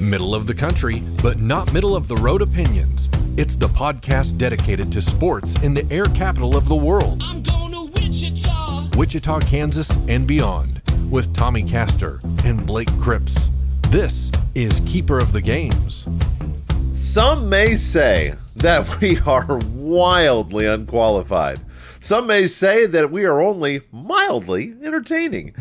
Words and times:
Middle 0.00 0.34
of 0.34 0.46
the 0.46 0.54
country, 0.54 1.00
but 1.22 1.40
not 1.40 1.74
middle 1.74 1.94
of 1.94 2.08
the 2.08 2.16
road 2.16 2.40
opinions. 2.40 3.10
It's 3.36 3.54
the 3.54 3.68
podcast 3.68 4.38
dedicated 4.38 4.90
to 4.92 5.00
sports 5.02 5.60
in 5.60 5.74
the 5.74 5.86
air 5.92 6.06
capital 6.06 6.56
of 6.56 6.70
the 6.70 6.74
world. 6.74 7.22
I'm 7.22 7.42
going 7.42 7.72
to 7.72 7.92
Wichita. 8.00 8.96
Wichita, 8.96 9.40
Kansas, 9.40 9.90
and 10.08 10.26
beyond, 10.26 10.80
with 11.10 11.34
Tommy 11.34 11.62
Castor 11.62 12.18
and 12.46 12.66
Blake 12.66 12.90
Cripps. 12.98 13.50
This 13.90 14.32
is 14.54 14.80
Keeper 14.86 15.18
of 15.18 15.34
the 15.34 15.42
Games. 15.42 16.08
Some 16.94 17.50
may 17.50 17.76
say 17.76 18.36
that 18.56 19.00
we 19.02 19.18
are 19.26 19.58
wildly 19.66 20.64
unqualified. 20.64 21.60
Some 22.00 22.26
may 22.26 22.46
say 22.46 22.86
that 22.86 23.10
we 23.10 23.26
are 23.26 23.42
only 23.42 23.82
mildly 23.92 24.74
entertaining. 24.82 25.54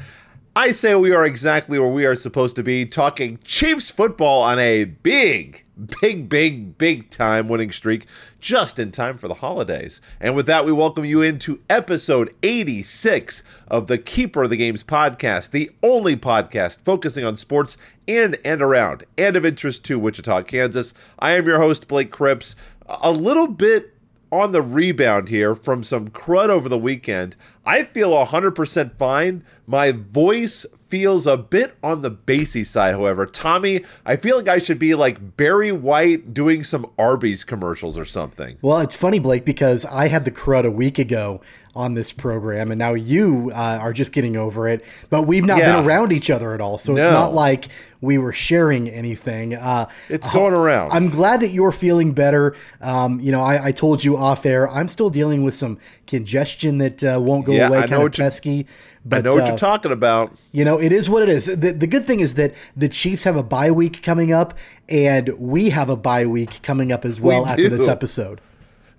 I 0.59 0.73
say 0.73 0.93
we 0.93 1.13
are 1.13 1.23
exactly 1.23 1.79
where 1.79 1.87
we 1.87 2.05
are 2.05 2.15
supposed 2.15 2.57
to 2.57 2.63
be, 2.63 2.85
talking 2.85 3.39
Chiefs 3.45 3.89
football 3.89 4.41
on 4.41 4.59
a 4.59 4.83
big, 4.83 5.63
big, 6.01 6.27
big, 6.27 6.77
big 6.77 7.09
time 7.09 7.47
winning 7.47 7.71
streak 7.71 8.07
just 8.41 8.77
in 8.77 8.91
time 8.91 9.17
for 9.17 9.29
the 9.29 9.35
holidays. 9.35 10.01
And 10.19 10.35
with 10.35 10.47
that, 10.47 10.65
we 10.65 10.73
welcome 10.73 11.05
you 11.05 11.21
into 11.21 11.61
episode 11.69 12.35
86 12.43 13.41
of 13.69 13.87
the 13.87 13.97
Keeper 13.97 14.43
of 14.43 14.49
the 14.49 14.57
Games 14.57 14.83
podcast, 14.83 15.51
the 15.51 15.71
only 15.81 16.17
podcast 16.17 16.81
focusing 16.81 17.23
on 17.23 17.37
sports 17.37 17.77
in 18.05 18.35
and 18.43 18.61
around 18.61 19.05
and 19.17 19.37
of 19.37 19.45
interest 19.45 19.85
to 19.85 19.97
Wichita, 19.97 20.43
Kansas. 20.43 20.93
I 21.19 21.31
am 21.31 21.47
your 21.47 21.59
host, 21.59 21.87
Blake 21.87 22.11
Cripps. 22.11 22.57
A 22.85 23.11
little 23.11 23.47
bit 23.47 23.93
on 24.31 24.51
the 24.51 24.61
rebound 24.61 25.29
here 25.29 25.55
from 25.55 25.83
some 25.83 26.09
crud 26.09 26.49
over 26.49 26.69
the 26.69 26.77
weekend. 26.77 27.35
I 27.65 27.83
feel 27.83 28.11
100% 28.11 28.97
fine. 28.97 29.43
My 29.67 29.91
voice 29.91 30.65
feels 30.89 31.27
a 31.27 31.37
bit 31.37 31.75
on 31.83 32.01
the 32.01 32.09
bassy 32.09 32.63
side, 32.63 32.93
however. 32.93 33.25
Tommy, 33.25 33.83
I 34.05 34.15
feel 34.15 34.37
like 34.37 34.47
I 34.47 34.57
should 34.57 34.79
be 34.79 34.95
like 34.95 35.37
Barry 35.37 35.71
White 35.71 36.33
doing 36.33 36.63
some 36.63 36.87
Arby's 36.97 37.43
commercials 37.43 37.97
or 37.97 38.05
something. 38.05 38.57
Well, 38.61 38.79
it's 38.79 38.95
funny, 38.95 39.19
Blake, 39.19 39.45
because 39.45 39.85
I 39.85 40.07
had 40.07 40.25
the 40.25 40.31
crud 40.31 40.65
a 40.65 40.71
week 40.71 40.97
ago 40.97 41.41
on 41.79 41.93
this 41.93 42.11
program, 42.11 42.71
and 42.71 42.77
now 42.79 42.93
you 42.93 43.51
uh, 43.55 43.79
are 43.81 43.93
just 43.93 44.11
getting 44.11 44.35
over 44.35 44.67
it. 44.67 44.83
But 45.09 45.23
we've 45.23 45.45
not 45.45 45.59
Yeah. 45.59 45.77
been 45.77 45.85
around 45.85 46.11
each 46.11 46.29
other 46.29 46.53
at 46.53 46.59
all, 46.61 46.77
so 46.77 46.95
it's 46.97 47.07
not 47.09 47.33
like 47.33 47.69
we 48.01 48.17
were 48.17 48.33
sharing 48.33 48.89
anything. 48.89 49.55
Uh, 49.55 49.87
It's 50.09 50.27
going 50.31 50.53
around. 50.53 50.91
I'm 50.91 51.09
glad 51.09 51.39
that 51.39 51.51
you're 51.51 51.71
feeling 51.71 52.11
better. 52.11 52.55
Um, 52.81 53.19
you 53.21 53.31
know, 53.31 53.41
I, 53.41 53.67
I 53.67 53.71
told 53.71 54.03
you 54.03 54.17
off 54.17 54.45
air, 54.45 54.69
I'm 54.69 54.89
still 54.89 55.09
dealing 55.09 55.43
with 55.43 55.55
some 55.55 55.77
congestion 56.05 56.79
that 56.79 57.03
uh, 57.03 57.19
won't 57.21 57.45
go 57.45 57.53
Yeah, 57.53 57.67
away, 57.69 57.77
I 57.79 57.81
kind 57.87 57.93
of 57.93 58.01
you- 58.01 58.09
pesky. 58.23 58.67
But 59.05 59.19
I 59.19 59.21
know 59.21 59.35
what 59.35 59.43
uh, 59.43 59.47
you're 59.47 59.57
talking 59.57 59.93
about. 59.93 60.35
you 60.51 60.65
know, 60.65 60.77
it 60.79 60.91
is 60.91 61.09
what 61.09 61.23
it 61.23 61.29
is. 61.29 61.45
The, 61.45 61.71
the 61.71 61.87
good 61.87 62.03
thing 62.03 62.19
is 62.19 62.33
that 62.33 62.53
the 62.75 62.89
Chiefs 62.89 63.23
have 63.23 63.37
a 63.37 63.43
bye 63.43 63.71
week 63.71 64.03
coming 64.03 64.33
up, 64.33 64.53
and 64.89 65.29
we 65.39 65.69
have 65.69 65.89
a 65.89 65.95
bye 65.95 66.25
week 66.25 66.59
coming 66.61 66.91
up 66.91 67.05
as 67.05 67.19
well 67.21 67.45
after 67.47 67.69
this 67.69 67.87
episode. 67.87 68.41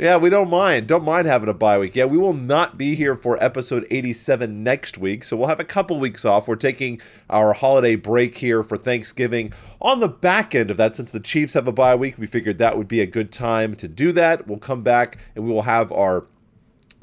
Yeah, 0.01 0.17
we 0.17 0.31
don't 0.31 0.49
mind. 0.49 0.87
Don't 0.87 1.05
mind 1.05 1.27
having 1.27 1.51
a 1.51 1.53
bye 1.53 1.79
week. 1.79 1.95
Yeah, 1.95 2.07
we 2.07 2.17
will 2.17 2.33
not 2.33 2.79
be 2.79 2.95
here 2.95 3.15
for 3.15 3.37
episode 3.45 3.87
87 3.91 4.65
next 4.65 4.97
week, 4.97 5.23
so 5.23 5.37
we'll 5.37 5.49
have 5.49 5.61
a 5.61 5.65
couple 5.65 6.01
weeks 6.01 6.25
off. 6.25 6.49
We're 6.49 6.57
taking 6.57 7.03
our 7.29 7.53
holiday 7.53 7.97
break 7.97 8.39
here 8.39 8.63
for 8.63 8.79
Thanksgiving. 8.79 9.53
On 9.79 10.01
the 10.01 10.09
back 10.09 10.55
end 10.55 10.71
of 10.71 10.79
that, 10.79 10.97
since 10.97 11.13
the 11.13 11.21
Chiefs 11.21 11.53
have 11.53 11.69
a 11.69 11.73
bye 11.73 11.95
week, 11.95 12.17
we 12.17 12.27
figured 12.27 12.57
that 12.57 12.79
would 12.79 12.89
be 12.89 13.03
a 13.03 13.07
good 13.07 13.31
time 13.31 13.77
to 13.77 13.89
do 13.89 14.11
that. 14.13 14.49
We'll 14.49 14.57
come 14.57 14.83
back 14.83 15.19
and 15.35 15.45
we 15.45 15.53
will 15.53 15.61
have 15.61 15.93
our 15.93 16.25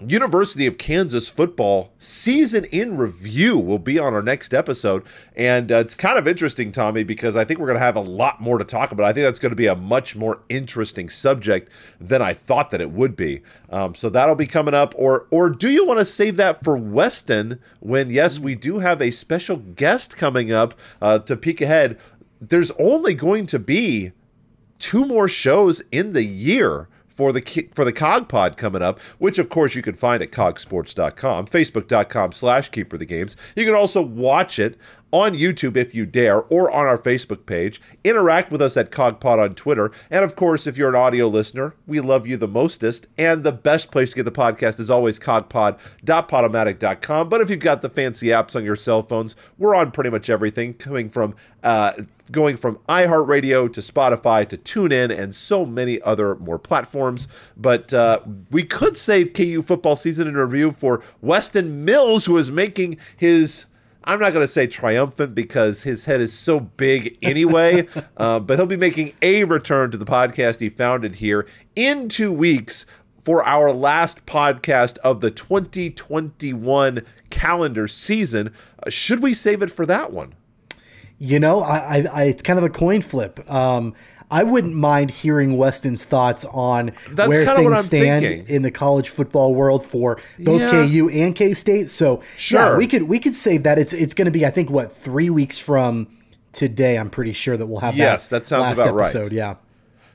University 0.06 0.68
of 0.68 0.78
Kansas 0.78 1.28
football 1.28 1.92
season 1.98 2.66
in 2.66 2.98
review 2.98 3.58
will 3.58 3.80
be 3.80 3.98
on 3.98 4.14
our 4.14 4.22
next 4.22 4.54
episode. 4.54 5.04
And 5.36 5.72
uh, 5.72 5.78
it's 5.78 5.96
kind 5.96 6.20
of 6.20 6.28
interesting, 6.28 6.72
Tommy, 6.72 7.04
because 7.04 7.36
I 7.36 7.44
think 7.44 7.60
we're 7.60 7.66
going 7.66 7.80
to 7.80 7.86
have 7.86 7.96
a 7.96 8.02
lot 8.02 8.40
more 8.40 8.60
to 8.60 8.64
talk 8.64 8.92
about. 8.92 9.08
I 9.08 9.14
think 9.14 9.26
that's 9.26 9.40
going 9.40 9.52
to 9.52 9.56
be 9.56 9.66
a 9.66 9.76
much 9.76 10.16
more 10.16 10.42
interesting 10.50 11.10
subject 11.10 11.72
than 12.00 12.22
I 12.22 12.34
thought 12.34 12.70
that 12.70 12.82
it 12.82 12.92
would 12.92 13.16
be. 13.16 13.42
Um, 13.72 13.96
so 13.96 14.10
that'll 14.10 14.36
be 14.36 14.46
coming 14.46 14.76
up. 14.76 14.94
Or, 14.96 15.26
or 15.32 15.50
do 15.50 15.70
you 15.70 15.84
want 15.84 16.00
to 16.00 16.06
save 16.06 16.36
that 16.38 16.64
for 16.64 16.78
Weston 16.78 17.60
when, 17.80 18.12
yes, 18.12 18.38
we 18.38 18.54
do 18.54 18.78
have 18.78 19.02
a 19.02 19.10
special 19.10 19.58
guest 19.58 20.16
coming 20.16 20.52
up 20.52 20.76
uh, 21.02 21.20
to 21.20 21.36
peek 21.36 21.60
ahead? 21.60 21.98
There's 22.40 22.70
only 22.78 23.16
going 23.16 23.48
to 23.48 23.58
be 23.58 24.12
two 24.78 25.06
more 25.06 25.28
shows 25.28 25.82
in 25.92 26.14
the 26.14 26.24
year 26.24 26.88
for 27.18 27.34
the 27.34 27.70
for 27.74 27.84
the 27.84 27.92
Cog 27.92 28.30
Pod 28.30 28.56
coming 28.56 28.84
up, 28.84 29.00
which 29.18 29.40
of 29.40 29.50
course 29.50 29.74
you 29.74 29.82
can 29.82 29.96
find 29.96 30.22
at 30.22 30.32
cogsports.com, 30.32 31.48
facebook.com 31.48 32.32
slash 32.32 32.70
keeper 32.70 32.98
the 32.98 33.06
games. 33.06 33.36
You 33.56 33.66
can 33.66 33.74
also 33.74 34.02
watch 34.02 34.60
it 34.60 34.78
on 35.12 35.34
YouTube 35.34 35.76
if 35.78 35.96
you 35.96 36.06
dare, 36.06 36.44
or 36.44 36.70
on 36.72 36.88
our 36.88 36.98
Facebook 36.98 37.46
page. 37.46 37.82
Interact 38.04 38.52
with 38.52 38.62
us 38.62 38.76
at 38.78 38.92
CogPod 38.92 39.40
on 39.40 39.56
Twitter. 39.56 39.92
And 40.10 40.26
of 40.26 40.36
course, 40.36 40.68
if 40.68 40.78
you're 40.78 40.90
an 40.90 40.96
audio 40.96 41.28
listener, 41.28 41.76
we 41.86 42.00
love 42.00 42.28
you 42.28 42.38
the 42.38 42.48
mostest. 42.48 43.08
And 43.18 43.44
the 43.44 43.52
best 43.52 43.92
place 43.92 44.12
to 44.12 44.16
get 44.18 44.26
the 44.26 44.32
podcast 44.32 44.80
is 44.80 44.90
always 44.90 45.20
cogpod.podomatic.com. 45.20 47.30
But 47.30 47.42
if 47.42 47.50
you've 47.50 47.60
got 47.60 47.82
the 47.82 47.90
fancy 47.90 48.28
apps 48.28 48.56
on 48.56 48.64
your 48.64 48.76
cell 48.76 49.02
phones, 49.02 49.36
we're 49.58 49.76
on 49.76 49.92
pretty 49.92 50.10
much 50.10 50.30
everything, 50.30 50.74
coming 50.74 51.10
from 51.10 51.36
uh, 51.64 51.94
going 52.32 52.58
from 52.58 52.78
iHeartRadio 52.90 53.72
to 53.74 53.82
Spotify 53.82 54.48
to 54.48 54.58
TuneIn 54.58 55.18
and 55.18 55.34
so 55.34 55.66
many 55.66 56.02
other 56.02 56.36
more 56.36 56.60
platforms. 56.60 57.28
But 57.56 57.94
uh, 57.94 58.20
we 58.52 58.64
could 58.64 58.98
save 58.98 59.34
KU 59.34 59.62
football 59.62 59.96
season 59.96 60.28
in 60.28 60.36
review 60.36 60.72
for 60.72 61.02
Weston 61.22 61.86
Mills, 61.86 62.26
who 62.26 62.38
is 62.38 62.52
making 62.52 62.98
his. 63.16 63.67
I'm 64.08 64.20
not 64.22 64.32
going 64.32 64.46
to 64.46 64.52
say 64.52 64.68
triumphant 64.68 65.36
because 65.36 65.84
his 65.84 66.06
head 66.06 66.22
is 66.22 66.32
so 66.32 66.62
big 66.62 67.18
anyway, 67.22 67.90
uh, 68.18 68.40
but 68.40 68.58
he'll 68.58 68.66
be 68.66 68.78
making 68.78 69.12
a 69.22 69.44
return 69.44 69.92
to 69.92 69.98
the 69.98 70.06
podcast 70.06 70.62
he 70.62 70.70
founded 70.70 71.16
here 71.16 71.46
in 71.76 72.08
two 72.08 72.32
weeks 72.32 72.86
for 73.22 73.44
our 73.44 73.74
last 73.74 74.26
podcast 74.26 74.98
of 75.00 75.20
the 75.20 75.30
2021 75.30 77.02
calendar 77.30 77.86
season. 77.90 78.54
Uh, 78.82 78.90
should 78.90 79.22
we 79.22 79.34
save 79.34 79.62
it 79.62 79.70
for 79.70 79.86
that 79.86 80.14
one? 80.14 80.34
You 81.20 81.42
know, 81.42 81.60
I, 81.60 81.78
I, 81.78 82.06
I 82.14 82.24
it's 82.24 82.42
kind 82.42 82.58
of 82.58 82.64
a 82.64 82.70
coin 82.70 83.02
flip. 83.02 83.52
Um, 83.52 83.94
I 84.30 84.44
wouldn't 84.44 84.76
mind 84.76 85.10
hearing 85.12 85.56
Weston's 85.58 86.04
thoughts 86.04 86.44
on 86.52 86.92
That's 87.12 87.30
where 87.30 87.46
things 87.56 87.86
stand 87.86 88.26
thinking. 88.26 88.54
in 88.56 88.62
the 88.62 88.72
college 88.72 89.08
football 89.10 89.56
world 89.56 89.86
for 89.86 90.20
both 90.40 90.62
Yeah. 90.62 90.70
KU 90.86 91.10
and 91.14 91.34
K 91.34 91.54
State. 91.54 91.90
So 91.90 92.18
yeah, 92.18 92.24
Sure. 92.38 92.78
we 92.78 92.88
could 92.88 93.04
we 93.04 93.20
could 93.20 93.36
save 93.36 93.64
that. 93.64 93.80
It's 93.80 93.94
it's 93.94 94.14
going 94.14 94.26
to 94.26 94.32
be 94.32 94.46
I 94.46 94.50
think 94.50 94.70
what 94.70 94.92
three 94.92 95.30
weeks 95.30 95.60
from 95.60 96.08
today. 96.52 96.98
I'm 96.98 97.10
pretty 97.10 97.34
sure 97.34 97.56
that 97.56 97.66
we'll 97.68 97.80
have 97.80 97.96
Yes, 97.96 98.28
that. 98.28 98.42
that 98.42 98.48
sounds 98.48 98.62
last 98.64 98.80
about 98.80 98.96
right. 98.96 99.04
episode. 99.06 99.32
Yeah. 99.32 99.56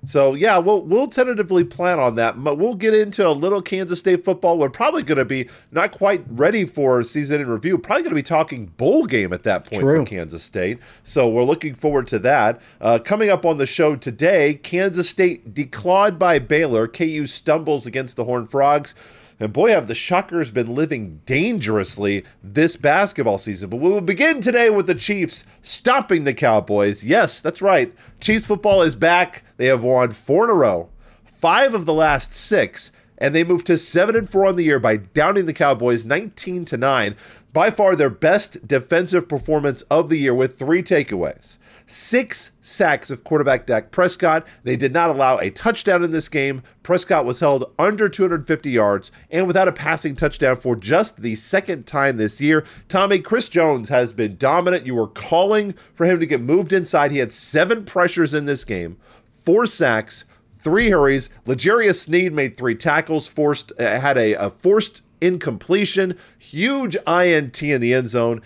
So 0.04 0.34
yeah, 0.34 0.58
we'll 0.58 0.82
we'll 0.82 1.06
tentatively 1.06 1.62
plan 1.62 2.00
on 2.00 2.16
that. 2.16 2.42
But 2.42 2.58
we'll 2.58 2.74
get 2.74 2.92
into 2.92 3.26
a 3.26 3.30
little 3.30 3.62
Kansas 3.62 4.00
State 4.00 4.24
football. 4.24 4.58
We're 4.58 4.70
probably 4.70 5.02
going 5.02 5.18
to 5.18 5.24
be 5.24 5.48
not 5.70 5.92
quite 5.92 6.24
ready 6.28 6.64
for 6.64 7.02
season 7.04 7.40
in 7.40 7.48
review. 7.48 7.78
Probably 7.78 8.02
going 8.02 8.10
to 8.10 8.16
be 8.16 8.22
talking 8.22 8.66
bowl 8.66 9.06
game 9.06 9.32
at 9.32 9.44
that 9.44 9.64
point 9.64 9.82
True. 9.82 10.00
for 10.00 10.06
Kansas 10.06 10.42
State. 10.42 10.80
So 11.04 11.28
we're 11.28 11.44
looking 11.44 11.74
forward 11.74 12.08
to 12.08 12.18
that. 12.20 12.60
Uh, 12.80 12.98
coming 12.98 13.30
up 13.30 13.46
on 13.46 13.58
the 13.58 13.66
show 13.66 13.94
today, 13.94 14.54
Kansas 14.54 15.08
State 15.08 15.54
declawed 15.54 16.18
by 16.18 16.38
Baylor. 16.41 16.88
KU 16.88 17.26
stumbles 17.26 17.86
against 17.86 18.16
the 18.16 18.24
Horned 18.24 18.50
Frogs. 18.50 18.94
And 19.42 19.53
boy, 19.53 19.70
have 19.70 19.88
the 19.88 19.94
Shockers 19.97 20.53
been 20.53 20.72
living 20.72 21.20
dangerously 21.26 22.25
this 22.44 22.76
basketball 22.76 23.38
season. 23.38 23.70
But 23.70 23.78
we 23.78 23.88
will 23.88 24.00
begin 24.00 24.41
today 24.41 24.70
with 24.70 24.86
the 24.86 24.94
Chiefs 24.94 25.42
stopping 25.62 26.22
the 26.22 26.32
Cowboys. 26.32 27.03
Yes, 27.03 27.42
that's 27.42 27.60
right. 27.60 27.92
Chiefs 28.20 28.47
football 28.47 28.82
is 28.82 28.94
back. 28.94 29.42
They 29.56 29.66
have 29.66 29.82
won 29.82 30.12
four 30.12 30.44
in 30.44 30.50
a 30.50 30.54
row, 30.54 30.91
five 31.25 31.75
of 31.75 31.86
the 31.86 31.92
last 31.92 32.32
six, 32.32 32.92
and 33.19 33.34
they 33.34 33.42
moved 33.42 33.66
to 33.66 33.78
seven 33.78 34.14
and 34.14 34.30
four 34.30 34.47
on 34.47 34.54
the 34.54 34.62
year 34.62 34.78
by 34.78 34.98
downing 34.98 35.47
the 35.47 35.53
Cowboys 35.53 36.04
19 36.04 36.64
to 36.66 36.76
9. 36.76 37.16
By 37.53 37.72
far 37.72 37.97
their 37.97 38.10
best 38.10 38.69
defensive 38.69 39.28
performance 39.28 39.82
of 39.82 40.09
the 40.09 40.19
year 40.19 40.36
with 40.36 40.56
three 40.56 40.84
takeaways. 40.84 41.59
Six 41.92 42.53
sacks 42.62 43.10
of 43.10 43.22
quarterback 43.22 43.66
Dak 43.66 43.91
Prescott. 43.91 44.47
They 44.62 44.77
did 44.77 44.94
not 44.94 45.10
allow 45.10 45.36
a 45.36 45.50
touchdown 45.50 46.03
in 46.03 46.10
this 46.10 46.30
game. 46.30 46.62
Prescott 46.83 47.27
was 47.27 47.41
held 47.41 47.71
under 47.78 48.09
250 48.09 48.71
yards 48.71 49.12
and 49.30 49.47
without 49.47 49.68
a 49.68 49.72
passing 49.72 50.16
touchdown 50.16 50.56
for 50.56 50.74
just 50.74 51.21
the 51.21 51.34
second 51.34 51.86
time 51.86 52.16
this 52.16 52.41
year. 52.41 52.65
Tommy, 52.89 53.18
Chris 53.18 53.50
Jones 53.50 53.91
has 53.91 54.15
been 54.15 54.39
dominant. 54.39 54.86
You 54.86 54.94
were 54.94 55.06
calling 55.06 55.74
for 55.92 56.06
him 56.06 56.18
to 56.18 56.24
get 56.24 56.41
moved 56.41 56.72
inside. 56.72 57.10
He 57.10 57.18
had 57.18 57.30
seven 57.30 57.84
pressures 57.84 58.33
in 58.33 58.47
this 58.47 58.65
game, 58.65 58.97
four 59.28 59.66
sacks, 59.66 60.24
three 60.62 60.89
hurries. 60.89 61.28
L'Jarius 61.44 62.00
Sneed 62.00 62.33
made 62.33 62.56
three 62.56 62.74
tackles, 62.74 63.28
forced 63.28 63.71
uh, 63.78 64.00
had 64.00 64.16
a, 64.16 64.33
a 64.33 64.48
forced 64.48 65.03
incompletion, 65.21 66.16
huge 66.39 66.97
INT 67.06 67.62
in 67.62 67.83
the 67.83 67.92
end 67.92 68.09
zone. 68.09 68.41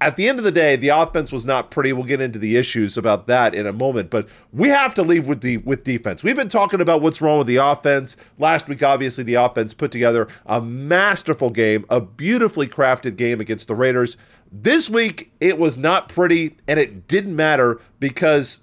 At 0.00 0.14
the 0.14 0.28
end 0.28 0.38
of 0.38 0.44
the 0.44 0.52
day, 0.52 0.76
the 0.76 0.90
offense 0.90 1.32
was 1.32 1.44
not 1.44 1.72
pretty. 1.72 1.92
We'll 1.92 2.04
get 2.04 2.20
into 2.20 2.38
the 2.38 2.56
issues 2.56 2.96
about 2.96 3.26
that 3.26 3.52
in 3.52 3.66
a 3.66 3.72
moment, 3.72 4.10
but 4.10 4.28
we 4.52 4.68
have 4.68 4.94
to 4.94 5.02
leave 5.02 5.26
with 5.26 5.40
the 5.40 5.56
with 5.58 5.82
defense. 5.82 6.22
We've 6.22 6.36
been 6.36 6.48
talking 6.48 6.80
about 6.80 7.02
what's 7.02 7.20
wrong 7.20 7.38
with 7.38 7.48
the 7.48 7.56
offense. 7.56 8.16
Last 8.38 8.68
week, 8.68 8.82
obviously, 8.82 9.24
the 9.24 9.34
offense 9.34 9.74
put 9.74 9.90
together 9.90 10.28
a 10.46 10.62
masterful 10.62 11.50
game, 11.50 11.84
a 11.90 12.00
beautifully 12.00 12.68
crafted 12.68 13.16
game 13.16 13.40
against 13.40 13.66
the 13.66 13.74
Raiders. 13.74 14.16
This 14.52 14.88
week, 14.88 15.32
it 15.40 15.58
was 15.58 15.76
not 15.76 16.08
pretty, 16.08 16.56
and 16.68 16.78
it 16.78 17.08
didn't 17.08 17.34
matter 17.34 17.80
because 17.98 18.60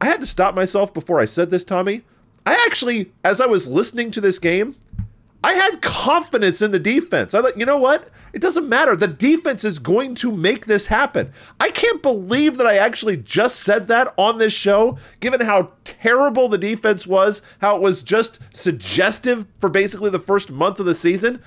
I 0.00 0.06
had 0.06 0.20
to 0.20 0.26
stop 0.26 0.54
myself 0.54 0.94
before 0.94 1.18
I 1.18 1.24
said 1.24 1.50
this, 1.50 1.64
Tommy. 1.64 2.02
I 2.46 2.54
actually, 2.66 3.12
as 3.24 3.40
I 3.40 3.46
was 3.46 3.66
listening 3.66 4.10
to 4.12 4.20
this 4.20 4.38
game, 4.38 4.76
I 5.42 5.54
had 5.54 5.82
confidence 5.82 6.62
in 6.62 6.70
the 6.70 6.78
defense. 6.78 7.34
I 7.34 7.42
thought, 7.42 7.58
you 7.58 7.66
know 7.66 7.78
what? 7.78 8.08
It 8.34 8.42
doesn't 8.42 8.68
matter. 8.68 8.96
The 8.96 9.06
defense 9.06 9.62
is 9.64 9.78
going 9.78 10.16
to 10.16 10.32
make 10.32 10.66
this 10.66 10.88
happen. 10.88 11.32
I 11.60 11.70
can't 11.70 12.02
believe 12.02 12.56
that 12.56 12.66
I 12.66 12.78
actually 12.78 13.16
just 13.16 13.60
said 13.60 13.86
that 13.88 14.12
on 14.18 14.38
this 14.38 14.52
show, 14.52 14.98
given 15.20 15.40
how 15.40 15.70
terrible 15.84 16.48
the 16.48 16.58
defense 16.58 17.06
was, 17.06 17.42
how 17.60 17.76
it 17.76 17.82
was 17.82 18.02
just 18.02 18.40
suggestive 18.52 19.46
for 19.60 19.70
basically 19.70 20.10
the 20.10 20.18
first 20.18 20.50
month 20.50 20.80
of 20.80 20.86
the 20.86 20.96
season. 20.96 21.40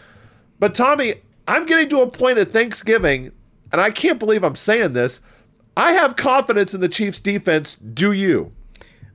But 0.59 0.73
Tommy, 0.73 1.15
I'm 1.45 1.65
getting 1.65 1.89
to 1.89 2.01
a 2.01 2.09
point 2.09 2.37
at 2.37 2.51
Thanksgiving, 2.51 3.33
and 3.73 3.81
I 3.81 3.91
can't 3.91 4.17
believe 4.17 4.45
I'm 4.45 4.55
saying 4.55 4.93
this. 4.93 5.19
I 5.75 5.91
have 5.91 6.15
confidence 6.15 6.73
in 6.73 6.79
the 6.79 6.87
Chiefs 6.87 7.19
defense. 7.19 7.75
Do 7.75 8.13
you? 8.13 8.53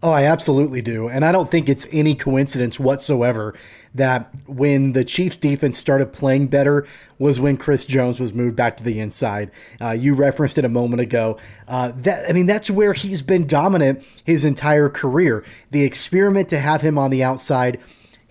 Oh, 0.05 0.11
I 0.11 0.25
absolutely 0.25 0.83
do. 0.83 1.09
And 1.09 1.25
I 1.25 1.31
don't 1.31 1.49
think 1.49 1.69
it's 1.69 1.87
any 1.93 2.17
coincidence 2.17 2.81
whatsoever 2.81 3.55
that 3.95 4.29
when 4.47 4.95
the 4.95 5.05
Chiefs 5.05 5.37
defense 5.37 5.79
started 5.79 6.13
playing 6.13 6.49
better 6.49 6.85
was 7.21 7.39
when 7.39 7.57
Chris 7.57 7.85
Jones 7.85 8.19
was 8.19 8.33
moved 8.33 8.57
back 8.57 8.77
to 8.79 8.85
the 8.85 8.99
inside. 8.99 9.53
Uh, 9.81 9.91
you 9.91 10.17
referenced 10.17 10.59
it 10.59 10.65
a 10.65 10.69
moment 10.69 11.01
ago. 11.01 11.39
Uh, 11.69 11.93
that 11.99 12.29
I 12.29 12.33
mean, 12.33 12.47
that's 12.47 12.69
where 12.69 12.95
he's 12.95 13.23
been 13.23 13.47
dominant 13.47 14.05
his 14.25 14.45
entire 14.45 14.89
career. 14.89 15.45
The 15.71 15.85
experiment 15.85 16.49
to 16.49 16.59
have 16.59 16.81
him 16.81 16.99
on 16.99 17.11
the 17.11 17.23
outside 17.23 17.79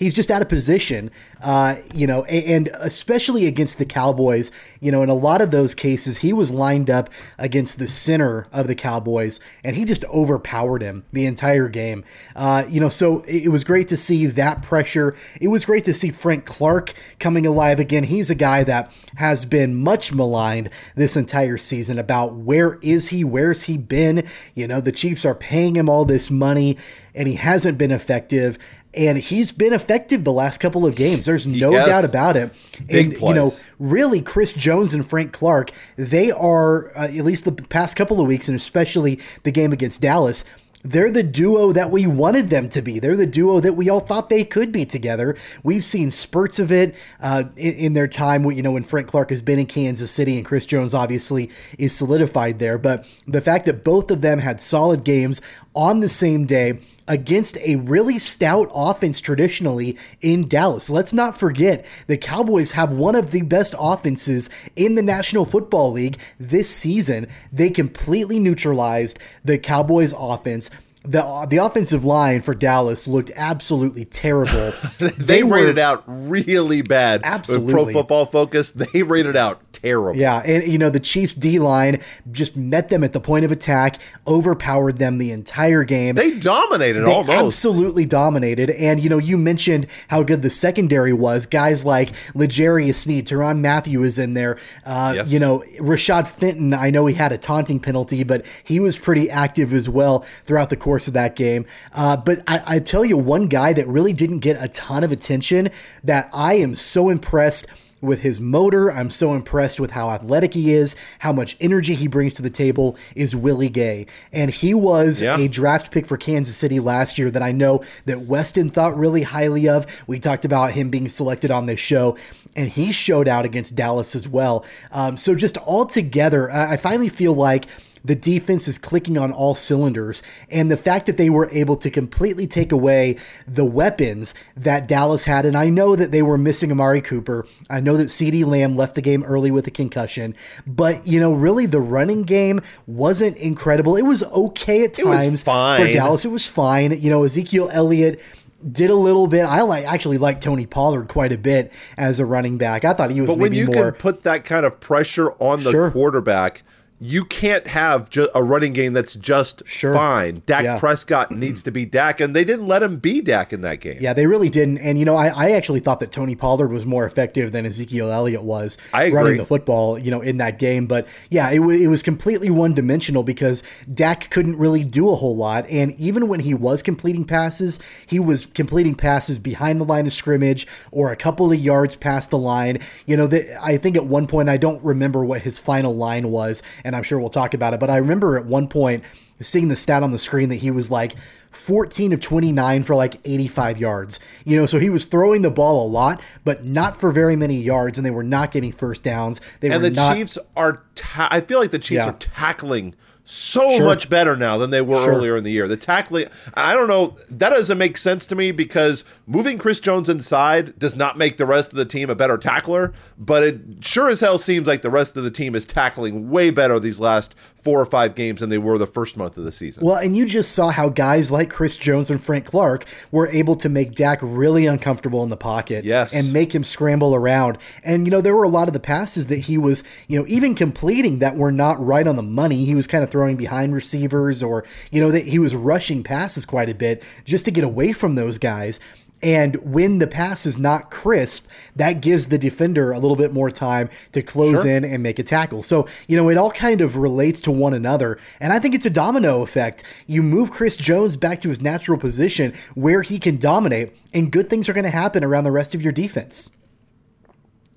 he's 0.01 0.15
just 0.15 0.31
out 0.31 0.42
of 0.42 0.50
position, 0.50 1.12
uh, 1.44 1.75
you 1.94 2.07
know, 2.07 2.24
and 2.25 2.69
especially 2.80 3.45
against 3.45 3.77
the 3.77 3.86
Cowboys, 3.86 4.50
you 4.80 4.92
know, 4.92 5.03
in 5.03 5.09
a 5.09 5.13
lot 5.13 5.44
of 5.44 5.51
those 5.51 5.75
cases, 5.75 6.18
he 6.18 6.33
was 6.33 6.51
lined 6.51 6.89
up 6.89 7.07
against 7.38 7.77
the 7.77 7.88
center 7.88 8.48
of 8.51 8.68
the 8.68 8.74
Cowboys, 8.74 9.39
and 9.63 9.75
he 9.75 9.86
just 9.86 10.03
overpowered 10.06 10.81
him 10.81 11.06
the 11.13 11.27
entire 11.27 11.69
game. 11.69 12.03
Uh, 12.36 12.65
you 12.68 12.81
know, 12.81 12.89
so 12.89 13.24
it 13.27 13.50
was 13.50 13.63
great 13.63 13.88
to 13.89 13.95
see 13.95 14.25
that 14.25 14.63
pressure. 14.63 15.15
It 15.39 15.50
was 15.50 15.65
great 15.65 15.83
to 15.83 15.94
see 15.94 16.09
Frank 16.09 16.45
Clark 16.45 16.94
coming 17.19 17.45
alive 17.45 17.80
again. 17.80 18.06
He's 18.06 18.31
a 18.31 18.36
guy 18.36 18.63
that 18.63 18.92
has 19.18 19.45
been 19.45 19.75
much 19.75 20.12
maligned 20.12 20.71
this 20.95 21.15
entire 21.15 21.57
season 21.57 22.00
about 22.00 22.33
where 22.33 22.80
is 22.81 23.09
he, 23.09 23.24
where's 23.24 23.63
he 23.63 23.77
been. 23.77 24.27
You 24.56 24.68
know, 24.68 24.81
the 24.81 24.92
Chiefs 24.92 25.25
are 25.25 25.36
paying 25.36 25.75
him 25.75 25.88
all 25.88 26.06
this 26.06 26.31
money, 26.31 26.75
and 27.13 27.27
he 27.27 27.36
hasn't 27.36 27.77
been 27.77 27.92
effective 27.92 28.57
and 28.94 29.18
he's 29.18 29.52
been 29.52 29.74
effective 29.74 30.24
the 30.24 30.34
last 30.34 30.60
couple 30.60 30.86
of 30.86 30.96
games. 30.96 31.26
There's 31.26 31.46
no 31.46 31.72
yes. 31.72 31.88
doubt 31.88 32.06
about 32.06 32.36
it. 32.36 32.54
Big 32.88 33.14
and 33.14 33.22
you 33.22 33.34
know, 33.34 33.54
really, 33.80 34.22
Chris 34.22 34.54
Jones 34.54 34.94
and 34.94 35.08
Frank 35.08 35.32
Clark, 35.32 35.72
they 35.96 36.32
are 36.32 36.90
uh, 36.98 37.06
at 37.06 37.26
least 37.26 37.46
the 37.46 37.54
past 37.54 37.96
couple 37.96 38.20
of 38.20 38.28
weeks, 38.28 38.48
and 38.48 38.56
especially 38.56 39.20
the 39.44 39.52
game 39.52 39.72
against 39.72 40.02
Dallas. 40.02 40.44
They're 40.84 41.12
the 41.12 41.22
duo 41.22 41.72
that 41.74 41.92
we 41.92 42.08
wanted 42.08 42.50
them 42.50 42.68
to 42.70 42.82
be. 42.82 42.98
They're 42.98 43.16
the 43.16 43.28
duo 43.28 43.60
that 43.60 43.74
we 43.74 43.88
all 43.88 44.00
thought 44.00 44.32
they 44.32 44.44
could 44.44 44.72
be 44.72 44.84
together. 44.84 45.38
We've 45.64 45.84
seen 45.84 46.10
spurts 46.10 46.58
of 46.58 46.72
it 46.72 46.96
uh, 47.20 47.44
in, 47.56 47.74
in, 47.76 47.94
their 47.94 48.08
time. 48.08 48.50
You 48.50 48.64
know, 48.64 48.72
when 48.72 48.82
Frank 48.82 49.08
Clark 49.08 49.30
has 49.30 49.42
been 49.42 49.60
in 49.60 49.68
Kansas 49.68 50.10
City 50.10 50.38
and 50.38 50.46
Chris 50.46 50.66
Jones 50.66 50.96
obviously 50.96 51.52
is 51.78 51.96
solidified 51.96 52.58
there. 52.58 52.80
But 52.80 53.08
the 53.28 53.42
fact 53.42 53.68
that 53.68 53.84
both 53.84 54.10
of 54.10 54.22
them 54.22 54.40
had 54.40 54.60
solid 54.60 55.04
games 55.04 55.40
on 55.76 56.00
the 56.00 56.10
same 56.10 56.48
day 56.48 56.80
against 57.12 57.58
a 57.58 57.75
really 57.75 58.18
stout 58.18 58.72
offense 58.74 59.19
traditionally 59.19 59.98
in 60.22 60.48
Dallas. 60.48 60.90
Let's 60.90 61.12
not 61.12 61.38
forget 61.38 61.86
the 62.08 62.16
Cowboys 62.16 62.72
have 62.72 62.94
one 62.94 63.16
of 63.16 63.31
the 63.31 63.42
best 63.42 63.75
offenses 63.78 64.50
in 64.78 64.96
the 64.96 65.02
National 65.02 65.44
Football 65.44 65.92
League 65.92 66.18
this 66.40 66.69
season. 66.69 67.28
They 67.52 67.69
completely 67.69 68.40
neutralized 68.40 69.19
the 69.44 69.58
Cowboys 69.58 70.13
offense 70.18 70.69
the 71.03 71.48
the 71.50 71.57
offensive 71.57 72.06
line 72.06 72.42
for 72.42 72.53
Dallas 72.53 73.07
looked 73.07 73.31
absolutely 73.36 74.06
terrible. 74.06 74.71
they, 75.00 75.09
they 75.09 75.44
rated 75.44 75.80
out 75.80 76.03
really 76.06 76.83
bad. 76.83 77.21
Absolutely, 77.24 77.74
Pro 77.74 77.92
Football 77.92 78.25
Focus 78.27 78.71
they 78.94 79.01
rated 79.01 79.36
out 79.36 79.62
terrible. 79.74 80.19
Yeah, 80.19 80.44
and 80.45 80.63
you 80.68 80.77
know 80.77 80.92
the 80.92 81.00
Chiefs 81.00 81.33
D 81.33 81.57
line 81.57 82.01
just 82.31 82.56
met 82.56 82.89
them 82.89 83.03
at 83.03 83.13
the 83.13 83.19
point 83.19 83.45
of 83.45 83.51
attack, 83.51 84.00
overpowered 84.27 85.00
them 85.00 85.18
the 85.18 85.31
entire 85.31 85.83
game. 85.83 86.15
They 86.15 86.38
dominated 86.38 87.01
they 87.01 87.12
almost. 87.12 87.31
Absolutely 87.31 88.06
dominated. 88.06 88.69
And 88.69 89.01
you 89.01 89.09
know 89.09 89.18
you 89.18 89.39
mentioned 89.39 89.88
how 90.09 90.21
good 90.21 90.44
the 90.44 90.51
secondary 90.51 91.13
was. 91.13 91.48
Guys 91.48 91.83
like 91.83 92.12
L'Jarius 92.36 92.95
Sneed, 92.95 93.27
Tyrann 93.27 93.59
Mathieu 93.59 94.03
is 94.03 94.19
in 94.19 94.36
there. 94.36 94.59
Uh, 94.86 95.13
yes. 95.15 95.31
You 95.31 95.39
know 95.39 95.63
Rashad 95.80 96.27
Fenton. 96.27 96.75
I 96.75 96.92
know 96.92 97.07
he 97.07 97.15
had 97.15 97.31
a 97.31 97.39
taunting 97.39 97.80
penalty, 97.80 98.24
but 98.24 98.45
he 98.63 98.80
was 98.80 99.00
pretty 99.00 99.31
active 99.31 99.74
as 99.74 99.89
well 99.89 100.19
throughout 100.45 100.69
the 100.69 100.77
course 100.77 100.91
course 100.92 101.08
of 101.08 101.14
that 101.14 101.38
game. 101.38 101.66
Uh, 101.94 102.18
but 102.18 102.40
I, 102.48 102.64
I 102.68 102.80
tell 102.80 103.06
you, 103.06 103.18
one 103.18 103.48
guy 103.48 103.72
that 103.72 103.88
really 103.88 104.12
didn't 104.12 104.40
get 104.40 104.62
a 104.62 104.68
ton 104.68 105.06
of 105.06 105.12
attention 105.14 105.70
that 106.04 106.30
I 106.34 106.56
am 106.56 106.76
so 106.76 107.08
impressed 107.08 107.66
with 108.02 108.24
his 108.24 108.42
motor. 108.42 108.92
I'm 108.92 109.10
so 109.10 109.34
impressed 109.34 109.80
with 109.80 109.92
how 109.92 110.10
athletic 110.10 110.54
he 110.54 110.74
is, 110.74 110.98
how 111.20 111.32
much 111.32 111.56
energy 111.62 111.96
he 111.96 112.08
brings 112.10 112.34
to 112.34 112.42
the 112.42 112.50
table 112.50 112.98
is 113.16 113.34
Willie 113.34 113.70
Gay. 113.70 114.06
And 114.34 114.52
he 114.52 114.74
was 114.74 115.22
yeah. 115.22 115.38
a 115.38 115.48
draft 115.48 115.94
pick 115.94 116.06
for 116.06 116.18
Kansas 116.18 116.58
City 116.58 116.82
last 116.82 117.18
year 117.18 117.32
that 117.32 117.42
I 117.42 117.54
know 117.54 117.82
that 118.04 118.24
Weston 118.24 118.70
thought 118.70 118.98
really 118.98 119.24
highly 119.24 119.70
of. 119.70 119.86
We 120.08 120.20
talked 120.20 120.44
about 120.44 120.74
him 120.74 120.90
being 120.90 121.08
selected 121.08 121.52
on 121.52 121.68
this 121.68 121.80
show, 121.80 122.18
and 122.54 122.68
he 122.68 122.92
showed 122.92 123.30
out 123.30 123.46
against 123.46 123.76
Dallas 123.76 124.14
as 124.14 124.28
well. 124.28 124.66
Um, 124.92 125.16
so 125.16 125.36
just 125.36 125.56
all 125.56 125.86
together, 125.86 126.52
I 126.52 126.76
finally 126.76 127.08
feel 127.08 127.34
like 127.34 127.68
the 128.03 128.15
defense 128.15 128.68
is 128.68 128.77
clicking 128.77 129.18
on 129.18 129.31
all 129.31 129.56
cylinders. 129.56 130.24
And 130.50 130.71
the 130.71 130.77
fact 130.77 131.06
that 131.06 131.18
they 131.18 131.30
were 131.30 131.50
able 131.51 131.75
to 131.77 131.89
completely 131.89 132.48
take 132.48 132.71
away 132.71 133.18
the 133.48 133.65
weapons 133.65 134.33
that 134.56 134.88
Dallas 134.88 135.25
had, 135.25 135.45
and 135.45 135.56
I 135.56 135.69
know 135.69 135.95
that 135.95 136.12
they 136.12 136.21
were 136.21 136.38
missing 136.38 136.71
Amari 136.71 137.01
Cooper. 137.01 137.45
I 137.69 137.80
know 137.80 137.98
that 137.98 138.07
CeeDee 138.07 138.45
Lamb 138.45 138.75
left 138.75 138.95
the 138.95 139.01
game 139.01 139.24
early 139.24 139.51
with 139.51 139.68
a 139.68 139.71
concussion, 139.71 140.36
but 140.65 141.06
you 141.07 141.19
know, 141.19 141.33
really 141.33 141.65
the 141.65 141.81
running 141.81 142.24
game 142.24 142.62
wasn't 142.88 143.38
incredible. 143.38 143.95
It 143.95 144.03
was 144.03 144.24
okay 144.24 144.83
at 144.83 144.94
times 144.94 145.44
for 145.44 145.92
Dallas. 145.92 146.25
It 146.25 146.31
was 146.31 146.48
fine. 146.48 147.01
You 147.01 147.09
know, 147.09 147.24
Ezekiel 147.24 147.69
Elliott 147.71 148.21
did 148.69 148.89
a 148.89 148.95
little 148.95 149.27
bit. 149.27 149.45
I 149.45 149.62
like 149.62 149.86
actually 149.86 150.18
like 150.18 150.42
Tony 150.42 150.65
Pollard 150.65 151.07
quite 151.07 151.31
a 151.31 151.38
bit 151.38 151.71
as 151.98 152.19
a 152.19 152.25
running 152.25 152.57
back. 152.57 152.86
I 152.86 152.94
thought 152.94 153.12
he 153.12 153.21
was. 153.21 153.30
But 153.30 153.38
when 153.38 153.53
you 153.53 153.68
more, 153.68 153.92
can 153.92 154.00
put 154.00 154.24
that 154.24 154.45
kind 154.45 154.65
of 154.65 154.80
pressure 154.80 155.31
on 155.33 155.63
the 155.63 155.71
sure. 155.71 155.92
quarterback, 155.92 156.63
you 157.03 157.25
can't 157.25 157.65
have 157.65 158.12
ju- 158.12 158.30
a 158.36 158.44
running 158.44 158.74
game 158.74 158.94
that's 158.94 159.15
just 159.15 159.63
sure. 159.65 159.92
fine. 159.92 160.44
Dak 160.45 160.63
yeah. 160.63 160.77
Prescott 160.77 161.31
needs 161.31 161.63
to 161.63 161.72
be 161.72 161.84
Dak, 161.84 162.20
and 162.20 162.36
they 162.36 162.43
didn't 162.43 162.67
let 162.67 162.84
him 162.84 162.98
be 162.98 163.22
Dak 163.22 163.51
in 163.51 163.62
that 163.62 163.79
game. 163.79 163.98
Yeah, 164.00 164.13
they 164.13 164.27
really 164.27 164.51
didn't. 164.51 164.77
And 164.77 165.00
you 165.00 165.05
know, 165.05 165.15
I, 165.15 165.29
I 165.29 165.51
actually 165.51 165.79
thought 165.79 166.00
that 166.01 166.12
Tony 166.12 166.36
Pollard 166.36 166.72
was 166.72 166.86
more 166.86 167.03
effective 167.03 167.51
than 167.51 167.65
Ezekiel 167.65 168.12
Elliott 168.12 168.43
was 168.43 168.77
running 168.93 169.38
the 169.38 169.48
football, 169.48 169.98
you 169.98 170.12
know, 170.12 170.22
in 170.22 170.38
that 170.38 170.60
game. 170.60 170.86
But 170.86 171.08
yeah, 171.31 171.50
it, 171.50 171.58
w- 171.58 171.84
it 171.84 171.88
was 171.88 172.03
completely 172.03 172.51
one 172.51 172.75
dimensional 172.75 173.24
because 173.24 173.63
Dak 173.91 174.29
couldn't 174.29 174.58
really 174.58 174.84
do 174.84 175.10
a 175.10 175.15
whole 175.15 175.36
lot. 175.36 175.67
And 175.72 176.00
even 176.00 176.27
when 176.27 176.41
he 176.41 176.53
was 176.53 176.84
completing 176.84 177.25
passes, 177.25 177.79
he 178.05 178.20
was 178.20 178.46
completing 178.46 178.93
passes 178.93 179.39
behind 179.39 179.81
the 179.81 179.86
line 179.86 180.05
of 180.05 180.13
scrimmage 180.13 180.67
or 180.91 181.12
a 181.12 181.15
couple 181.15 181.51
of 181.51 181.58
yards 181.58 181.96
past 181.96 182.29
the 182.29 182.38
line. 182.38 182.77
You 183.08 183.17
know, 183.17 183.25
the, 183.25 183.58
I 183.60 183.77
think 183.77 183.96
at 183.96 184.05
one 184.05 184.27
point 184.27 184.50
I 184.50 184.58
don't 184.58 184.84
remember 184.84 185.25
what 185.25 185.41
his 185.41 185.58
final 185.58 185.96
line 185.96 186.29
was. 186.29 186.62
And 186.84 186.90
and 186.91 186.98
I'm 186.98 187.03
sure 187.03 187.19
we'll 187.19 187.29
talk 187.29 187.53
about 187.53 187.74
it. 187.74 187.79
But 187.79 187.89
I 187.89 187.98
remember 187.98 188.38
at 188.38 188.45
one 188.45 188.67
point 188.67 189.05
seeing 189.39 189.69
the 189.69 189.75
stat 189.77 190.03
on 190.03 190.12
the 190.12 190.19
screen 190.19 190.50
that 190.50 190.57
he 190.57 190.69
was 190.69 190.91
like 190.91 191.15
14 191.51 192.12
of 192.12 192.19
29 192.19 192.83
for 192.83 192.95
like 192.95 193.19
85 193.25 193.77
yards. 193.77 194.19
You 194.43 194.57
know, 194.57 194.65
so 194.65 194.77
he 194.77 194.89
was 194.89 195.05
throwing 195.05 195.41
the 195.41 195.50
ball 195.50 195.86
a 195.86 195.88
lot, 195.88 196.21
but 196.43 196.65
not 196.65 197.00
for 197.00 197.12
very 197.12 197.38
many 197.38 197.55
yards, 197.55 197.98
and 197.98 198.05
they 198.05 198.12
were 198.12 198.24
not 198.24 198.51
getting 198.51 198.74
first 198.74 199.03
downs. 199.03 199.39
They 199.62 199.69
and 199.69 199.83
the 199.83 199.89
not, 199.89 200.15
Chiefs 200.15 200.38
are. 200.55 200.83
Ta- 200.95 201.29
I 201.31 201.39
feel 201.39 201.60
like 201.60 201.71
the 201.71 201.79
Chiefs 201.79 202.03
yeah. 202.03 202.10
are 202.10 202.17
tackling 202.19 202.93
so 203.24 203.78
sure. 203.78 203.86
much 203.86 204.10
better 204.10 204.36
now 204.36 204.58
than 204.58 204.70
they 204.70 204.82
were 204.82 205.04
sure. 205.04 205.13
earlier 205.13 205.38
in 205.38 205.44
the 205.44 205.51
year. 205.51 205.68
The 205.68 205.78
tackling, 205.78 206.28
I 206.54 206.74
don't 206.74 206.88
know, 206.88 207.18
that 207.30 207.50
doesn't 207.50 207.78
make 207.78 207.98
sense 207.98 208.25
to 208.28 208.36
me 208.36 208.51
because 208.51 209.06
moving 209.28 209.58
Chris 209.58 209.80
Jones 209.80 210.10
inside 210.10 210.78
does 210.80 210.96
not 210.96 211.18
make 211.18 211.38
the 211.38 211.46
rest 211.46 211.72
of 211.72 211.78
the 211.78 211.86
team 211.86 212.10
a 212.10 212.16
better 212.16 212.38
tackler, 212.38 212.94
but 213.18 213.44
it 213.44 213.62
sure 213.82 214.10
as 214.10 214.20
hell 214.20 214.38
seems 214.38 214.68
like 214.68 214.82
the 214.82 214.90
rest 214.90 215.16
of 215.18 215.24
the 215.24 215.32
team 215.32 215.56
is 215.56 215.66
tackling 215.66 216.30
way 216.30 216.50
better 216.50 216.80
these 216.80 217.00
last 217.00 217.36
four 217.63 217.80
or 217.80 217.86
five 217.86 218.15
games 218.15 218.39
than 218.39 218.50
they 218.50 218.58
were 218.58 218.77
the 218.77 218.88
first 218.88 219.18
month 219.18 219.38
of 219.38 219.44
the 219.44 219.51
season. 219.51 219.86
Well, 219.86 219.98
and 219.98 220.18
you 220.18 220.25
just 220.25 220.53
saw 220.53 220.70
how 220.70 220.89
guys 220.89 221.32
like 221.32 221.50
Chris 221.50 221.75
Jones 221.75 222.10
and 222.10 222.22
Frank 222.22 222.46
Clark 222.46 222.86
were 223.12 223.27
able 223.27 223.56
to 223.58 223.70
make 223.70 223.94
Dak 223.94 224.20
really 224.22 224.65
uncomfortable 224.65 225.24
in 225.24 225.30
the 225.30 225.38
pocket 225.38 225.86
yes. 225.86 226.13
and 226.13 226.34
make 226.34 226.53
him 226.53 226.63
scramble 226.63 227.13
around. 227.13 227.58
And, 227.84 228.06
you 228.06 228.12
know, 228.12 228.22
there 228.22 228.36
were 228.36 228.44
a 228.44 228.50
lot 228.50 228.68
of 228.68 228.74
the 228.74 228.80
passes 228.80 229.27
that 229.27 229.38
he 229.38 229.58
was, 229.58 229.84
you 230.08 230.20
know, 230.20 230.25
even 230.27 230.56
completing 230.56 231.20
that 231.20 231.36
were 231.36 231.51
not 231.51 231.84
right 231.84 232.08
on 232.08 232.15
the 232.15 232.24
money. 232.24 232.65
He 232.65 232.75
was 232.75 232.88
kind 232.88 233.03
of 233.03 233.10
throwing 233.10 233.38
behind 233.38 233.74
receivers 233.74 234.41
or, 234.41 234.65
you 234.91 235.00
know, 235.00 235.12
that 235.12 235.25
he 235.25 235.39
was 235.39 235.56
rushing 235.56 236.03
passes 236.03 236.46
quite 236.46 236.70
a 236.70 236.75
bit 236.75 237.03
just 237.25 237.46
to 237.46 237.51
get 237.51 237.63
away 237.63 237.94
from 237.94 238.15
those 238.15 238.38
guys. 238.38 238.80
And 239.24 239.56
when 239.58 240.00
the 240.00 240.08
pass 240.08 240.46
is 240.46 240.58
not 240.58 240.90
crisp, 240.90 241.48
that 241.75 242.01
gives 242.01 242.28
the 242.28 242.38
defender 242.38 242.92
a 242.92 242.98
little 243.00 243.16
bit 243.16 243.32
more 243.34 243.51
time 243.51 243.90
to 244.13 244.22
close 244.22 244.62
Sure. 244.63 244.72
in 244.72 244.84
and 244.84 245.04
make 245.04 245.20
a 245.20 245.24
tackle. 245.24 245.62
So, 245.62 245.88
you 246.08 246.18
know, 246.18 246.30
it 246.30 246.38
all 246.38 246.51
kind 246.51 246.82
of 246.82 246.96
relates 246.98 247.40
to 247.42 247.51
one 247.51 247.74
another. 247.74 248.18
And 248.40 248.51
I 248.51 248.60
think 248.60 248.74
it's 248.74 248.86
a 248.86 248.90
domino 248.90 249.44
effect. 249.44 249.84
You 250.08 250.24
move 250.24 250.51
Chris 250.51 250.75
Jones 250.75 251.16
back 251.16 251.40
to 251.42 251.50
his 251.50 251.62
natural 251.62 251.98
position 251.98 252.54
where 252.74 253.04
he 253.04 253.20
can 253.20 253.38
dominate, 253.38 253.96
and 254.13 254.32
good 254.32 254.50
things 254.50 254.68
are 254.68 254.74
going 254.74 254.86
to 254.86 254.90
happen 254.90 255.24
around 255.24 255.44
the 255.44 255.51
rest 255.51 255.75
of 255.75 255.82
your 255.82 255.92
defense. 255.94 256.50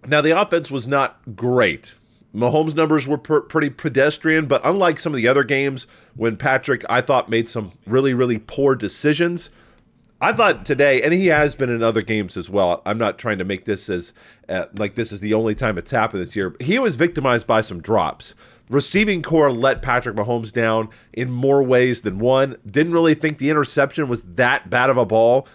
Now, 0.06 0.20
the 0.20 0.38
offense 0.38 0.70
was 0.70 0.86
not 0.86 1.18
great. 1.36 1.94
Mahomes' 2.34 2.74
numbers 2.74 3.06
were 3.06 3.16
per- 3.18 3.42
pretty 3.42 3.70
pedestrian, 3.70 4.46
but 4.46 4.60
unlike 4.64 4.98
some 4.98 5.12
of 5.12 5.16
the 5.16 5.28
other 5.28 5.44
games 5.44 5.86
when 6.16 6.36
Patrick, 6.36 6.84
I 6.90 7.00
thought, 7.00 7.28
made 7.28 7.48
some 7.48 7.72
really, 7.86 8.12
really 8.12 8.38
poor 8.38 8.74
decisions, 8.74 9.50
I 10.24 10.32
thought 10.32 10.64
today, 10.64 11.02
and 11.02 11.12
he 11.12 11.26
has 11.26 11.54
been 11.54 11.70
in 11.70 11.82
other 11.82 12.02
games 12.02 12.36
as 12.36 12.48
well. 12.48 12.82
I'm 12.86 12.98
not 12.98 13.18
trying 13.18 13.38
to 13.38 13.44
make 13.44 13.64
this 13.64 13.88
as 13.90 14.12
uh, 14.48 14.66
like 14.76 14.94
this 14.94 15.12
is 15.12 15.20
the 15.20 15.34
only 15.34 15.54
time 15.54 15.76
it's 15.78 15.90
happened 15.90 16.22
this 16.22 16.34
year. 16.34 16.56
He 16.60 16.78
was 16.78 16.96
victimized 16.96 17.46
by 17.46 17.60
some 17.60 17.80
drops. 17.80 18.34
Receiving 18.70 19.22
corps 19.22 19.52
let 19.52 19.82
Patrick 19.82 20.16
Mahomes 20.16 20.50
down 20.52 20.88
in 21.12 21.30
more 21.30 21.62
ways 21.62 22.00
than 22.00 22.18
one. 22.18 22.56
Didn't 22.66 22.92
really 22.94 23.14
think 23.14 23.38
the 23.38 23.50
interception 23.50 24.08
was 24.08 24.22
that 24.22 24.70
bad 24.70 24.88
of 24.90 24.96
a 24.96 25.04
ball 25.04 25.46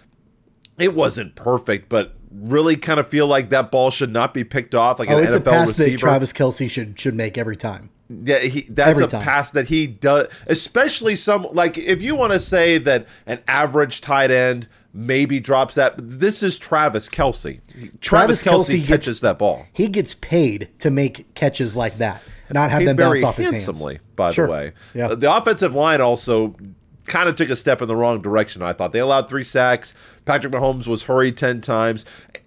it 0.78 0.94
wasn't 0.94 1.34
perfect, 1.34 1.88
but 1.90 2.14
really 2.32 2.76
kind 2.76 2.98
of 2.98 3.06
feel 3.06 3.26
like 3.26 3.50
that 3.50 3.70
ball 3.70 3.90
should 3.90 4.12
not 4.12 4.32
be 4.32 4.44
picked 4.44 4.74
off 4.74 4.98
like 4.98 5.10
Oh, 5.10 5.18
an 5.18 5.24
it's 5.24 5.34
a 5.34 5.40
NFL 5.40 5.44
pass 5.44 5.68
receiver. 5.68 5.90
that 5.90 5.98
Travis 5.98 6.32
Kelce 6.32 6.70
should 6.70 6.98
should 6.98 7.14
make 7.14 7.36
every 7.36 7.56
time. 7.56 7.90
Yeah, 8.24 8.38
he, 8.40 8.62
that's 8.62 8.90
every 8.90 9.04
a 9.04 9.08
time. 9.08 9.22
pass 9.22 9.52
that 9.52 9.68
he 9.68 9.86
does, 9.86 10.26
especially 10.48 11.14
some 11.16 11.46
like 11.52 11.78
if 11.78 12.02
you 12.02 12.16
want 12.16 12.32
to 12.32 12.40
say 12.40 12.76
that 12.78 13.06
an 13.26 13.40
average 13.46 14.00
tight 14.00 14.30
end 14.32 14.66
maybe 14.92 15.38
drops 15.38 15.76
that. 15.76 15.94
This 15.96 16.42
is 16.42 16.58
Travis 16.58 17.08
Kelce. 17.08 17.60
Travis, 18.00 18.42
Kelsey, 18.42 18.80
Kelce 18.80 18.86
catches 18.86 19.06
gets- 19.06 19.20
that 19.20 19.38
ball. 19.38 19.66
He 19.72 19.86
gets 19.86 20.14
paid 20.14 20.68
to 20.80 20.90
make 20.90 21.32
catches 21.34 21.76
like 21.76 21.98
that, 21.98 22.20
not 22.50 22.70
have 22.70 22.80
Paid 22.80 22.88
them 22.88 22.96
bounce 22.96 23.22
off 23.22 23.36
his 23.36 23.50
handsomely, 23.50 23.94
hands. 23.94 24.04
by 24.16 24.32
Sure. 24.32 24.46
the 24.46 24.52
way. 24.52 24.72
Yeah. 24.94 25.14
The 25.14 25.32
offensive 25.32 25.76
line 25.76 26.00
also 26.00 26.56
kind 27.06 27.28
of 27.28 27.36
took 27.36 27.50
a 27.50 27.56
step 27.56 27.80
in 27.80 27.86
the 27.86 27.94
wrong 27.94 28.20
direction. 28.20 28.62
I 28.62 28.72
thought 28.72 28.92
they 28.92 28.98
allowed 28.98 29.28
three 29.28 29.44
sacks. 29.44 29.94
Patrick 30.24 30.52
Mahomes 30.52 30.88
was 30.88 31.04
hurried 31.04 31.36
ten 31.36 31.60
times. 31.60 32.04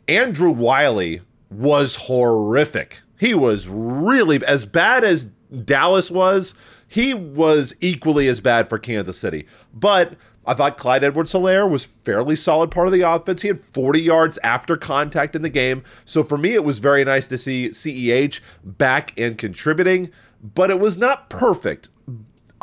Andrew 0.10 0.52
Wylie 0.52 1.22
was 1.50 1.96
horrific. 1.96 3.00
He 3.20 3.34
was 3.34 3.70
really 3.70 4.44
as 4.46 4.66
bad 4.66 5.06
as 5.06 5.28
Dallas 5.66 6.10
was. 6.10 6.56
He 6.88 7.14
was 7.14 7.74
equally 7.82 8.28
as 8.28 8.40
bad 8.40 8.70
for 8.70 8.78
Kansas 8.80 9.18
City, 9.18 9.48
but. 9.74 10.16
I 10.46 10.54
thought 10.54 10.78
Clyde 10.78 11.06
Edwards 11.06 11.32
Helaire 11.32 11.70
was 11.70 11.86
fairly 11.86 12.36
solid 12.36 12.70
part 12.70 12.88
of 12.88 12.92
the 12.92 13.00
offense. 13.00 13.44
He 13.44 13.48
had 13.48 13.62
40 13.62 14.02
yards 14.02 14.38
after 14.44 14.76
contact 14.76 15.38
in 15.38 15.42
the 15.42 15.50
game. 15.50 15.86
So 16.04 16.22
for 16.22 16.38
me, 16.38 16.54
it 16.54 16.66
was 16.66 16.80
very 16.80 17.06
nice 17.06 17.30
to 17.30 17.38
see 17.38 17.70
CEH 17.70 18.42
back 18.62 19.18
and 19.18 19.38
contributing, 19.38 20.12
but 20.44 20.70
it 20.70 20.82
was 20.82 20.98
not 20.98 21.30
perfect. 21.30 21.88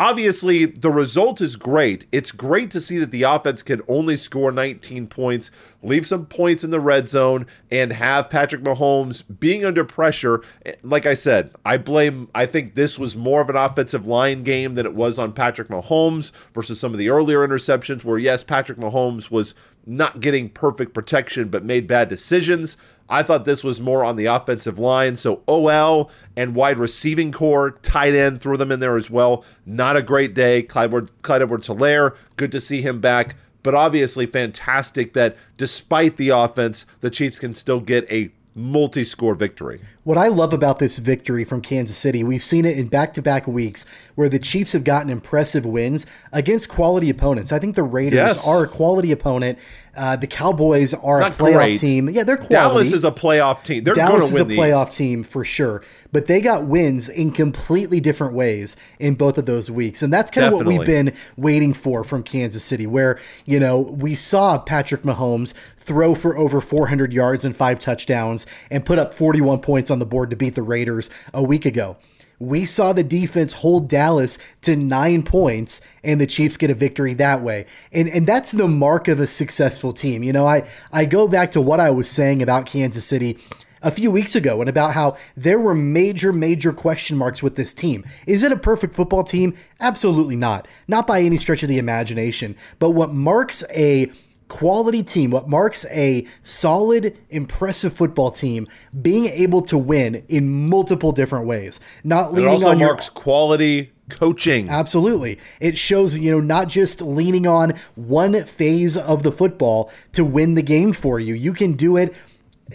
Obviously, 0.01 0.65
the 0.65 0.91
result 0.91 1.43
is 1.43 1.57
great. 1.57 2.07
It's 2.11 2.33
great 2.33 2.71
to 2.71 2.81
see 2.81 2.97
that 2.97 3.11
the 3.11 3.25
offense 3.25 3.61
can 3.63 3.83
only 3.87 4.17
score 4.17 4.51
19 4.51 5.09
points, 5.09 5.51
leave 5.83 6.07
some 6.07 6.25
points 6.25 6.65
in 6.65 6.71
the 6.71 6.81
red 6.81 7.07
zone, 7.07 7.47
and 7.71 7.93
have 7.93 8.31
Patrick 8.31 8.63
Mahomes 8.63 9.23
being 9.41 9.63
under 9.63 9.85
pressure. 9.85 10.43
Like 10.83 11.05
I 11.05 11.13
said, 11.13 11.51
I 11.67 11.77
blame, 11.77 12.31
I 12.35 12.47
think 12.47 12.77
this 12.77 12.99
was 12.99 13.15
more 13.15 13.43
of 13.43 13.51
an 13.51 13.57
offensive 13.57 14.07
line 14.07 14.43
game 14.43 14.73
than 14.73 14.87
it 14.87 14.95
was 14.95 15.19
on 15.19 15.35
Patrick 15.35 15.69
Mahomes 15.69 16.33
versus 16.55 16.81
some 16.81 16.95
of 16.95 16.99
the 16.99 17.11
earlier 17.11 17.47
interceptions, 17.47 18.03
where, 18.03 18.17
yes, 18.17 18.43
Patrick 18.43 18.79
Mahomes 18.79 19.31
was 19.31 19.55
not 19.85 20.21
getting 20.21 20.49
perfect 20.49 20.95
protection 20.95 21.51
but 21.51 21.63
made 21.63 21.87
bad 21.87 22.09
decisions. 22.09 22.79
I 23.11 23.23
thought 23.25 23.45
this 23.45 23.65
was 23.65 23.81
more 23.81 24.05
on 24.05 24.17
the 24.17 24.27
offensive 24.27 24.79
line. 24.79 25.17
So 25.17 25.43
OL 25.49 26.11
and 26.37 26.55
wide 26.55 26.79
receiving 26.79 27.33
corps, 27.33 27.73
tight 27.83 28.15
end, 28.15 28.41
threw 28.41 28.57
them 28.57 28.71
in 28.73 28.81
there 28.81 28.97
as 28.97 29.11
well. 29.11 29.45
Not 29.67 29.97
a 29.97 30.03
great 30.03 30.33
day. 30.33 30.63
Clyde, 30.63 31.11
Clyde 31.23 31.43
Edwards 31.43 31.69
Helaire, 31.69 32.15
good 32.37 32.53
to 32.53 32.61
see 32.61 32.81
him 32.83 33.01
back. 33.01 33.35
But 33.63 33.75
obviously 33.75 34.25
fantastic 34.27 35.13
that 35.15 35.37
despite 35.59 36.17
the 36.17 36.31
offense, 36.31 36.87
the 37.01 37.11
Chiefs 37.11 37.39
can 37.39 37.53
still 37.53 37.81
get 37.81 38.11
a 38.11 38.31
multi 38.55 39.05
score 39.05 39.35
victory. 39.35 39.81
What 40.03 40.19
I 40.19 40.27
love 40.29 40.53
about 40.53 40.79
this 40.81 40.99
victory 40.99 41.45
from 41.45 41.61
Kansas 41.61 41.97
City, 41.97 42.25
we've 42.25 42.43
seen 42.43 42.65
it 42.65 42.77
in 42.77 42.89
back 42.89 43.15
to 43.15 43.23
back 43.23 43.47
weeks 43.47 43.87
where 44.17 44.29
the 44.29 44.39
Chiefs 44.41 44.73
have 44.73 44.83
gotten 44.83 45.09
impressive 45.11 45.65
wins 45.65 46.05
against 46.33 46.69
quality 46.69 47.11
opponents. 47.11 47.53
I 47.53 47.59
think 47.59 47.77
the 47.77 47.83
Raiders 47.85 48.17
Yes. 48.17 48.47
are 48.47 48.65
a 48.65 48.69
quality 48.69 49.13
opponent. 49.13 49.59
Uh, 49.97 50.17
the 50.17 50.27
Cowboys 50.27 50.95
are 50.95 51.21
Not 51.21 51.33
a 51.33 51.35
playoff 51.43 51.53
great. 51.55 51.79
team. 51.81 52.09
Yeah, 52.09 52.23
they're 52.23 52.37
quality. 52.37 52.55
Dallas 52.55 52.93
is 52.93 53.05
a 53.05 53.11
playoff 53.11 53.65
team. 53.65 53.85
They're 53.85 53.95
Dallas 53.95 54.29
to 54.29 54.35
is 54.35 54.41
a 54.41 54.45
these. 54.45 54.59
playoff 54.59 54.95
team 54.95 55.23
for 55.25 55.45
sure, 55.45 55.83
but 56.13 56.27
they 56.27 56.41
got 56.41 56.67
wins 56.67 57.09
in 57.09 57.33
completely 57.33 58.01
different 58.01 58.35
ways 58.35 58.77
in 58.99 59.15
both 59.15 59.37
of 59.37 59.47
those 59.47 59.71
weeks, 59.71 60.03
and 60.03 60.13
that's 60.13 60.31
kind 60.31 60.47
of 60.47 60.53
what 60.53 60.67
we've 60.67 60.85
been 60.87 61.13
waiting 61.37 61.73
for 61.75 62.05
from 62.05 62.23
Kansas 62.23 62.63
City, 62.63 62.87
where 62.87 63.19
you 63.45 63.59
know 63.59 63.81
we 63.81 64.15
saw 64.15 64.59
Patrick 64.59 65.03
Mahomes 65.03 65.55
throw 65.77 66.15
for 66.15 66.37
over 66.39 66.61
400 66.61 67.13
yards 67.13 67.45
and 67.45 67.57
five 67.57 67.81
touchdowns 67.81 68.47
and 68.71 68.85
put 68.87 68.99
up 68.99 69.13
41 69.13 69.61
points 69.61 69.91
on 69.91 69.99
the 69.99 70.07
board 70.07 70.31
to 70.31 70.37
beat 70.37 70.55
the 70.55 70.63
Raiders 70.63 71.11
a 71.35 71.43
week 71.43 71.67
ago. 71.67 71.97
We 72.41 72.67
saw 72.67 72.93
the 72.93 73.05
defense 73.05 73.53
hold 73.53 73.89
Dallas 73.89 74.39
to 74.63 74.75
nine 74.75 75.23
points, 75.23 75.81
and 76.03 76.21
the 76.21 76.27
Chiefs 76.27 76.57
get 76.57 76.71
a 76.71 76.75
victory 76.75 77.15
that 77.15 77.43
way. 77.43 77.67
And 77.93 78.09
and 78.09 78.27
that's 78.27 78.51
the 78.51 78.67
mark 78.67 79.07
of 79.07 79.21
a 79.21 79.27
successful 79.29 79.93
team. 79.93 80.25
You 80.25 80.33
know, 80.33 80.47
I 80.47 80.69
I 80.93 81.05
go 81.05 81.29
back 81.29 81.53
to 81.53 81.61
what 81.61 81.79
I 81.79 81.91
was 81.91 82.11
saying 82.11 82.43
about 82.43 82.67
Kansas 82.67 83.05
City 83.05 83.39
a 83.83 83.91
few 83.91 84.11
weeks 84.11 84.35
ago 84.35 84.61
and 84.61 84.69
about 84.69 84.95
how 84.95 85.17
there 85.37 85.59
were 85.59 85.75
major, 85.75 86.33
major 86.33 86.73
question 86.73 87.17
marks 87.17 87.43
with 87.43 87.57
this 87.57 87.73
team. 87.73 88.05
Is 88.27 88.43
it 88.43 88.53
a 88.53 88.57
perfect 88.57 88.95
football 88.95 89.25
team? 89.25 89.55
Absolutely 89.79 90.37
not. 90.37 90.69
Not 90.89 91.07
by 91.07 91.23
any 91.23 91.39
stretch 91.39 91.63
of 91.63 91.69
the 91.69 91.79
imagination. 91.79 92.57
But 92.79 92.91
what 92.91 93.13
marks 93.13 93.65
a 93.75 94.11
quality 94.51 95.03
team, 95.03 95.31
what 95.31 95.49
marks 95.49 95.87
a 95.87 96.27
solid, 96.43 97.17
impressive 97.31 97.95
football 97.95 98.31
team, 98.31 98.69
being 99.01 99.27
able 99.27 99.63
to 99.63 99.79
win 99.79 100.23
in 100.29 100.69
multiple 100.69 101.13
different 101.13 101.47
ways, 101.47 101.81
not 102.05 102.33
It 102.33 102.35
leaning 102.35 102.51
also 102.51 102.69
on 102.69 102.79
your 102.79 102.89
marks 102.89 103.09
quality 103.09 103.93
coaching. 104.11 104.69
Absolutely. 104.69 105.39
It 105.61 105.79
shows, 105.79 106.19
you 106.19 106.31
know, 106.31 106.41
not 106.41 106.69
just 106.69 107.01
leaning 107.01 107.47
on 107.47 107.75
one 107.95 108.45
phase 108.45 108.97
of 108.97 109.23
the 109.23 109.33
football 109.33 109.91
to 110.13 110.25
win 110.25 110.55
the 110.55 110.63
game 110.63 110.93
for 110.93 111.19
you. 111.19 111.35
You 111.35 111.55
can 111.55 111.73
do 111.73 111.97
it 111.97 112.15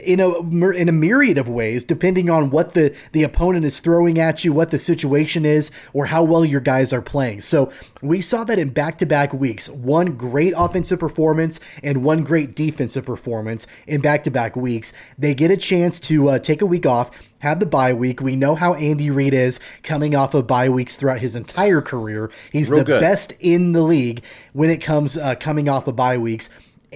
in 0.04 0.20
a 0.20 0.40
in 0.72 0.90
a 0.90 0.92
myriad 0.92 1.38
of 1.38 1.48
ways 1.48 1.84
depending 1.84 2.30
on 2.30 2.50
what 2.50 2.74
the 2.74 2.96
the 3.12 3.24
opponent 3.24 3.66
is 3.66 3.80
throwing 3.80 4.20
at 4.20 4.44
you, 4.44 4.52
what 4.54 4.72
the 4.72 4.80
situation 4.80 5.46
is, 5.46 5.72
or 5.94 6.08
how 6.08 6.24
well 6.24 6.44
your 6.46 6.62
guys 6.62 6.92
are 6.92 7.02
playing. 7.02 7.42
So, 7.42 7.72
we 8.02 8.22
saw 8.22 8.44
that 8.44 8.60
in 8.60 8.70
back-to-back 8.70 9.34
weeks. 9.34 9.70
One 9.70 10.18
great 10.18 10.54
offensive 10.56 11.00
performance 11.00 11.60
and 11.84 12.04
one 12.04 12.24
great 12.24 12.56
defensive 12.56 13.06
performance 13.06 13.68
in 13.88 14.02
back-to-back 14.02 14.56
weeks. 14.56 14.94
They 15.18 15.34
get 15.34 15.52
a 15.52 15.58
chance 15.58 16.00
to 16.02 16.30
uh, 16.30 16.40
take 16.40 16.62
a 16.62 16.66
week 16.66 16.86
off, 16.86 17.12
have 17.40 17.60
the 17.60 17.66
bye 17.66 17.94
week. 17.94 18.22
We 18.22 18.36
know 18.36 18.56
how 18.56 18.74
Andy 18.76 19.10
Reid 19.10 19.34
is 19.34 19.60
coming 19.84 20.16
off 20.16 20.34
of 20.34 20.48
bye 20.48 20.70
weeks 20.70 20.96
throughout 20.96 21.20
his 21.20 21.36
entire 21.36 21.82
career. 21.82 22.30
He's 22.52 22.70
Real 22.70 22.80
the 22.80 22.86
good. 22.86 23.02
best 23.02 23.34
in 23.40 23.72
the 23.72 23.82
league 23.82 24.24
when 24.54 24.70
it 24.70 24.82
comes 24.82 25.18
uh, 25.18 25.36
coming 25.36 25.70
off 25.70 25.88
of 25.88 25.96
bye 25.96 26.18
weeks. 26.18 26.50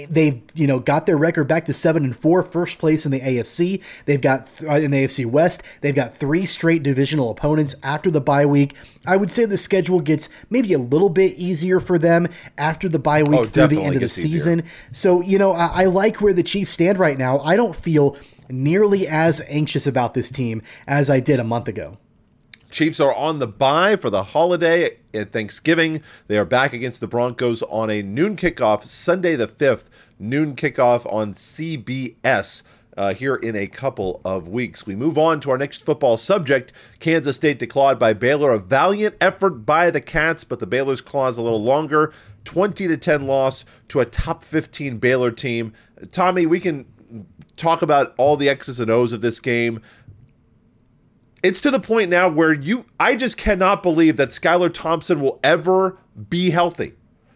They've 0.09 0.41
you 0.53 0.67
know 0.67 0.79
got 0.79 1.05
their 1.05 1.17
record 1.17 1.47
back 1.47 1.65
to 1.65 1.73
seven 1.73 2.03
and 2.03 2.15
four, 2.15 2.43
first 2.43 2.77
place 2.77 3.05
in 3.05 3.11
the 3.11 3.19
AFC. 3.19 3.81
They've 4.05 4.21
got 4.21 4.47
th- 4.47 4.69
uh, 4.69 4.75
in 4.75 4.91
the 4.91 5.03
AFC 5.05 5.25
West. 5.25 5.63
They've 5.81 5.95
got 5.95 6.13
three 6.13 6.45
straight 6.45 6.83
divisional 6.83 7.31
opponents 7.31 7.75
after 7.83 8.11
the 8.11 8.21
bye 8.21 8.45
week. 8.45 8.75
I 9.07 9.17
would 9.17 9.31
say 9.31 9.45
the 9.45 9.57
schedule 9.57 9.99
gets 10.01 10.29
maybe 10.49 10.73
a 10.73 10.79
little 10.79 11.09
bit 11.09 11.35
easier 11.37 11.79
for 11.79 11.97
them 11.97 12.27
after 12.57 12.87
the 12.87 12.99
bye 12.99 13.23
week 13.23 13.39
Oh, 13.39 13.45
through 13.45 13.67
the 13.67 13.81
end 13.81 13.95
of 13.95 14.01
the 14.01 14.07
gets 14.07 14.17
easier. 14.19 14.29
season. 14.39 14.63
So 14.91 15.21
you 15.21 15.37
know 15.39 15.53
I, 15.53 15.83
I 15.83 15.85
like 15.85 16.21
where 16.21 16.33
the 16.33 16.43
Chiefs 16.43 16.71
stand 16.71 16.99
right 16.99 17.17
now. 17.17 17.39
I 17.39 17.55
don't 17.55 17.75
feel 17.75 18.17
nearly 18.49 19.07
as 19.07 19.41
anxious 19.47 19.85
about 19.87 20.13
this 20.13 20.29
team 20.31 20.61
as 20.87 21.09
I 21.09 21.19
did 21.19 21.39
a 21.39 21.43
month 21.43 21.67
ago. 21.67 21.97
Chiefs 22.69 22.99
are 22.99 23.13
on 23.13 23.39
the 23.39 23.47
bye 23.47 23.95
for 23.95 24.11
the 24.11 24.23
holiday 24.23 24.97
at 25.13 25.31
Thanksgiving. 25.31 26.03
They 26.27 26.37
are 26.37 26.45
back 26.45 26.71
against 26.71 27.01
the 27.01 27.07
Broncos 27.07 27.63
on 27.63 27.89
a 27.89 28.03
noon 28.03 28.35
kickoff 28.35 28.83
Sunday 28.83 29.35
the 29.35 29.47
5th, 29.47 29.85
noon 30.19 30.55
kickoff 30.55 31.11
on 31.11 31.33
CBS. 31.33 32.63
Uh, 32.97 33.13
here 33.13 33.35
in 33.35 33.55
a 33.55 33.65
couple 33.65 34.19
of 34.25 34.49
weeks. 34.49 34.85
We 34.85 34.93
move 34.93 35.17
on 35.17 35.39
to 35.41 35.51
our 35.51 35.57
next 35.57 35.85
football 35.85 36.17
subject. 36.17 36.73
Kansas 36.99 37.37
State 37.37 37.57
declawed 37.57 37.97
by 37.97 38.11
Baylor. 38.11 38.51
A 38.51 38.59
valiant 38.59 39.15
effort 39.21 39.65
by 39.65 39.89
the 39.89 40.01
Cats, 40.01 40.43
but 40.43 40.59
the 40.59 40.67
Baylor's 40.67 40.99
claws 40.99 41.37
a 41.37 41.41
little 41.41 41.63
longer. 41.63 42.11
20 42.43 42.89
to 42.89 42.97
10 42.97 43.25
loss 43.25 43.63
to 43.87 44.01
a 44.01 44.05
top 44.05 44.43
15 44.43 44.97
Baylor 44.97 45.31
team. 45.31 45.71
Tommy, 46.11 46.45
we 46.45 46.59
can 46.59 46.87
talk 47.55 47.81
about 47.81 48.13
all 48.17 48.35
the 48.35 48.49
X's 48.49 48.79
and 48.79 48.91
O's 48.91 49.13
of 49.13 49.21
this 49.21 49.39
game 49.39 49.81
it's 51.43 51.61
to 51.61 51.71
the 51.71 51.79
point 51.79 52.09
now 52.09 52.29
where 52.29 52.53
you 52.53 52.85
I 52.99 53.15
just 53.15 53.37
cannot 53.37 53.83
believe 53.83 54.17
that 54.17 54.29
Skylar 54.29 54.73
Thompson 54.73 55.21
will 55.21 55.39
ever 55.43 55.97
be 56.29 56.49
healthy 56.49 56.93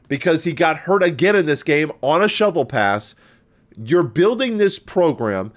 because 0.08 0.44
he 0.44 0.54
got 0.54 0.78
hurt 0.78 1.04
again 1.04 1.36
in 1.36 1.46
this 1.46 1.64
game 1.64 1.92
on 2.02 2.24
a 2.24 2.28
shovel 2.28 2.66
pass. 2.66 3.16
You're 3.78 4.04
building 4.04 4.58
this 4.58 4.78
program. 4.80 5.52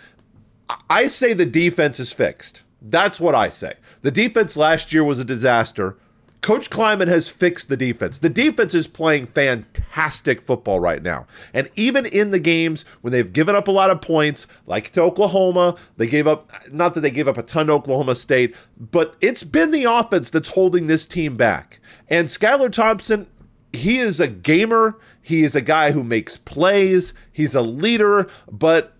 I 0.88 1.06
say 1.08 1.32
the 1.32 1.46
defense 1.46 2.00
is 2.00 2.12
fixed. 2.12 2.62
That's 2.80 3.20
what 3.20 3.34
I 3.34 3.50
say. 3.50 3.74
The 4.02 4.10
defense 4.10 4.56
last 4.56 4.92
year 4.92 5.04
was 5.04 5.18
a 5.18 5.24
disaster. 5.24 5.98
Coach 6.46 6.70
Klieman 6.70 7.08
has 7.08 7.28
fixed 7.28 7.68
the 7.68 7.76
defense. 7.76 8.20
The 8.20 8.28
defense 8.28 8.72
is 8.72 8.86
playing 8.86 9.26
fantastic 9.26 10.40
football 10.40 10.78
right 10.78 11.02
now. 11.02 11.26
And 11.52 11.68
even 11.74 12.06
in 12.06 12.30
the 12.30 12.38
games 12.38 12.84
when 13.00 13.12
they've 13.12 13.32
given 13.32 13.56
up 13.56 13.66
a 13.66 13.72
lot 13.72 13.90
of 13.90 14.00
points, 14.00 14.46
like 14.64 14.92
to 14.92 15.02
Oklahoma, 15.02 15.74
they 15.96 16.06
gave 16.06 16.28
up, 16.28 16.48
not 16.70 16.94
that 16.94 17.00
they 17.00 17.10
gave 17.10 17.26
up 17.26 17.36
a 17.36 17.42
ton 17.42 17.66
to 17.66 17.72
Oklahoma 17.72 18.14
State, 18.14 18.54
but 18.78 19.16
it's 19.20 19.42
been 19.42 19.72
the 19.72 19.86
offense 19.86 20.30
that's 20.30 20.50
holding 20.50 20.86
this 20.86 21.04
team 21.04 21.36
back. 21.36 21.80
And 22.06 22.28
Skylar 22.28 22.70
Thompson, 22.70 23.26
he 23.72 23.98
is 23.98 24.20
a 24.20 24.28
gamer. 24.28 25.00
He 25.22 25.42
is 25.42 25.56
a 25.56 25.60
guy 25.60 25.90
who 25.90 26.04
makes 26.04 26.36
plays. 26.36 27.12
He's 27.32 27.56
a 27.56 27.60
leader, 27.60 28.30
but 28.48 28.94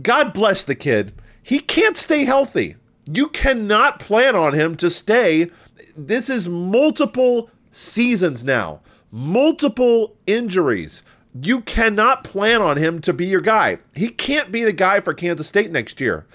God 0.00 0.32
bless 0.32 0.62
the 0.62 0.76
kid. 0.76 1.12
He 1.42 1.58
can't 1.58 1.96
stay 1.96 2.24
healthy. 2.24 2.76
You 3.06 3.28
cannot 3.30 3.98
plan 3.98 4.36
on 4.36 4.54
him 4.54 4.76
to 4.76 4.88
stay 4.88 5.50
this 5.96 6.28
is 6.28 6.48
multiple 6.48 7.50
seasons 7.72 8.44
now, 8.44 8.80
multiple 9.10 10.16
injuries. 10.26 11.02
You 11.40 11.62
cannot 11.62 12.24
plan 12.24 12.62
on 12.62 12.76
him 12.76 13.00
to 13.00 13.12
be 13.12 13.26
your 13.26 13.40
guy. 13.40 13.78
He 13.94 14.08
can't 14.08 14.52
be 14.52 14.62
the 14.62 14.72
guy 14.72 15.00
for 15.00 15.14
Kansas 15.14 15.48
State 15.48 15.72
next 15.72 16.00
year. 16.00 16.26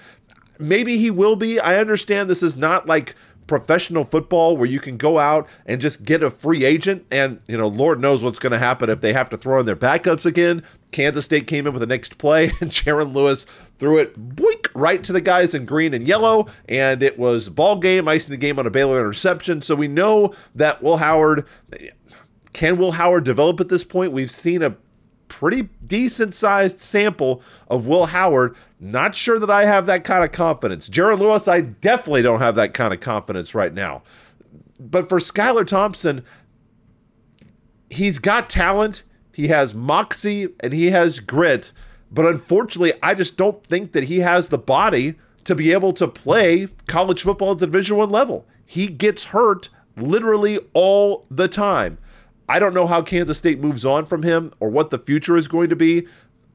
Maybe 0.58 0.98
he 0.98 1.10
will 1.10 1.36
be. 1.36 1.58
I 1.58 1.78
understand 1.78 2.28
this 2.28 2.42
is 2.42 2.56
not 2.56 2.86
like 2.86 3.14
professional 3.50 4.04
football 4.04 4.56
where 4.56 4.68
you 4.68 4.78
can 4.78 4.96
go 4.96 5.18
out 5.18 5.48
and 5.66 5.80
just 5.80 6.04
get 6.04 6.22
a 6.22 6.30
free 6.30 6.64
agent 6.64 7.04
and 7.10 7.40
you 7.48 7.58
know 7.58 7.66
lord 7.66 8.00
knows 8.00 8.22
what's 8.22 8.38
going 8.38 8.52
to 8.52 8.58
happen 8.60 8.88
if 8.88 9.00
they 9.00 9.12
have 9.12 9.28
to 9.28 9.36
throw 9.36 9.58
in 9.58 9.66
their 9.66 9.74
backups 9.74 10.24
again 10.24 10.62
kansas 10.92 11.24
state 11.24 11.48
came 11.48 11.66
in 11.66 11.72
with 11.72 11.80
the 11.80 11.86
next 11.86 12.16
play 12.16 12.44
and 12.60 12.70
Jaren 12.70 13.12
lewis 13.12 13.46
threw 13.80 13.98
it 13.98 14.36
boink, 14.36 14.68
right 14.74 15.02
to 15.02 15.12
the 15.12 15.20
guys 15.20 15.54
in 15.54 15.64
green 15.64 15.92
and 15.92 16.06
yellow 16.06 16.46
and 16.68 17.02
it 17.02 17.18
was 17.18 17.48
ball 17.48 17.76
game 17.76 18.06
icing 18.06 18.30
the 18.30 18.36
game 18.36 18.58
on 18.58 18.66
a 18.66 18.70
baylor 18.70 19.00
interception 19.00 19.60
so 19.60 19.74
we 19.74 19.88
know 19.88 20.32
that 20.54 20.80
will 20.80 20.98
howard 20.98 21.44
can 22.52 22.78
will 22.78 22.92
howard 22.92 23.24
develop 23.24 23.58
at 23.58 23.68
this 23.68 23.82
point 23.82 24.12
we've 24.12 24.30
seen 24.30 24.62
a 24.62 24.76
pretty 25.30 25.70
decent 25.86 26.34
sized 26.34 26.78
sample 26.78 27.42
of 27.68 27.86
Will 27.86 28.06
Howard. 28.06 28.54
Not 28.78 29.14
sure 29.14 29.38
that 29.38 29.48
I 29.48 29.64
have 29.64 29.86
that 29.86 30.04
kind 30.04 30.22
of 30.22 30.32
confidence. 30.32 30.90
Jaren 30.90 31.18
Lewis, 31.18 31.48
I 31.48 31.62
definitely 31.62 32.20
don't 32.20 32.40
have 32.40 32.56
that 32.56 32.74
kind 32.74 32.92
of 32.92 33.00
confidence 33.00 33.54
right 33.54 33.72
now. 33.72 34.02
But 34.78 35.08
for 35.08 35.18
Skylar 35.18 35.66
Thompson, 35.66 36.24
he's 37.88 38.18
got 38.18 38.50
talent, 38.50 39.02
he 39.34 39.48
has 39.48 39.74
moxie, 39.74 40.48
and 40.60 40.72
he 40.72 40.90
has 40.90 41.20
grit. 41.20 41.72
But 42.10 42.26
unfortunately, 42.26 42.92
I 43.02 43.14
just 43.14 43.36
don't 43.36 43.64
think 43.64 43.92
that 43.92 44.04
he 44.04 44.18
has 44.20 44.48
the 44.48 44.58
body 44.58 45.14
to 45.44 45.54
be 45.54 45.72
able 45.72 45.92
to 45.94 46.08
play 46.08 46.68
college 46.86 47.22
football 47.22 47.52
at 47.52 47.58
the 47.58 47.66
Division 47.66 47.96
One 47.96 48.10
level. 48.10 48.46
He 48.64 48.88
gets 48.88 49.26
hurt 49.26 49.68
literally 49.96 50.58
all 50.72 51.26
the 51.30 51.48
time. 51.48 51.98
I 52.48 52.58
don't 52.58 52.74
know 52.74 52.86
how 52.86 53.02
Kansas 53.02 53.38
State 53.38 53.60
moves 53.60 53.84
on 53.84 54.06
from 54.06 54.22
him 54.22 54.52
or 54.58 54.70
what 54.70 54.90
the 54.90 54.98
future 54.98 55.36
is 55.36 55.46
going 55.46 55.70
to 55.70 55.76
be. 55.76 56.08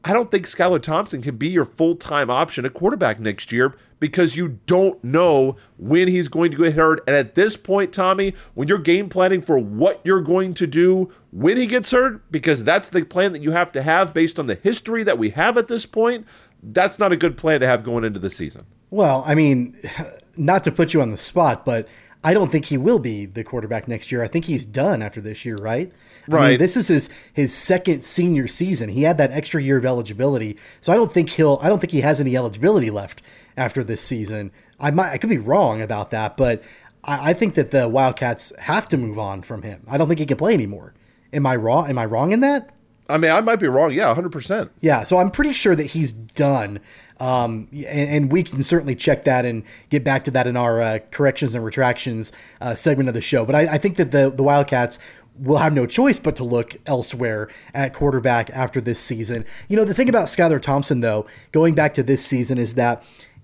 I 0.07 0.13
don't 0.13 0.29
think 0.29 0.45
Skylar 0.45 0.79
Thompson 0.79 1.23
can 1.23 1.35
be 1.35 1.47
your 1.47 1.65
full 1.65 1.95
time 1.95 2.29
option 2.29 2.63
at 2.63 2.75
quarterback 2.75 3.19
next 3.19 3.51
year 3.51 3.75
because 3.99 4.35
you 4.35 4.59
don't 4.67 5.03
know 5.03 5.55
when 5.77 6.07
he's 6.07 6.27
going 6.27 6.51
to 6.51 6.57
get 6.57 6.73
hurt. 6.73 7.03
And 7.07 7.15
at 7.15 7.33
this 7.33 7.57
point, 7.57 7.91
Tommy, 7.91 8.35
when 8.53 8.67
you're 8.67 8.77
game 8.77 9.09
planning 9.09 9.41
for 9.41 9.57
what 9.57 10.01
you're 10.03 10.21
going 10.21 10.53
to 10.55 10.67
do 10.67 11.11
when 11.31 11.57
he 11.57 11.65
gets 11.65 11.89
hurt, 11.89 12.31
because 12.31 12.63
that's 12.63 12.89
the 12.89 13.03
plan 13.03 13.31
that 13.33 13.41
you 13.41 13.53
have 13.53 13.73
to 13.73 13.81
have 13.81 14.13
based 14.13 14.37
on 14.37 14.45
the 14.45 14.53
history 14.53 15.01
that 15.03 15.17
we 15.17 15.31
have 15.31 15.57
at 15.57 15.67
this 15.67 15.87
point, 15.87 16.27
that's 16.61 16.99
not 16.99 17.11
a 17.11 17.17
good 17.17 17.35
plan 17.35 17.59
to 17.61 17.67
have 17.67 17.83
going 17.83 18.03
into 18.03 18.19
the 18.19 18.29
season. 18.29 18.67
Well, 18.91 19.23
I 19.25 19.33
mean, 19.33 19.75
not 20.37 20.63
to 20.65 20.71
put 20.71 20.93
you 20.93 21.01
on 21.01 21.09
the 21.09 21.17
spot, 21.17 21.65
but 21.65 21.87
I 22.25 22.33
don't 22.33 22.51
think 22.51 22.65
he 22.65 22.77
will 22.77 22.97
be 22.97 23.27
the 23.27 23.43
quarterback 23.43 23.87
next 23.87 24.11
year. 24.11 24.23
I 24.23 24.27
think 24.27 24.45
he's 24.45 24.65
done 24.65 25.03
after 25.03 25.21
this 25.21 25.45
year, 25.45 25.57
right? 25.57 25.91
Right. 26.27 26.43
I 26.43 26.49
mean, 26.49 26.57
this 26.57 26.75
is 26.75 26.87
his 26.87 27.07
his 27.31 27.53
second 27.53 28.03
senior 28.03 28.47
season. 28.47 28.89
He 28.89 29.03
had 29.03 29.19
that 29.19 29.29
extra 29.29 29.61
year 29.61 29.77
of 29.77 29.85
eligibility, 29.85 30.57
so 30.81 30.91
I 30.91 30.95
don't 30.95 31.11
think 31.11 31.29
he'll. 31.29 31.59
I 31.61 31.69
don't 31.69 31.79
think 31.79 31.91
he 31.91 32.01
has 32.01 32.19
any 32.19 32.35
eligibility 32.35 32.89
left 32.89 33.21
after 33.55 33.83
this 33.83 34.01
season. 34.01 34.51
I 34.79 34.89
might. 34.89 35.11
I 35.11 35.19
could 35.19 35.29
be 35.29 35.37
wrong 35.37 35.83
about 35.83 36.09
that, 36.09 36.35
but 36.35 36.63
I, 37.03 37.29
I 37.29 37.33
think 37.33 37.53
that 37.53 37.69
the 37.69 37.87
Wildcats 37.87 38.51
have 38.57 38.87
to 38.87 38.97
move 38.97 39.19
on 39.19 39.43
from 39.43 39.61
him. 39.61 39.83
I 39.87 39.99
don't 39.99 40.07
think 40.07 40.19
he 40.19 40.25
can 40.25 40.37
play 40.37 40.55
anymore. 40.55 40.95
Am 41.31 41.45
I 41.45 41.55
wrong? 41.55 41.87
Am 41.91 41.99
I 41.99 42.05
wrong 42.05 42.31
in 42.31 42.39
that? 42.39 42.71
I 43.07 43.19
mean, 43.19 43.31
I 43.31 43.39
might 43.41 43.57
be 43.57 43.67
wrong. 43.67 43.93
Yeah, 43.93 44.15
100%. 44.15 44.71
Yeah, 44.81 45.03
so 45.03 45.17
I'm 45.17 45.29
pretty 45.29 45.53
sure 45.53 45.75
that 45.75 45.87
he's 45.87 46.11
done. 46.11 46.79
Um, 47.19 47.69
and, 47.71 48.09
and, 48.09 48.31
we 48.31 48.43
can 48.43 48.61
certainly 48.61 48.93
check 48.93 49.23
that 49.23 49.45
and 49.45 49.63
get 49.89 50.03
back 50.03 50.25
to 50.25 50.31
that 50.31 50.47
in 50.47 50.57
our 50.57 50.81
uh, 50.81 50.99
corrections 51.11 51.55
and 51.55 51.63
retractions 51.63 52.33
uh, 52.59 52.75
segment 52.75 53.07
of 53.07 53.15
the 53.15 53.21
show. 53.21 53.45
But 53.45 53.55
I, 53.55 53.75
I, 53.75 53.77
think 53.77 53.95
that 53.95 54.11
the, 54.11 54.29
the 54.29 54.43
Wildcats 54.43 54.99
will 55.39 55.57
have 55.57 55.73
no 55.73 55.85
choice 55.85 56.19
but 56.19 56.35
to 56.35 56.43
look 56.43 56.75
elsewhere 56.85 57.49
at 57.73 57.93
quarterback 57.93 58.49
after 58.49 58.81
this 58.81 58.99
season. 58.99 59.45
You 59.69 59.77
know, 59.77 59.85
the 59.85 59.93
thing 59.93 60.09
about 60.09 60.25
Skylar 60.25 60.61
Thompson, 60.61 60.99
though, 60.99 61.25
going 61.53 61.73
back 61.73 61.93
to 61.93 62.03
this 62.03 62.25
season, 62.25 62.57
is 62.57 62.75
that 62.75 63.01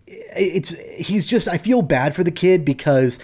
it's 0.08 0.72
he's 0.98 1.26
just 1.26 1.48
I 1.48 1.58
feel 1.58 1.82
bad 1.82 2.14
for 2.14 2.24
the 2.24 2.32
kid 2.32 2.66
because 2.66 3.20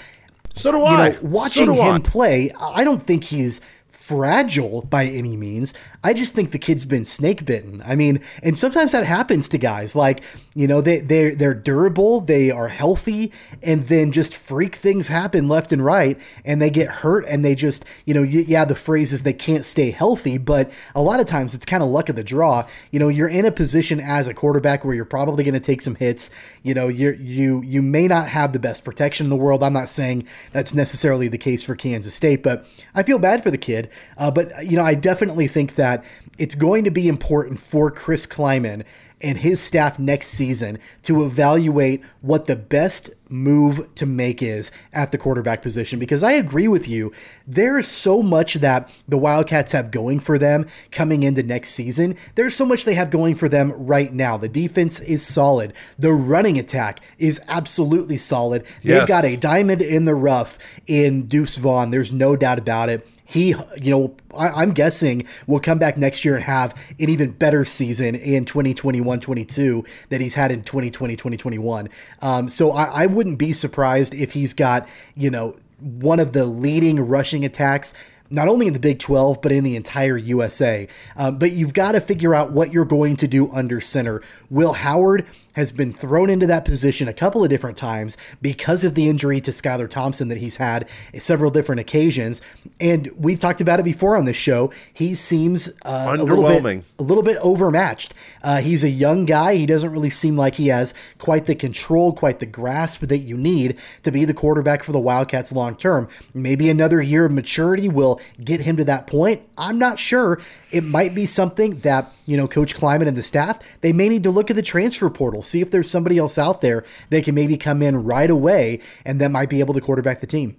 so 0.55 0.71
do 0.71 0.81
I. 0.81 1.07
You 1.07 1.13
know, 1.13 1.19
watching 1.21 1.65
so 1.65 1.73
him 1.73 1.95
I. 1.95 1.99
play, 1.99 2.51
I 2.59 2.83
don't 2.83 3.01
think 3.01 3.25
he's 3.25 3.61
fragile 4.07 4.83
by 4.83 5.03
any 5.03 5.35
means. 5.35 5.73
I 6.01 6.13
just 6.13 6.33
think 6.33 6.51
the 6.51 6.57
kid's 6.57 6.85
been 6.85 7.03
snake 7.03 7.45
bitten. 7.45 7.83
I 7.85 7.95
mean, 7.95 8.21
and 8.41 8.55
sometimes 8.55 8.93
that 8.93 9.05
happens 9.05 9.49
to 9.49 9.57
guys. 9.57 9.95
Like, 9.97 10.23
you 10.55 10.65
know, 10.65 10.79
they 10.79 10.99
they 10.99 11.31
they're 11.31 11.53
durable, 11.53 12.21
they 12.21 12.49
are 12.49 12.69
healthy, 12.69 13.33
and 13.61 13.87
then 13.87 14.13
just 14.13 14.33
freak 14.33 14.75
things 14.75 15.09
happen 15.09 15.49
left 15.49 15.73
and 15.73 15.83
right, 15.83 16.17
and 16.45 16.61
they 16.61 16.69
get 16.69 16.87
hurt, 16.87 17.25
and 17.27 17.43
they 17.43 17.53
just, 17.53 17.83
you 18.05 18.13
know, 18.13 18.23
yeah, 18.23 18.63
the 18.63 18.75
phrase 18.75 19.11
is 19.11 19.23
they 19.23 19.33
can't 19.33 19.65
stay 19.65 19.91
healthy, 19.91 20.37
but 20.37 20.71
a 20.95 21.01
lot 21.01 21.19
of 21.19 21.25
times 21.25 21.53
it's 21.53 21.65
kind 21.65 21.83
of 21.83 21.89
luck 21.89 22.07
of 22.07 22.15
the 22.15 22.23
draw. 22.23 22.65
You 22.91 22.99
know, 22.99 23.09
you're 23.09 23.27
in 23.27 23.45
a 23.45 23.51
position 23.51 23.99
as 23.99 24.27
a 24.27 24.33
quarterback 24.33 24.85
where 24.85 24.95
you're 24.95 25.03
probably 25.05 25.43
going 25.43 25.53
to 25.53 25.59
take 25.59 25.81
some 25.81 25.95
hits. 25.95 26.31
You 26.63 26.73
know, 26.73 26.87
you 26.87 27.11
you 27.19 27.61
you 27.61 27.81
may 27.81 28.07
not 28.07 28.29
have 28.29 28.53
the 28.53 28.59
best 28.59 28.85
protection 28.85 29.25
in 29.25 29.29
the 29.29 29.35
world. 29.35 29.61
I'm 29.61 29.73
not 29.73 29.89
saying 29.89 30.27
that's 30.53 30.73
necessarily 30.73 31.27
the 31.27 31.37
case 31.37 31.61
for 31.61 31.75
Kansas 31.75 32.13
State, 32.13 32.41
but 32.41 32.65
I 32.95 33.03
feel 33.03 33.19
bad 33.19 33.43
for 33.43 33.51
the 33.51 33.57
kid. 33.57 33.89
Uh, 34.17 34.31
but, 34.31 34.65
you 34.65 34.77
know, 34.77 34.83
I 34.83 34.95
definitely 34.95 35.47
think 35.47 35.75
that 35.75 36.03
it's 36.37 36.55
going 36.55 36.83
to 36.83 36.91
be 36.91 37.07
important 37.07 37.59
for 37.59 37.91
Chris 37.91 38.27
Klieman 38.27 38.83
and 39.21 39.39
his 39.39 39.59
staff 39.59 39.97
next 39.97 40.27
season 40.27 40.77
to 41.03 41.25
evaluate 41.25 42.03
what 42.21 42.45
the 42.45 42.55
best 42.55 43.09
move 43.29 43.93
to 43.95 44.05
make 44.05 44.41
is 44.41 44.71
at 44.93 45.11
the 45.11 45.17
quarterback 45.17 45.61
position 45.61 45.99
because 45.99 46.23
I 46.23 46.33
agree 46.33 46.67
with 46.67 46.87
you. 46.87 47.11
There 47.45 47.77
is 47.79 47.87
so 47.87 48.21
much 48.21 48.55
that 48.55 48.93
the 49.07 49.17
Wildcats 49.17 49.71
have 49.71 49.91
going 49.91 50.19
for 50.19 50.37
them 50.37 50.67
coming 50.91 51.23
into 51.23 51.43
next 51.43 51.71
season. 51.71 52.15
There's 52.35 52.55
so 52.55 52.65
much 52.65 52.85
they 52.85 52.93
have 52.93 53.09
going 53.09 53.35
for 53.35 53.49
them 53.49 53.73
right 53.75 54.13
now. 54.13 54.37
The 54.37 54.47
defense 54.47 54.99
is 54.99 55.25
solid. 55.25 55.73
The 55.97 56.13
running 56.13 56.59
attack 56.59 56.99
is 57.17 57.41
absolutely 57.47 58.17
solid. 58.17 58.65
Yes. 58.81 58.99
They've 58.99 59.07
got 59.07 59.25
a 59.25 59.35
diamond 59.35 59.81
in 59.81 60.05
the 60.05 60.15
rough 60.15 60.59
in 60.85 61.27
Deuce 61.27 61.57
Vaughn. 61.57 61.89
There's 61.89 62.13
no 62.13 62.35
doubt 62.35 62.59
about 62.59 62.89
it 62.89 63.07
he, 63.27 63.49
you 63.79 63.91
know, 63.91 64.15
I, 64.37 64.63
am 64.63 64.71
guessing 64.71 65.27
will 65.45 65.59
come 65.59 65.77
back 65.77 65.97
next 65.97 66.23
year 66.23 66.35
and 66.35 66.43
have 66.45 66.73
an 66.99 67.09
even 67.09 67.31
better 67.31 67.65
season 67.65 68.15
in 68.15 68.45
2021 68.45 69.19
22 69.19 69.83
that 70.09 70.21
he's 70.21 70.35
had 70.35 70.51
in 70.51 70.63
2020 70.63 71.15
2021. 71.15 71.89
Um, 72.21 72.49
so 72.49 72.71
I, 72.71 73.03
I 73.03 73.05
wouldn't 73.05 73.37
be 73.37 73.53
surprised 73.53 74.13
if 74.13 74.31
he's 74.31 74.53
got, 74.53 74.87
you 75.15 75.29
know, 75.29 75.55
one 75.79 76.19
of 76.19 76.33
the 76.33 76.45
leading 76.45 76.99
rushing 77.01 77.45
attacks 77.45 77.93
not 78.29 78.47
only 78.47 78.67
in 78.67 78.73
the 78.73 78.79
Big 78.79 78.99
12, 78.99 79.41
but 79.41 79.51
in 79.51 79.63
the 79.63 79.75
entire 79.75 80.17
USA. 80.17 80.87
Um, 81.15 81.37
but 81.37 81.53
you've 81.53 81.73
got 81.73 81.93
to 81.93 82.01
figure 82.01 82.35
out 82.35 82.51
what 82.51 82.73
you're 82.73 82.85
going 82.85 83.15
to 83.17 83.27
do 83.27 83.49
under 83.51 83.79
center. 83.79 84.21
Will 84.49 84.73
Howard 84.73 85.25
has 85.57 85.71
been 85.71 85.91
thrown 85.91 86.29
into 86.29 86.45
that 86.45 86.63
position 86.63 87.07
a 87.07 87.13
couple 87.13 87.43
of 87.43 87.49
different 87.49 87.77
times 87.77 88.15
because 88.43 88.83
of 88.83 88.93
the 88.93 89.09
injury 89.09 89.41
to 89.41 89.49
Skylar 89.49 89.89
Thompson 89.89 90.27
that 90.27 90.37
he's 90.37 90.57
had 90.57 90.87
several 91.17 91.49
different 91.49 91.81
occasions. 91.81 92.43
And 92.79 93.07
we've 93.17 93.39
talked 93.39 93.59
about 93.59 93.79
it 93.79 93.83
before 93.83 94.15
on 94.15 94.25
this 94.25 94.37
show. 94.37 94.71
He 94.93 95.15
seems 95.15 95.69
uh, 95.83 96.15
a 96.17 96.23
little 96.23 96.43
bit 96.43 96.83
a 96.99 97.03
little 97.03 97.23
bit 97.23 97.37
overmatched. 97.41 98.13
Uh, 98.43 98.61
he's 98.61 98.83
a 98.83 98.89
young 98.89 99.25
guy. 99.25 99.55
He 99.55 99.65
doesn't 99.65 99.91
really 99.91 100.11
seem 100.11 100.37
like 100.37 100.55
he 100.55 100.67
has 100.67 100.93
quite 101.17 101.47
the 101.47 101.55
control, 101.55 102.13
quite 102.13 102.37
the 102.37 102.45
grasp 102.45 103.01
that 103.01 103.19
you 103.19 103.35
need 103.35 103.79
to 104.03 104.11
be 104.11 104.25
the 104.25 104.35
quarterback 104.35 104.83
for 104.83 104.91
the 104.91 104.99
Wildcats 104.99 105.51
long 105.51 105.75
term. 105.75 106.07
Maybe 106.35 106.69
another 106.69 107.01
year 107.01 107.25
of 107.25 107.31
maturity 107.31 107.89
will 107.89 108.21
get 108.39 108.61
him 108.61 108.77
to 108.77 108.85
that 108.85 109.07
point. 109.07 109.41
I'm 109.57 109.79
not 109.79 109.97
sure. 109.97 110.39
It 110.71 110.83
might 110.83 111.15
be 111.15 111.25
something 111.25 111.79
that 111.79 112.11
you 112.27 112.37
know, 112.37 112.47
Coach 112.47 112.75
Klieman 112.75 113.07
and 113.07 113.17
the 113.17 113.23
staff, 113.23 113.57
they 113.81 113.93
may 113.93 114.07
need 114.09 114.21
to 114.23 114.29
look 114.29 114.51
at 114.51 114.55
the 114.55 114.61
transfer 114.61 115.09
portal, 115.09 115.41
see 115.41 115.61
if 115.61 115.71
there's 115.71 115.89
somebody 115.89 116.19
else 116.19 116.37
out 116.37 116.61
there 116.61 116.83
that 117.09 117.23
can 117.23 117.33
maybe 117.33 117.57
come 117.57 117.81
in 117.81 118.03
right 118.03 118.29
away 118.29 118.81
and 119.05 119.19
that 119.19 119.31
might 119.31 119.49
be 119.49 119.61
able 119.61 119.73
to 119.73 119.81
quarterback 119.81 120.21
the 120.21 120.27
team. 120.27 120.57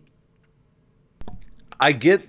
I 1.78 1.92
get 1.92 2.26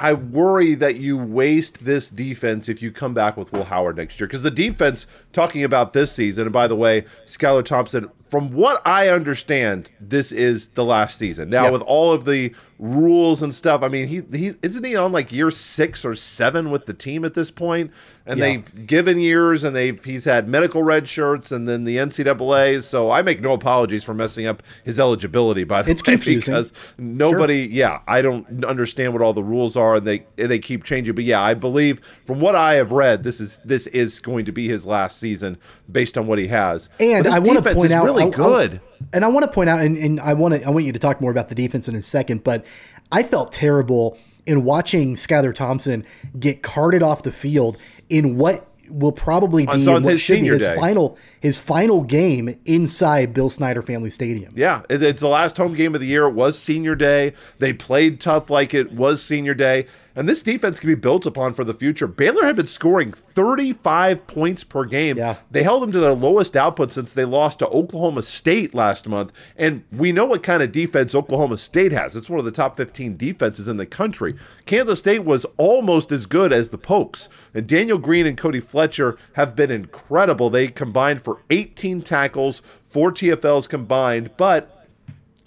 I 0.00 0.14
worry 0.14 0.74
that 0.76 0.96
you 0.96 1.18
waste 1.18 1.84
this 1.84 2.08
defense 2.08 2.70
if 2.70 2.80
you 2.80 2.90
come 2.90 3.12
back 3.12 3.36
with 3.36 3.52
Will 3.52 3.64
Howard 3.64 3.98
next 3.98 4.18
year. 4.18 4.26
Because 4.26 4.42
the 4.42 4.50
defense, 4.50 5.06
talking 5.34 5.62
about 5.62 5.92
this 5.92 6.10
season, 6.10 6.44
and 6.44 6.52
by 6.54 6.66
the 6.66 6.74
way, 6.74 7.04
Skylar 7.26 7.62
Thompson, 7.62 8.10
from 8.30 8.52
what 8.52 8.80
I 8.86 9.08
understand, 9.08 9.90
this 10.00 10.30
is 10.32 10.68
the 10.68 10.84
last 10.84 11.18
season. 11.18 11.50
Now, 11.50 11.64
Yeah. 11.64 11.70
with 11.70 11.82
all 11.82 12.12
of 12.12 12.24
the 12.24 12.54
rules 12.78 13.42
and 13.42 13.54
stuff, 13.54 13.82
I 13.82 13.88
mean, 13.88 14.06
he 14.06 14.22
he 14.32 14.54
isn't 14.62 14.84
he 14.84 14.96
on 14.96 15.12
like 15.12 15.32
year 15.32 15.50
six 15.50 16.04
or 16.04 16.14
seven 16.14 16.70
with 16.70 16.86
the 16.86 16.94
team 16.94 17.24
at 17.26 17.34
this 17.34 17.50
point, 17.50 17.90
and 18.24 18.38
Yeah. 18.38 18.46
they've 18.46 18.86
given 18.86 19.18
years, 19.18 19.64
and 19.64 19.76
they've 19.76 20.02
he's 20.02 20.24
had 20.24 20.48
medical 20.48 20.82
red 20.82 21.06
shirts, 21.08 21.52
and 21.52 21.68
then 21.68 21.84
the 21.84 21.98
NCAA's. 21.98 22.86
So 22.86 23.10
I 23.10 23.20
make 23.22 23.42
no 23.42 23.52
apologies 23.52 24.02
for 24.04 24.14
messing 24.14 24.46
up 24.46 24.62
his 24.84 24.98
eligibility. 24.98 25.64
By 25.64 25.82
the 25.82 25.90
It's 25.90 26.06
way, 26.06 26.14
confusing. 26.14 26.52
because 26.54 26.72
nobody, 26.96 27.68
yeah, 27.70 27.98
I 28.08 28.22
don't 28.22 28.64
understand 28.64 29.12
what 29.12 29.20
all 29.20 29.32
the 29.34 29.42
rules 29.44 29.76
are, 29.76 29.96
and 29.96 30.06
they 30.06 30.24
they 30.36 30.58
keep 30.58 30.84
changing. 30.84 31.14
But 31.14 31.24
yeah, 31.24 31.42
I 31.42 31.52
believe 31.54 32.00
from 32.24 32.40
what 32.40 32.54
I 32.54 32.74
have 32.74 32.92
read, 32.92 33.24
this 33.24 33.40
is 33.40 33.60
this 33.64 33.88
is 33.88 34.20
going 34.20 34.44
to 34.46 34.52
be 34.52 34.68
his 34.68 34.86
last 34.86 35.18
season 35.18 35.58
based 35.90 36.16
on 36.16 36.26
what 36.26 36.38
he 36.38 36.46
has. 36.48 36.88
And 36.98 37.26
I 37.26 37.38
want 37.40 37.62
to 37.62 37.74
point 37.74 37.90
out, 37.92 38.04
really 38.04 38.19
I- 38.20 38.24
I- 38.24 38.26
oh, 38.26 38.32
oh. 38.36 38.58
good. 38.58 38.80
and 39.12 39.24
I 39.24 39.28
want 39.28 39.44
to 39.46 39.50
point 39.52 39.70
out, 39.70 39.80
and, 39.80 39.96
and 39.96 40.20
I 40.20 40.34
want 40.34 40.54
to, 40.54 40.62
I 40.64 40.70
want 40.70 40.84
you 40.84 40.92
to 40.92 40.98
talk 40.98 41.20
more 41.20 41.30
about 41.30 41.48
the 41.48 41.54
defense 41.54 41.88
in 41.88 41.94
a 41.94 42.02
second. 42.02 42.44
But 42.44 42.64
I 43.12 43.22
felt 43.22 43.52
terrible 43.52 44.16
in 44.46 44.64
watching 44.64 45.14
Skylar 45.16 45.54
Thompson 45.54 46.04
get 46.38 46.62
carted 46.62 47.02
off 47.02 47.22
the 47.22 47.32
field 47.32 47.76
in 48.08 48.36
what 48.36 48.66
will 48.88 49.12
probably 49.12 49.64
be 49.66 49.70
On- 49.72 49.80
in 49.82 49.88
on 49.88 50.02
what 50.02 50.12
his 50.12 50.20
should 50.20 50.40
be 50.40 50.48
his 50.48 50.62
day. 50.62 50.74
final 50.74 51.16
his 51.40 51.58
final 51.58 52.02
game 52.02 52.56
inside 52.64 53.32
Bill 53.32 53.48
Snyder 53.48 53.82
Family 53.82 54.10
Stadium. 54.10 54.52
Yeah, 54.56 54.82
it- 54.90 55.00
it's 55.02 55.20
the 55.20 55.28
last 55.28 55.56
home 55.56 55.74
game 55.74 55.94
of 55.94 56.00
the 56.00 56.08
year. 56.08 56.26
It 56.26 56.34
was 56.34 56.58
senior 56.58 56.96
day. 56.96 57.34
They 57.60 57.72
played 57.72 58.20
tough 58.20 58.50
like 58.50 58.74
it 58.74 58.92
was 58.92 59.22
senior 59.22 59.54
day. 59.54 59.86
And 60.14 60.28
this 60.28 60.42
defense 60.42 60.80
can 60.80 60.88
be 60.88 60.94
built 60.94 61.26
upon 61.26 61.54
for 61.54 61.64
the 61.64 61.74
future. 61.74 62.06
Baylor 62.06 62.44
had 62.44 62.56
been 62.56 62.66
scoring 62.66 63.12
35 63.12 64.26
points 64.26 64.64
per 64.64 64.84
game. 64.84 65.16
Yeah. 65.16 65.36
They 65.50 65.62
held 65.62 65.82
them 65.82 65.92
to 65.92 66.00
their 66.00 66.12
lowest 66.12 66.56
output 66.56 66.92
since 66.92 67.12
they 67.12 67.24
lost 67.24 67.60
to 67.60 67.68
Oklahoma 67.68 68.22
State 68.22 68.74
last 68.74 69.08
month. 69.08 69.32
And 69.56 69.84
we 69.92 70.12
know 70.12 70.26
what 70.26 70.42
kind 70.42 70.62
of 70.62 70.72
defense 70.72 71.14
Oklahoma 71.14 71.58
State 71.58 71.92
has. 71.92 72.16
It's 72.16 72.30
one 72.30 72.38
of 72.38 72.44
the 72.44 72.50
top 72.50 72.76
15 72.76 73.16
defenses 73.16 73.68
in 73.68 73.76
the 73.76 73.86
country. 73.86 74.36
Kansas 74.66 74.98
State 74.98 75.24
was 75.24 75.46
almost 75.56 76.10
as 76.12 76.26
good 76.26 76.52
as 76.52 76.70
the 76.70 76.78
Pokes. 76.78 77.28
And 77.54 77.66
Daniel 77.66 77.98
Green 77.98 78.26
and 78.26 78.36
Cody 78.36 78.60
Fletcher 78.60 79.16
have 79.34 79.54
been 79.54 79.70
incredible. 79.70 80.50
They 80.50 80.68
combined 80.68 81.22
for 81.22 81.42
18 81.50 82.02
tackles, 82.02 82.62
four 82.86 83.12
TFLs 83.12 83.68
combined, 83.68 84.30
but 84.36 84.79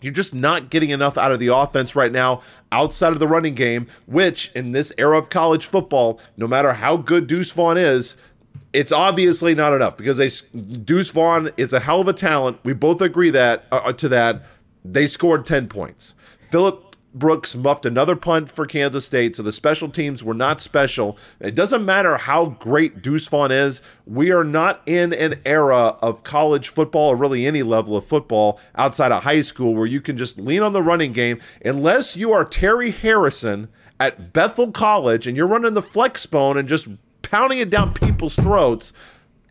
you're 0.04 0.14
just 0.14 0.34
not 0.34 0.70
getting 0.70 0.90
enough 0.90 1.18
out 1.18 1.32
of 1.32 1.40
the 1.40 1.48
offense 1.48 1.96
right 1.96 2.12
now 2.12 2.42
outside 2.72 3.14
of 3.14 3.20
the 3.20 3.28
running 3.28 3.56
game, 3.56 3.88
which 4.06 4.52
in 4.56 4.72
this 4.72 4.92
era 4.98 5.18
of 5.18 5.30
college 5.30 5.66
football, 5.66 6.20
no 6.38 6.48
matter 6.48 6.74
how 6.74 6.98
good 6.98 7.28
Deuce 7.28 7.52
Vaughn 7.52 7.78
is, 7.78 8.16
it's 8.74 8.92
obviously 8.92 9.56
not 9.56 9.74
enough 9.74 9.98
because 9.98 10.18
they 10.18 10.30
Deuce 10.60 11.10
Vaughn 11.12 11.52
is 11.58 11.74
a 11.74 11.80
hell 11.80 12.02
of 12.02 12.08
a 12.08 12.14
talent. 12.14 12.60
We 12.64 12.74
both 12.74 13.02
agree 13.02 13.30
that 13.30 13.66
uh, 13.72 13.94
to 13.94 14.10
that. 14.10 14.44
They 14.86 15.08
scored 15.08 15.46
10 15.46 15.68
points. 15.68 16.14
Phillip 16.50 16.93
Brooks 17.14 17.56
muffed 17.56 17.86
another 17.86 18.16
punt 18.16 18.50
for 18.50 18.66
Kansas 18.66 19.06
State, 19.06 19.36
so 19.36 19.44
the 19.44 19.52
special 19.52 19.90
teams 19.90 20.24
were 20.24 20.34
not 20.34 20.62
special. 20.62 21.18
It 21.40 21.54
doesn't 21.56 21.86
matter 21.86 22.18
how 22.18 22.58
great 22.60 23.02
Deuce 23.02 23.28
Vaughn 23.28 23.52
is. 23.52 23.82
We 24.06 24.32
are 24.32 24.44
not 24.44 24.82
in 24.86 25.14
an 25.14 25.36
era 25.46 25.98
of 26.02 26.24
college 26.24 26.70
football 26.70 27.10
or 27.10 27.16
really 27.16 27.46
any 27.46 27.64
level 27.64 27.96
of 27.96 28.06
football 28.06 28.60
outside 28.76 29.12
of 29.12 29.24
high 29.24 29.42
school 29.42 29.76
where 29.76 29.86
you 29.86 30.02
can 30.02 30.18
just 30.18 30.40
lean 30.40 30.62
on 30.62 30.74
the 30.74 30.82
running 30.82 31.14
game 31.14 31.40
unless 31.64 32.18
you 32.18 32.32
are 32.32 32.44
Terry 32.44 32.92
Harrison 32.92 33.70
at 34.00 34.34
Bethel 34.34 34.72
College 34.72 35.28
and 35.28 35.38
you're 35.38 35.48
running 35.48 35.76
the 35.76 35.82
flex 35.82 36.26
bone 36.26 36.58
and 36.58 36.68
just 36.68 36.88
pounding 37.22 37.60
it 37.60 37.70
down 37.70 37.94
people's 37.94 38.36
throats 38.36 38.92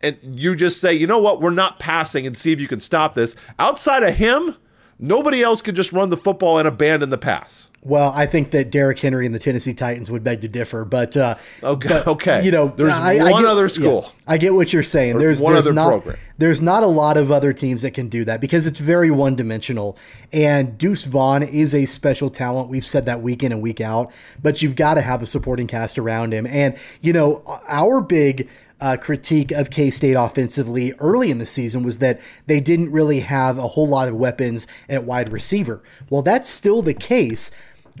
and 0.03 0.17
you 0.21 0.55
just 0.55 0.81
say, 0.81 0.93
you 0.93 1.07
know 1.07 1.17
what, 1.17 1.41
we're 1.41 1.49
not 1.49 1.79
passing 1.79 2.27
and 2.27 2.37
see 2.37 2.51
if 2.51 2.59
you 2.59 2.67
can 2.67 2.81
stop 2.81 3.13
this. 3.13 3.37
Outside 3.57 4.03
of 4.03 4.15
him, 4.15 4.57
nobody 5.03 5.43
else 5.43 5.61
can 5.61 5.75
just 5.75 5.91
run 5.91 6.09
the 6.09 6.17
football 6.17 6.57
and 6.57 6.67
abandon 6.67 7.09
the 7.09 7.17
pass. 7.17 7.69
Well, 7.85 8.13
I 8.15 8.27
think 8.27 8.51
that 8.51 8.71
Derrick 8.71 8.97
Henry 8.99 9.25
and 9.25 9.35
the 9.35 9.39
Tennessee 9.39 9.73
Titans 9.73 10.09
would 10.09 10.23
beg 10.23 10.39
to 10.41 10.47
differ, 10.47 10.85
but 10.85 11.17
uh, 11.17 11.35
Okay, 11.61 11.89
but, 11.89 12.07
okay. 12.07 12.41
you 12.45 12.49
know, 12.49 12.69
There's 12.77 12.93
I, 12.93 13.17
I 13.17 13.31
one 13.31 13.41
get- 13.43 13.51
other 13.51 13.63
yeah, 13.63 13.67
school. 13.67 14.11
I 14.25 14.37
get 14.37 14.53
what 14.53 14.71
you're 14.71 14.83
saying. 14.83 15.17
There's 15.17 15.41
one 15.41 15.51
there's 15.53 15.65
other 15.65 15.73
not 15.73 15.89
program. 15.89 16.15
there's 16.37 16.61
not 16.61 16.83
a 16.83 16.87
lot 16.87 17.17
of 17.17 17.29
other 17.29 17.51
teams 17.51 17.81
that 17.81 17.91
can 17.91 18.07
do 18.07 18.23
that 18.23 18.39
because 18.39 18.65
it's 18.67 18.79
very 18.79 19.11
one 19.11 19.35
dimensional. 19.35 19.97
And 20.31 20.77
Deuce 20.77 21.03
Vaughn 21.03 21.43
is 21.43 21.75
a 21.75 21.85
special 21.85 22.29
talent. 22.29 22.69
We've 22.69 22.85
said 22.85 23.05
that 23.05 23.21
week 23.21 23.43
in 23.43 23.51
and 23.51 23.61
week 23.61 23.81
out, 23.81 24.13
but 24.41 24.61
you've 24.61 24.77
got 24.77 24.93
to 24.93 25.01
have 25.01 25.21
a 25.21 25.25
supporting 25.25 25.67
cast 25.67 25.99
around 25.99 26.33
him. 26.33 26.47
And 26.47 26.77
you 27.01 27.11
know, 27.11 27.43
our 27.67 27.99
big 27.99 28.47
uh, 28.83 28.97
critique 28.97 29.51
of 29.51 29.69
K 29.69 29.89
State 29.89 30.15
offensively 30.15 30.91
early 30.99 31.31
in 31.31 31.37
the 31.37 31.45
season 31.45 31.83
was 31.83 31.99
that 31.99 32.19
they 32.47 32.59
didn't 32.59 32.91
really 32.91 33.21
have 33.21 33.57
a 33.57 33.69
whole 33.69 33.87
lot 33.87 34.09
of 34.09 34.15
weapons 34.15 34.67
at 34.89 35.05
wide 35.05 35.31
receiver. 35.31 35.81
Well, 36.09 36.21
that's 36.21 36.49
still 36.49 36.81
the 36.81 36.93
case. 36.93 37.49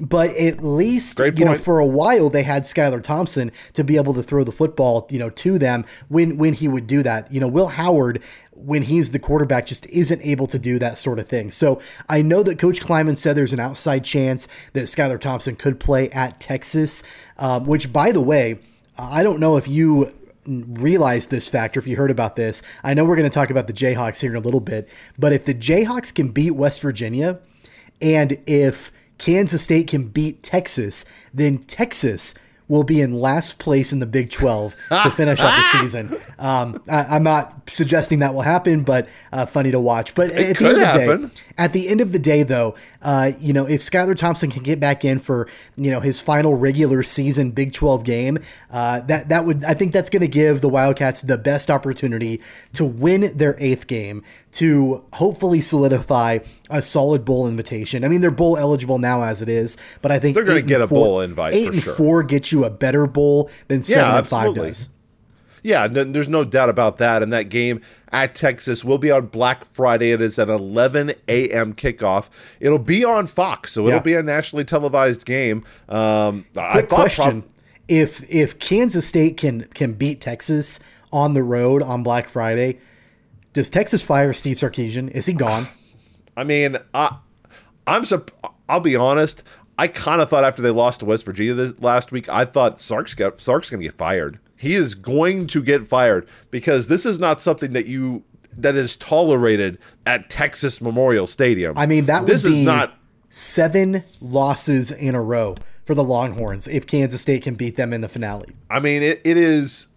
But 0.01 0.31
at 0.31 0.63
least 0.63 1.19
you 1.19 1.45
know 1.45 1.55
for 1.55 1.77
a 1.77 1.85
while 1.85 2.27
they 2.31 2.41
had 2.41 2.63
Skylar 2.63 3.03
Thompson 3.03 3.51
to 3.73 3.83
be 3.83 3.95
able 3.95 4.15
to 4.15 4.23
throw 4.23 4.43
the 4.43 4.51
football 4.51 5.05
you 5.11 5.19
know 5.19 5.29
to 5.29 5.59
them 5.59 5.85
when 6.07 6.37
when 6.37 6.53
he 6.53 6.67
would 6.67 6.87
do 6.87 7.03
that. 7.03 7.31
You 7.31 7.39
know 7.39 7.47
Will 7.47 7.67
Howard 7.67 8.19
when 8.53 8.81
he's 8.81 9.11
the 9.11 9.19
quarterback 9.19 9.67
just 9.67 9.85
isn't 9.85 10.19
able 10.23 10.47
to 10.47 10.57
do 10.57 10.79
that 10.79 10.97
sort 10.97 11.19
of 11.19 11.27
thing. 11.27 11.51
So 11.51 11.79
I 12.09 12.23
know 12.23 12.41
that 12.41 12.57
Coach 12.57 12.81
Klieman 12.81 13.15
said 13.15 13.35
there's 13.35 13.53
an 13.53 13.59
outside 13.59 14.03
chance 14.03 14.47
that 14.73 14.85
Skylar 14.85 15.21
Thompson 15.21 15.55
could 15.55 15.79
play 15.79 16.09
at 16.09 16.39
Texas, 16.39 17.03
um, 17.37 17.65
which 17.65 17.93
by 17.93 18.11
the 18.11 18.21
way 18.21 18.57
I 18.97 19.21
don't 19.21 19.39
know 19.39 19.57
if 19.57 19.67
you 19.67 20.11
realize 20.45 21.27
this 21.27 21.47
factor 21.49 21.79
if 21.79 21.87
you 21.87 21.95
heard 21.95 22.11
about 22.11 22.35
this. 22.35 22.63
I 22.83 22.93
know 22.93 23.05
we're 23.05 23.15
going 23.15 23.29
to 23.29 23.33
talk 23.33 23.49
about 23.49 23.67
the 23.67 23.73
Jayhawks 23.73 24.21
here 24.21 24.31
in 24.31 24.37
a 24.37 24.41
little 24.41 24.59
bit, 24.59 24.89
but 25.17 25.33
if 25.33 25.45
the 25.45 25.53
Jayhawks 25.53 26.13
can 26.13 26.29
beat 26.29 26.51
West 26.51 26.81
Virginia 26.81 27.39
and 28.01 28.39
if 28.45 28.91
Kansas 29.17 29.63
State 29.63 29.87
can 29.87 30.07
beat 30.07 30.43
Texas, 30.43 31.05
then 31.33 31.59
Texas 31.59 32.33
will 32.67 32.83
be 32.83 33.01
in 33.01 33.13
last 33.13 33.59
place 33.59 33.91
in 33.93 33.99
the 33.99 34.05
Big 34.05 34.31
12 34.31 34.75
to 34.89 35.11
finish 35.11 35.39
out 35.39 35.55
the 35.55 35.79
season. 35.79 36.17
Um, 36.39 36.81
I, 36.89 37.03
I'm 37.03 37.23
not 37.23 37.69
suggesting 37.69 38.19
that 38.19 38.33
will 38.33 38.41
happen, 38.41 38.83
but 38.83 39.07
uh, 39.31 39.45
funny 39.45 39.71
to 39.71 39.79
watch. 39.79 40.15
But 40.15 40.31
at 40.31 40.47
the 40.49 40.55
could 40.55 40.77
end 40.79 40.81
of 40.81 41.19
the 41.19 41.27
day, 41.27 41.33
at 41.57 41.73
the 41.73 41.87
end 41.87 42.01
of 42.01 42.11
the 42.11 42.19
day, 42.19 42.43
though, 42.43 42.75
uh, 43.03 43.31
you 43.39 43.53
know, 43.53 43.67
if 43.67 43.81
Skylar 43.81 44.17
Thompson 44.17 44.49
can 44.49 44.63
get 44.63 44.79
back 44.79 45.05
in 45.05 45.19
for 45.19 45.47
you 45.75 45.91
know 45.91 45.99
his 45.99 46.21
final 46.21 46.55
regular 46.55 47.03
season 47.03 47.51
Big 47.51 47.73
12 47.73 48.03
game, 48.03 48.37
uh, 48.71 49.01
that 49.01 49.29
that 49.29 49.45
would 49.45 49.63
I 49.63 49.73
think 49.73 49.93
that's 49.93 50.09
going 50.09 50.21
to 50.21 50.27
give 50.27 50.61
the 50.61 50.69
Wildcats 50.69 51.21
the 51.21 51.37
best 51.37 51.69
opportunity 51.69 52.41
to 52.73 52.85
win 52.85 53.35
their 53.37 53.55
eighth 53.59 53.87
game 53.87 54.23
to 54.53 55.03
hopefully 55.13 55.61
solidify 55.61 56.39
a 56.69 56.81
solid 56.81 57.25
bowl 57.25 57.47
invitation. 57.47 58.03
I 58.05 58.07
mean, 58.07 58.21
they're 58.21 58.31
bowl 58.31 58.57
eligible 58.57 58.99
now 58.99 59.23
as 59.23 59.41
it 59.41 59.49
is, 59.49 59.77
but 60.01 60.11
I 60.11 60.19
think 60.19 60.35
They're 60.35 60.49
eight 60.51 60.59
and 60.59 60.67
get 60.67 60.81
a 60.81 60.87
four- 60.87 61.05
bowl 61.05 61.19
invite 61.21 61.53
Eight 61.55 61.69
and 61.73 61.81
sure. 61.83 61.93
four 61.95 62.23
gets 62.23 62.51
you 62.51 62.63
a 62.65 62.69
better 62.69 63.05
bowl 63.07 63.49
than 63.67 63.83
seven 63.83 64.15
and 64.15 64.27
five 64.27 64.55
does. 64.55 64.89
Yeah, 65.63 65.87
no, 65.87 66.03
there's 66.03 66.27
no 66.29 66.43
doubt 66.43 66.69
about 66.69 66.97
that. 66.97 67.23
And 67.23 67.31
that 67.31 67.43
game 67.49 67.81
at 68.11 68.35
Texas 68.35 68.83
will 68.83 68.97
be 68.97 69.09
on 69.09 69.27
Black 69.27 69.63
Friday. 69.65 70.11
It 70.11 70.21
is 70.21 70.37
an 70.37 70.49
11 70.49 71.13
a.m. 71.29 71.73
kickoff. 71.73 72.27
It'll 72.59 72.77
be 72.79 73.05
on 73.05 73.27
Fox, 73.27 73.71
so 73.71 73.87
it'll 73.87 73.97
Yeah. 73.97 74.03
be 74.03 74.13
a 74.15 74.21
nationally 74.23 74.65
televised 74.65 75.25
game. 75.25 75.63
Um, 75.87 76.45
Quick 76.53 76.89
question: 76.89 77.41
prob- 77.43 77.51
If 77.87 78.29
if 78.29 78.59
Kansas 78.59 79.07
State 79.07 79.37
can 79.37 79.61
can 79.73 79.93
beat 79.93 80.19
Texas 80.21 80.79
on 81.13 81.33
the 81.33 81.43
road 81.43 81.81
on 81.81 82.03
Black 82.03 82.27
Friday, 82.27 82.79
does 83.53 83.69
Texas 83.69 84.01
fire 84.01 84.33
Steve 84.33 84.57
Sarkisian? 84.57 85.09
Is 85.11 85.25
he 85.27 85.33
gone? 85.33 85.67
I 86.37 86.43
mean, 86.43 86.77
I, 86.93 87.17
I'm. 87.87 88.03
Sup- 88.05 88.31
I'll 88.67 88.79
be 88.81 88.95
honest. 88.95 89.43
I 89.77 89.87
kind 89.87 90.21
of 90.21 90.29
thought 90.29 90.43
after 90.43 90.61
they 90.61 90.69
lost 90.71 90.99
to 90.99 91.05
West 91.05 91.25
Virginia 91.25 91.53
this 91.53 91.73
last 91.79 92.11
week, 92.11 92.27
I 92.29 92.45
thought 92.45 92.79
Sark's 92.81 93.13
got 93.15 93.39
Sark's 93.39 93.69
going 93.69 93.79
to 93.79 93.85
get 93.87 93.97
fired. 93.97 94.39
He 94.63 94.75
is 94.75 94.95
going 94.95 95.47
to 95.47 95.61
get 95.61 95.85
fired 95.85 96.25
because 96.49 96.87
this 96.87 97.05
is 97.05 97.19
not 97.19 97.41
something 97.41 97.73
that 97.73 97.85
you 97.85 98.23
that 98.57 98.75
is 98.75 98.95
tolerated 98.95 99.77
at 100.05 100.29
Texas 100.29 100.79
Memorial 100.81 101.27
Stadium. 101.27 101.77
I 101.77 101.85
mean, 101.85 102.05
that 102.05 102.21
would 102.21 102.31
this 102.31 102.43
be 102.43 102.59
is 102.59 102.65
not. 102.65 102.93
seven 103.29 104.03
losses 104.21 104.89
in 104.89 105.15
a 105.15 105.21
row 105.21 105.55
for 105.83 105.95
the 105.95 106.03
Longhorns 106.03 106.67
if 106.67 106.87
Kansas 106.87 107.19
State 107.21 107.43
can 107.43 107.55
beat 107.55 107.75
them 107.75 107.91
in 107.91 107.99
the 107.99 108.07
finale. 108.07 108.53
I 108.69 108.79
mean, 108.79 109.03
it, 109.03 109.19
it 109.25 109.35
is. 109.35 109.87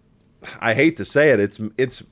I 0.59 0.73
hate 0.73 0.97
to 0.97 1.05
say 1.05 1.29
it. 1.29 1.39
It's 1.39 1.61
it's 1.77 2.03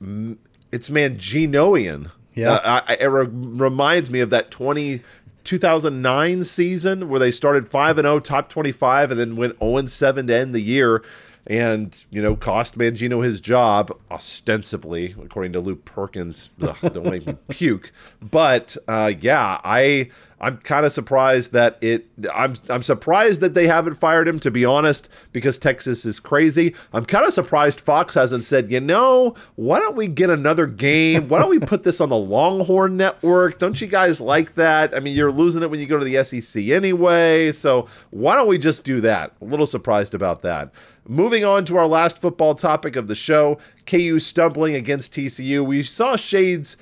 it's 0.72 0.88
Manginoian. 0.88 2.10
Yeah. 2.34 2.52
Uh, 2.52 2.80
I, 2.86 2.94
it 2.94 3.06
re- 3.06 3.28
reminds 3.30 4.10
me 4.10 4.20
of 4.20 4.30
that 4.30 4.50
20, 4.50 5.02
2009 5.44 6.44
season 6.44 7.08
where 7.08 7.20
they 7.20 7.30
started 7.30 7.68
five 7.68 7.98
and 7.98 8.06
zero, 8.06 8.18
top 8.20 8.48
twenty 8.48 8.72
five, 8.72 9.10
and 9.10 9.20
then 9.20 9.36
went 9.36 9.58
zero 9.58 9.76
and 9.76 9.90
seven 9.90 10.26
to 10.28 10.34
end 10.34 10.54
the 10.54 10.60
year. 10.62 11.02
And 11.46 12.04
you 12.10 12.20
know 12.20 12.34
cost 12.34 12.76
Mangino 12.76 13.24
his 13.24 13.40
job 13.40 13.96
ostensibly, 14.10 15.14
according 15.22 15.52
to 15.52 15.60
Luke 15.60 15.84
Perkins. 15.84 16.50
Ugh, 16.60 16.76
don't 16.82 17.04
make 17.04 17.26
me 17.26 17.36
puke. 17.48 17.92
But 18.20 18.76
uh, 18.88 19.12
yeah, 19.20 19.60
I 19.64 20.10
I'm 20.38 20.58
kind 20.58 20.84
of 20.84 20.92
surprised 20.92 21.52
that 21.52 21.78
it. 21.80 22.06
I'm 22.34 22.54
I'm 22.68 22.82
surprised 22.82 23.40
that 23.40 23.54
they 23.54 23.66
haven't 23.66 23.94
fired 23.94 24.28
him. 24.28 24.38
To 24.40 24.50
be 24.50 24.64
honest, 24.64 25.08
because 25.32 25.58
Texas 25.58 26.04
is 26.04 26.20
crazy. 26.20 26.74
I'm 26.92 27.06
kind 27.06 27.24
of 27.24 27.32
surprised 27.32 27.80
Fox 27.80 28.14
hasn't 28.14 28.44
said, 28.44 28.70
you 28.70 28.80
know, 28.80 29.34
why 29.54 29.78
don't 29.78 29.96
we 29.96 30.08
get 30.08 30.28
another 30.28 30.66
game? 30.66 31.28
Why 31.28 31.38
don't 31.38 31.50
we 31.50 31.58
put 31.58 31.84
this 31.84 32.00
on 32.00 32.10
the 32.10 32.16
Longhorn 32.16 32.96
Network? 32.96 33.58
Don't 33.58 33.80
you 33.80 33.86
guys 33.86 34.20
like 34.20 34.56
that? 34.56 34.94
I 34.94 35.00
mean, 35.00 35.16
you're 35.16 35.32
losing 35.32 35.62
it 35.62 35.70
when 35.70 35.80
you 35.80 35.86
go 35.86 35.98
to 35.98 36.04
the 36.04 36.22
SEC 36.22 36.64
anyway. 36.64 37.52
So 37.52 37.86
why 38.10 38.34
don't 38.34 38.48
we 38.48 38.58
just 38.58 38.84
do 38.84 39.00
that? 39.02 39.32
A 39.40 39.44
little 39.44 39.66
surprised 39.66 40.14
about 40.14 40.42
that. 40.42 40.70
Moving 41.08 41.44
on 41.44 41.64
to 41.66 41.76
our 41.76 41.86
last 41.86 42.20
football 42.20 42.56
topic 42.56 42.96
of 42.96 43.06
the 43.06 43.14
show, 43.14 43.58
KU 43.86 44.18
stumbling 44.18 44.74
against 44.74 45.12
TCU. 45.12 45.64
We 45.64 45.84
saw 45.84 46.16
shades 46.16 46.76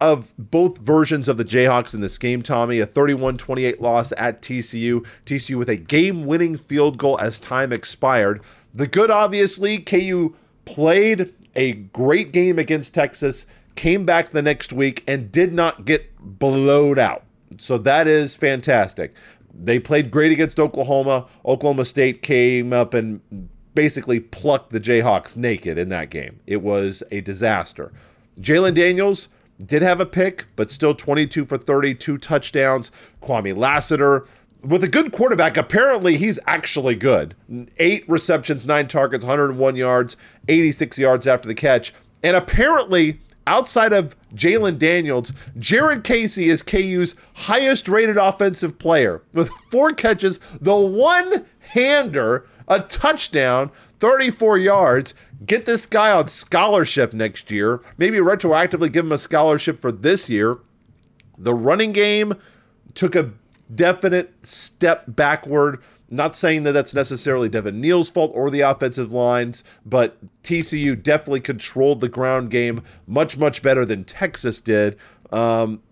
of 0.00 0.34
both 0.36 0.78
versions 0.78 1.28
of 1.28 1.36
the 1.36 1.44
Jayhawks 1.44 1.94
in 1.94 2.00
this 2.00 2.18
game, 2.18 2.42
Tommy. 2.42 2.80
A 2.80 2.86
31 2.86 3.38
28 3.38 3.80
loss 3.80 4.12
at 4.16 4.42
TCU. 4.42 5.06
TCU 5.24 5.56
with 5.56 5.68
a 5.68 5.76
game 5.76 6.26
winning 6.26 6.56
field 6.56 6.98
goal 6.98 7.16
as 7.20 7.38
time 7.38 7.72
expired. 7.72 8.42
The 8.74 8.88
good, 8.88 9.10
obviously, 9.10 9.78
KU 9.78 10.34
played 10.64 11.32
a 11.54 11.72
great 11.72 12.32
game 12.32 12.58
against 12.58 12.92
Texas, 12.92 13.46
came 13.76 14.04
back 14.04 14.30
the 14.30 14.42
next 14.42 14.72
week, 14.72 15.04
and 15.06 15.30
did 15.30 15.52
not 15.52 15.84
get 15.84 16.10
blowed 16.18 16.98
out. 16.98 17.22
So 17.58 17.78
that 17.78 18.08
is 18.08 18.34
fantastic. 18.34 19.14
They 19.54 19.78
played 19.78 20.10
great 20.10 20.32
against 20.32 20.58
Oklahoma. 20.58 21.26
Oklahoma 21.44 21.84
State 21.84 22.22
came 22.22 22.72
up 22.72 22.94
and 22.94 23.20
basically 23.74 24.20
plucked 24.20 24.70
the 24.70 24.80
Jayhawks 24.80 25.36
naked 25.36 25.78
in 25.78 25.88
that 25.88 26.10
game. 26.10 26.40
It 26.46 26.62
was 26.62 27.02
a 27.10 27.20
disaster. 27.20 27.92
Jalon 28.40 28.74
Daniels 28.74 29.28
did 29.64 29.82
have 29.82 30.00
a 30.00 30.06
pick, 30.06 30.46
but 30.56 30.70
still 30.70 30.94
22 30.94 31.44
for 31.44 31.58
30, 31.58 31.94
two 31.94 32.18
touchdowns. 32.18 32.90
Kwamie 33.22 33.56
Lassiter 33.56 34.26
with 34.62 34.84
a 34.84 34.88
good 34.88 35.12
quarterback, 35.12 35.56
apparently 35.56 36.16
he's 36.16 36.38
actually 36.46 36.94
good. 36.94 37.34
Eight 37.78 38.08
receptions, 38.08 38.66
nine 38.66 38.88
targets, 38.88 39.24
101 39.24 39.76
yards, 39.76 40.16
86 40.48 40.98
yards 40.98 41.26
after 41.26 41.48
the 41.48 41.54
catch. 41.54 41.94
And 42.22 42.36
apparently, 42.36 43.20
outside 43.46 43.92
of 43.92 44.16
Jalon 44.34 44.78
Daniels, 44.78 45.32
Jared 45.58 46.04
Casey 46.04 46.48
is 46.48 46.62
KU's 46.62 47.14
highest 47.34 47.88
rated 47.88 48.16
offensive 48.16 48.78
player 48.78 49.22
with 49.32 49.48
four 49.70 49.92
catches, 49.92 50.38
the 50.60 50.76
one 50.76 51.46
hander, 51.60 52.46
a 52.70 52.80
touchdown, 52.80 53.70
34 53.98 54.56
yards. 54.56 55.12
Get 55.44 55.66
this 55.66 55.84
guy 55.84 56.12
on 56.12 56.28
scholarship 56.28 57.12
next 57.12 57.50
year. 57.50 57.80
Maybe 57.98 58.18
retroactively 58.18 58.90
give 58.90 59.04
him 59.04 59.12
a 59.12 59.18
scholarship 59.18 59.78
for 59.78 59.92
this 59.92 60.30
year. 60.30 60.58
The 61.36 61.54
running 61.54 61.92
game 61.92 62.34
took 62.94 63.14
a 63.14 63.32
definite 63.74 64.46
step 64.46 65.04
backward. 65.08 65.82
Not 66.08 66.34
saying 66.34 66.64
that 66.64 66.72
that's 66.72 66.94
necessarily 66.94 67.48
Devin 67.48 67.80
Neal's 67.80 68.10
fault 68.10 68.32
or 68.34 68.50
the 68.50 68.60
offensive 68.60 69.12
lines, 69.12 69.62
but 69.84 70.16
TCU 70.42 71.00
definitely 71.00 71.40
controlled 71.40 72.00
the 72.00 72.08
ground 72.08 72.50
game 72.50 72.82
much, 73.06 73.38
much 73.38 73.62
better 73.62 73.84
than 73.84 74.04
Texas 74.04 74.60
did. 74.60 74.96
Um, 75.32 75.82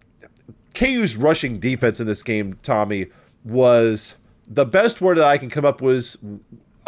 KU's 0.74 1.16
rushing 1.16 1.60
defense 1.60 2.00
in 2.00 2.06
this 2.06 2.22
game, 2.22 2.58
Tommy, 2.62 3.06
was 3.44 4.16
the 4.48 4.64
best 4.64 5.00
word 5.00 5.18
that 5.18 5.24
I 5.24 5.38
can 5.38 5.50
come 5.50 5.64
up 5.64 5.80
with 5.80 5.88
was 5.88 6.18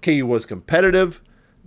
KU 0.02 0.26
was 0.26 0.46
competitive. 0.46 1.22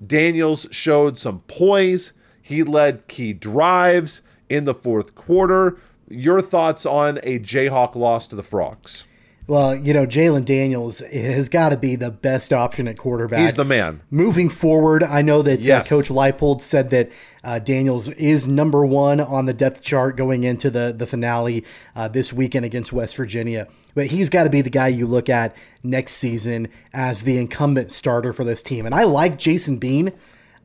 Daniels 0.06 0.66
showed 0.70 1.18
some 1.18 1.40
poise. 1.48 2.12
He 2.42 2.62
led 2.62 3.08
key 3.08 3.32
drives 3.32 4.20
in 4.48 4.64
the 4.64 4.74
fourth 4.74 5.14
quarter. 5.14 5.78
Your 6.08 6.40
thoughts 6.40 6.86
on 6.86 7.18
a 7.22 7.38
Jayhawk 7.38 7.94
loss 7.94 8.26
to 8.28 8.36
the 8.36 8.42
Frogs? 8.42 9.04
Well, 9.48 9.76
you 9.76 9.94
know, 9.94 10.06
Jalon 10.06 10.44
Daniels 10.44 10.98
has 10.98 11.48
got 11.48 11.68
to 11.68 11.76
be 11.76 11.94
the 11.94 12.10
best 12.10 12.52
option 12.52 12.88
at 12.88 12.98
quarterback. 12.98 13.38
He's 13.38 13.54
the 13.54 13.64
man. 13.64 14.02
Moving 14.10 14.48
forward, 14.48 15.04
I 15.04 15.22
know 15.22 15.40
that 15.42 15.60
Yes. 15.60 15.86
uh, 15.86 15.88
Coach 15.88 16.08
Leipold 16.08 16.60
said 16.62 16.90
that 16.90 17.12
uh, 17.44 17.60
Daniels 17.60 18.08
is 18.08 18.48
number 18.48 18.84
one 18.84 19.20
on 19.20 19.46
the 19.46 19.54
depth 19.54 19.82
chart 19.82 20.16
going 20.16 20.42
into 20.42 20.68
the, 20.68 20.92
the 20.96 21.06
finale 21.06 21.64
uh, 21.94 22.08
this 22.08 22.32
weekend 22.32 22.64
against 22.64 22.92
West 22.92 23.16
Virginia. 23.16 23.68
But 23.94 24.06
he's 24.08 24.28
got 24.28 24.44
to 24.44 24.50
be 24.50 24.62
the 24.62 24.70
guy 24.70 24.88
you 24.88 25.06
look 25.06 25.28
at 25.28 25.54
next 25.84 26.14
season 26.14 26.66
as 26.92 27.22
the 27.22 27.38
incumbent 27.38 27.92
starter 27.92 28.32
for 28.32 28.42
this 28.42 28.62
team. 28.64 28.84
And 28.84 28.96
I 28.96 29.04
like 29.04 29.38
Jason 29.38 29.78
Bean. 29.78 30.08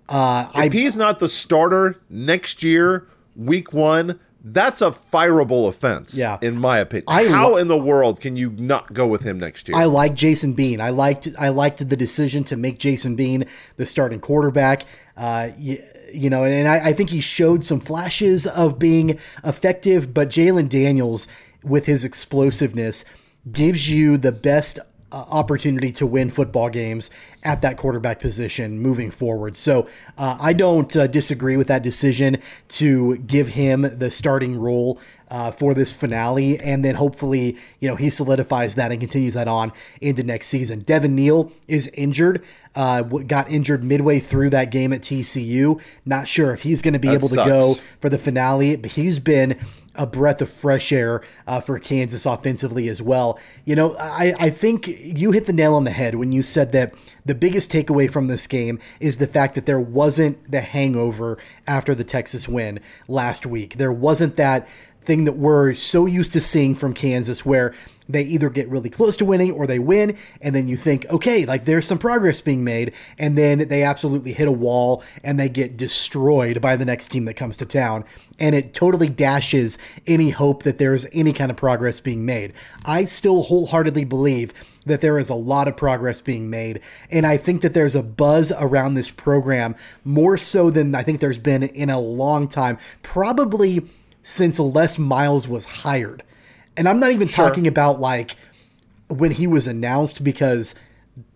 Uh, 0.09 0.49
I 0.55 0.65
If 0.65 0.73
he's 0.73 0.97
not 0.97 1.19
the 1.19 1.29
starter 1.29 1.97
next 2.09 2.63
year, 2.63 3.07
week 3.35 3.73
one, 3.73 4.19
that's 4.43 4.81
a 4.81 4.91
fireable 4.91 5.67
offense. 5.67 6.15
Yeah. 6.15 6.37
in 6.41 6.57
my 6.57 6.79
opinion. 6.79 7.05
I 7.07 7.27
How 7.27 7.57
in 7.57 7.67
the 7.67 7.77
world 7.77 8.19
can 8.19 8.35
you 8.35 8.51
not 8.51 8.93
go 8.93 9.07
with 9.07 9.23
him 9.23 9.39
next 9.39 9.67
year? 9.67 9.77
I 9.77 9.85
like 9.85 10.15
Jason 10.15 10.53
Bean. 10.53 10.81
I 10.81 10.89
liked 10.89 11.27
I 11.37 11.49
liked 11.49 11.87
the 11.87 11.95
decision 11.95 12.43
to 12.45 12.57
make 12.57 12.79
Jason 12.79 13.15
Bean 13.15 13.45
the 13.77 13.85
starting 13.85 14.19
quarterback. 14.19 14.85
Uh, 15.15 15.49
you, 15.57 15.83
you 16.13 16.29
know, 16.29 16.43
and, 16.43 16.53
and 16.53 16.67
I, 16.67 16.89
I 16.89 16.93
think 16.93 17.09
he 17.09 17.21
showed 17.21 17.63
some 17.63 17.79
flashes 17.79 18.47
of 18.47 18.79
being 18.79 19.19
effective, 19.43 20.13
but 20.13 20.29
Jalon 20.29 20.67
Daniels, 20.67 21.27
with 21.63 21.85
his 21.85 22.03
explosiveness, 22.03 23.05
gives 23.51 23.89
you 23.89 24.17
the 24.17 24.31
best 24.31 24.79
uh, 25.11 25.25
opportunity 25.29 25.91
to 25.93 26.05
win 26.05 26.29
football 26.29 26.69
games 26.69 27.09
at 27.43 27.61
that 27.61 27.77
quarterback 27.77 28.19
position 28.19 28.79
moving 28.79 29.11
forward. 29.11 29.55
So 29.55 29.87
uh, 30.17 30.37
I 30.39 30.53
don't 30.53 30.95
uh, 30.95 31.07
disagree 31.07 31.57
with 31.57 31.67
that 31.67 31.83
decision 31.83 32.37
to 32.69 33.17
give 33.17 33.49
him 33.49 33.81
the 33.99 34.11
starting 34.11 34.59
role 34.59 34.99
uh, 35.29 35.49
for 35.51 35.73
this 35.73 35.93
finale, 35.93 36.59
and 36.59 36.83
then 36.83 36.95
hopefully 36.95 37.57
you 37.79 37.87
know 37.89 37.95
he 37.95 38.09
solidifies 38.09 38.75
that 38.75 38.91
and 38.91 38.99
continues 38.99 39.33
that 39.33 39.47
on 39.47 39.71
into 40.01 40.23
next 40.23 40.47
season. 40.47 40.79
Devin 40.79 41.15
Neal 41.15 41.51
is 41.67 41.87
injured. 41.93 42.43
Uh, 42.75 43.01
got 43.01 43.49
injured 43.49 43.83
midway 43.83 44.19
through 44.19 44.49
that 44.49 44.71
game 44.71 44.91
at 44.93 45.01
TCU. 45.01 45.81
Not 46.05 46.27
sure 46.27 46.53
if 46.53 46.61
he's 46.63 46.81
going 46.81 46.93
to 46.93 46.99
be 46.99 47.07
That 47.09 47.15
able 47.15 47.27
sucks. 47.29 47.43
to 47.43 47.49
go 47.49 47.73
for 47.99 48.09
the 48.09 48.17
finale, 48.17 48.75
but 48.77 48.91
he's 48.91 49.19
been 49.19 49.57
a 50.01 50.07
breath 50.07 50.41
of 50.41 50.49
fresh 50.49 50.91
air 50.91 51.21
uh, 51.45 51.61
for 51.61 51.77
Kansas 51.77 52.25
offensively 52.25 52.89
as 52.89 53.03
well. 53.03 53.39
You 53.65 53.75
know, 53.75 53.95
I, 53.99 54.33
I 54.39 54.49
think 54.49 54.87
you 54.87 55.31
hit 55.31 55.45
the 55.45 55.53
nail 55.53 55.75
on 55.75 55.83
the 55.83 55.91
head 55.91 56.15
when 56.15 56.31
you 56.31 56.41
said 56.41 56.71
that 56.71 56.95
the 57.23 57.35
biggest 57.35 57.71
takeaway 57.71 58.11
from 58.11 58.25
this 58.25 58.47
game 58.47 58.79
is 58.99 59.19
the 59.19 59.27
fact 59.27 59.53
that 59.53 59.67
there 59.67 59.79
wasn't 59.79 60.51
the 60.51 60.61
hangover 60.61 61.37
after 61.67 61.93
the 61.93 62.03
Texas 62.03 62.47
win 62.47 62.79
last 63.07 63.45
week. 63.45 63.77
There 63.77 63.91
wasn't 63.93 64.37
that 64.37 64.67
thing 65.03 65.25
that 65.25 65.33
we're 65.33 65.75
so 65.75 66.07
used 66.07 66.33
to 66.33 66.41
seeing 66.41 66.73
from 66.73 66.95
Kansas 66.95 67.45
where 67.45 67.75
they 68.11 68.23
either 68.23 68.49
get 68.49 68.67
really 68.69 68.89
close 68.89 69.17
to 69.17 69.25
winning 69.25 69.51
or 69.51 69.67
they 69.67 69.79
win 69.79 70.17
and 70.41 70.55
then 70.55 70.67
you 70.67 70.75
think 70.75 71.05
okay 71.09 71.45
like 71.45 71.65
there's 71.65 71.87
some 71.87 71.97
progress 71.97 72.41
being 72.41 72.63
made 72.63 72.93
and 73.17 73.37
then 73.37 73.59
they 73.69 73.83
absolutely 73.83 74.33
hit 74.33 74.47
a 74.47 74.51
wall 74.51 75.03
and 75.23 75.39
they 75.39 75.49
get 75.49 75.77
destroyed 75.77 76.61
by 76.61 76.75
the 76.75 76.85
next 76.85 77.09
team 77.09 77.25
that 77.25 77.35
comes 77.35 77.57
to 77.57 77.65
town 77.65 78.03
and 78.39 78.55
it 78.55 78.73
totally 78.73 79.09
dashes 79.09 79.77
any 80.07 80.29
hope 80.29 80.63
that 80.63 80.77
there's 80.77 81.05
any 81.13 81.33
kind 81.33 81.51
of 81.51 81.57
progress 81.57 81.99
being 81.99 82.25
made 82.25 82.53
i 82.85 83.03
still 83.03 83.43
wholeheartedly 83.43 84.05
believe 84.05 84.53
that 84.85 85.01
there 85.01 85.19
is 85.19 85.29
a 85.29 85.35
lot 85.35 85.67
of 85.67 85.77
progress 85.77 86.21
being 86.21 86.49
made 86.49 86.79
and 87.11 87.25
i 87.25 87.37
think 87.37 87.61
that 87.61 87.73
there's 87.73 87.95
a 87.95 88.03
buzz 88.03 88.51
around 88.57 88.93
this 88.93 89.11
program 89.11 89.75
more 90.03 90.37
so 90.37 90.69
than 90.69 90.93
i 90.95 91.03
think 91.03 91.19
there's 91.19 91.37
been 91.37 91.63
in 91.63 91.89
a 91.89 91.99
long 91.99 92.47
time 92.47 92.77
probably 93.01 93.81
since 94.23 94.59
Les 94.59 94.97
Miles 94.97 95.47
was 95.47 95.65
hired. 95.65 96.23
And 96.77 96.87
I'm 96.87 96.99
not 96.99 97.11
even 97.11 97.27
talking 97.27 97.67
about 97.67 97.99
like 97.99 98.35
when 99.07 99.31
he 99.31 99.47
was 99.47 99.67
announced 99.67 100.23
because 100.23 100.75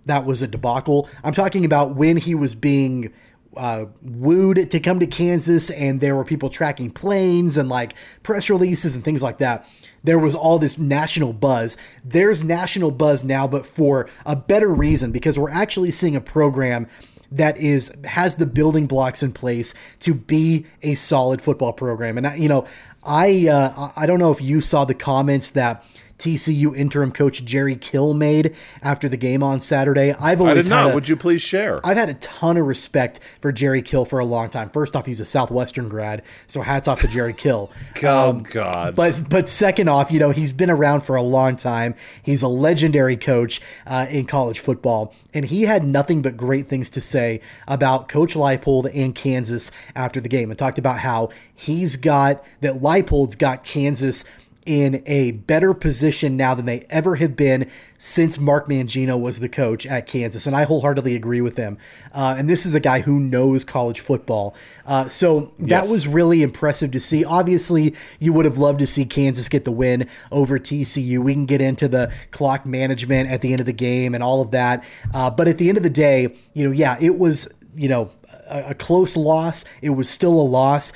that 0.06 0.26
was 0.26 0.42
a 0.42 0.48
debacle. 0.48 1.10
I'm 1.24 1.34
talking 1.34 1.66
about 1.66 1.96
when 1.96 2.18
he 2.18 2.36
was 2.36 2.56
being 2.56 3.14
uh, 3.58 3.86
wooed 4.02 4.70
to 4.72 4.80
come 4.80 5.00
to 5.00 5.08
Kansas 5.08 5.70
and 5.70 6.02
there 6.02 6.16
were 6.16 6.26
people 6.26 6.50
tracking 6.50 6.92
planes 6.92 7.58
and 7.58 7.70
like 7.70 7.96
press 8.24 8.50
releases 8.50 8.96
and 8.96 9.04
things 9.04 9.24
like 9.24 9.38
that. 9.40 9.68
There 10.04 10.20
was 10.20 10.36
all 10.36 10.60
this 10.60 10.78
national 10.78 11.34
buzz. 11.34 11.78
There's 12.04 12.44
national 12.44 12.92
buzz 12.92 13.24
now, 13.24 13.48
but 13.48 13.66
for 13.66 14.08
a 14.26 14.36
better 14.36 14.74
reason 14.74 15.12
because 15.12 15.40
we're 15.40 15.50
actually 15.50 15.92
seeing 15.92 16.16
a 16.16 16.22
program 16.22 16.88
that 17.32 17.58
is 17.58 17.92
has 18.06 18.36
the 18.36 18.46
building 18.46 18.86
blocks 18.86 19.24
in 19.24 19.32
place 19.32 19.74
to 20.00 20.14
be 20.14 20.66
a 20.84 20.96
solid 20.96 21.42
football 21.42 21.74
program. 21.74 22.18
And 22.18 22.28
I, 22.28 22.36
you 22.36 22.48
know, 22.48 22.66
I 23.06 23.48
uh, 23.48 23.92
I 23.96 24.06
don't 24.06 24.20
know 24.20 24.32
if 24.32 24.42
you 24.42 24.62
saw 24.62 24.86
the 24.86 24.94
comments 24.94 25.52
that 25.52 25.84
TCU 26.18 26.76
interim 26.76 27.12
coach 27.12 27.44
Jerry 27.44 27.76
Kill 27.76 28.14
made 28.14 28.56
after 28.82 29.10
the 29.10 29.18
game 29.18 29.44
on 29.44 29.60
Saturday. 29.60 30.14
I've 30.14 30.42
I 30.42 30.50
always 30.50 30.66
did 30.66 30.70
not. 30.70 30.92
a- 30.92 30.94
Would 30.94 31.10
you 31.10 31.16
please 31.16 31.42
share? 31.42 31.80
I've 31.86 31.98
had 31.98 32.10
a 32.10 32.14
ton 32.16 32.58
of 32.58 32.66
respect 32.66 33.20
for 33.42 33.52
Jerry 33.52 33.82
Kill 33.82 34.06
for 34.06 34.20
a 34.20 34.26
long 34.26 34.50
time. 34.50 34.70
First 34.70 34.96
off, 34.96 35.06
he's 35.06 35.20
a 35.20 35.26
Southwestern 35.26 35.90
grad, 35.90 36.22
so 36.48 36.62
hats 36.62 36.88
off 36.88 37.02
to 37.02 37.08
Jerry 37.08 37.34
Kill. 37.34 37.70
oh 38.04 38.34
God. 38.34 38.96
But 38.96 39.22
but 39.30 39.48
second 39.48 39.90
off, 39.90 40.12
you 40.12 40.20
know 40.20 40.32
he's 40.32 40.52
been 40.52 40.70
around 40.70 41.02
for 41.02 41.16
a 41.16 41.22
long 41.22 41.56
time. 41.58 41.96
He's 42.24 42.42
a 42.42 42.48
legendary 42.48 43.18
coach 43.18 43.60
uh, 43.86 44.06
in 44.10 44.26
college 44.26 44.60
football, 44.60 45.14
and 45.34 45.46
he 45.46 45.64
had 45.64 45.84
nothing 45.84 46.22
but 46.22 46.38
great 46.38 46.68
things 46.68 46.90
to 46.92 47.02
say 47.02 47.42
about 47.68 48.08
Coach 48.08 48.36
Leipold 48.36 48.90
and 48.96 49.14
Kansas 49.14 49.70
after 49.96 50.22
the 50.22 50.30
game, 50.30 50.50
and 50.50 50.58
talked 50.58 50.80
about 50.80 51.00
how 51.00 51.30
he's 51.54 51.98
got 51.98 52.44
that 52.62 52.76
Leipold's 52.82 53.36
got 53.36 53.64
Kansas 53.66 54.24
in 54.66 55.04
a 55.06 55.32
better 55.32 55.74
position 55.74 56.36
now 56.36 56.56
than 56.56 56.66
they 56.66 56.86
ever 56.90 57.18
have 57.18 57.36
been 57.36 57.70
since 57.98 58.40
Mark 58.40 58.68
Mangino 58.68 59.20
was 59.20 59.40
the 59.40 59.48
coach 59.48 59.86
at 59.86 60.08
Kansas. 60.08 60.48
And 60.48 60.56
I 60.56 60.64
wholeheartedly 60.64 61.16
agree 61.16 61.42
with 61.42 61.56
him. 61.56 61.78
Uh, 62.14 62.36
and 62.38 62.50
this 62.50 62.66
is 62.66 62.74
a 62.74 62.80
guy 62.80 63.02
who 63.02 63.20
knows 63.20 63.64
college 63.64 64.00
football. 64.00 64.56
Uh, 64.86 65.08
so 65.08 65.52
that 65.60 65.84
Yes. 65.84 65.90
was 65.90 66.08
really 66.08 66.42
impressive 66.42 66.92
to 66.92 67.00
see. 67.00 67.24
Obviously, 67.24 67.94
you 68.20 68.34
would 68.34 68.46
have 68.46 68.58
loved 68.58 68.80
to 68.80 68.88
see 68.88 69.06
Kansas 69.06 69.50
get 69.50 69.64
the 69.66 69.72
win 69.72 70.08
over 70.32 70.58
TCU. 70.60 71.20
We 71.22 71.34
can 71.34 71.46
get 71.46 71.62
into 71.62 71.88
the 71.88 72.12
clock 72.32 72.66
management 72.66 73.30
at 73.30 73.42
the 73.42 73.52
end 73.52 73.60
of 73.60 73.66
the 73.68 73.74
game 73.74 74.14
and 74.16 74.24
all 74.24 74.42
of 74.42 74.52
that. 74.52 74.84
Uh, 75.14 75.30
but 75.30 75.48
at 75.48 75.58
the 75.58 75.70
end 75.70 75.78
of 75.78 75.84
the 75.84 75.90
day, 75.90 76.36
you 76.54 76.66
know, 76.66 76.72
yeah, 76.72 76.98
it 77.00 77.18
was, 77.20 77.48
you 77.76 77.88
know, 77.88 78.10
a, 78.50 78.70
a 78.72 78.74
close 78.74 79.16
loss. 79.16 79.64
It 79.82 79.92
was 79.92 80.10
still 80.10 80.34
a 80.34 80.42
loss. 80.44 80.92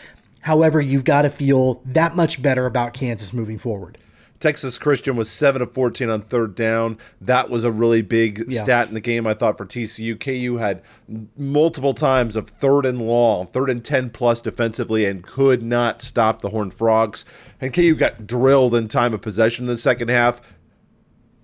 However, 0.49 0.81
you've 0.81 1.03
got 1.03 1.21
to 1.21 1.29
feel 1.29 1.79
that 1.85 2.15
much 2.15 2.41
better 2.41 2.65
about 2.65 2.93
Kansas 2.95 3.33
moving 3.33 3.59
forward. 3.59 3.99
Texas 4.39 4.79
Christian 4.79 5.15
was 5.15 5.29
7 5.29 5.61
of 5.61 5.73
14 5.73 6.09
on 6.09 6.21
third 6.23 6.55
down. 6.55 6.97
That 7.21 7.51
was 7.51 7.63
a 7.63 7.71
really 7.71 8.01
big 8.01 8.45
Yeah. 8.47 8.63
stat 8.63 8.87
in 8.87 8.95
the 8.95 8.99
game, 8.99 9.27
I 9.27 9.35
thought, 9.35 9.59
for 9.59 9.65
TCU. 9.65 10.15
KU 10.15 10.57
had 10.57 10.81
multiple 11.37 11.93
times 11.93 12.35
of 12.35 12.49
third 12.49 12.87
and 12.87 12.99
long, 12.99 13.45
third 13.45 13.69
and 13.69 13.83
10 13.83 14.09
plus 14.09 14.41
defensively, 14.41 15.05
and 15.05 15.21
could 15.21 15.61
not 15.61 16.01
stop 16.01 16.41
the 16.41 16.49
Horned 16.49 16.73
Frogs. 16.73 17.25
And 17.61 17.71
KU 17.71 17.93
got 17.93 18.25
drilled 18.25 18.73
in 18.73 18.87
time 18.87 19.13
of 19.13 19.21
possession 19.21 19.65
in 19.65 19.69
the 19.69 19.77
second 19.77 20.07
half. 20.09 20.41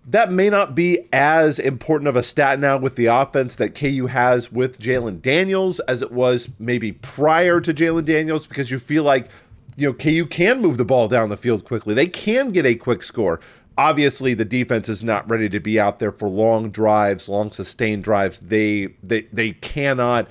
That 0.08 0.32
may 0.32 0.52
not 0.52 0.76
be 0.76 1.08
as 1.12 1.58
important 1.58 2.08
of 2.08 2.16
a 2.16 2.22
stat 2.22 2.60
now 2.60 2.78
with 2.78 2.96
the 2.96 3.08
offense 3.08 3.56
that 3.56 3.74
KU 3.74 4.06
has 4.08 4.52
with 4.52 4.80
Jalen 4.80 5.22
Daniels 5.22 5.80
as 5.82 6.04
it 6.04 6.12
was 6.12 6.48
maybe 6.60 6.92
prior 6.92 7.60
to 7.60 7.74
Jalen 7.74 8.06
Daniels 8.06 8.46
because 8.46 8.70
you 8.70 8.78
feel 8.78 9.04
like 9.04 9.30
you 9.78 9.88
know 9.88 9.94
KU 9.94 10.28
can 10.28 10.62
move 10.62 10.78
the 10.78 10.86
ball 10.86 11.08
down 11.08 11.30
the 11.30 11.38
field 11.38 11.66
quickly. 11.66 11.96
They 11.96 12.06
can 12.06 12.52
get 12.52 12.68
a 12.68 12.76
quick 12.76 13.04
score. 13.04 13.40
Obviously, 13.78 14.36
the 14.36 14.46
defense 14.46 14.90
is 14.90 15.04
not 15.04 15.28
ready 15.30 15.50
to 15.50 15.60
be 15.60 15.80
out 15.80 16.00
there 16.00 16.12
for 16.12 16.30
long 16.30 16.70
drives, 16.70 17.28
long 17.28 17.52
sustained 17.52 18.04
drives. 18.04 18.40
They 18.40 18.90
they 19.02 19.22
they 19.34 19.54
cannot 19.54 20.28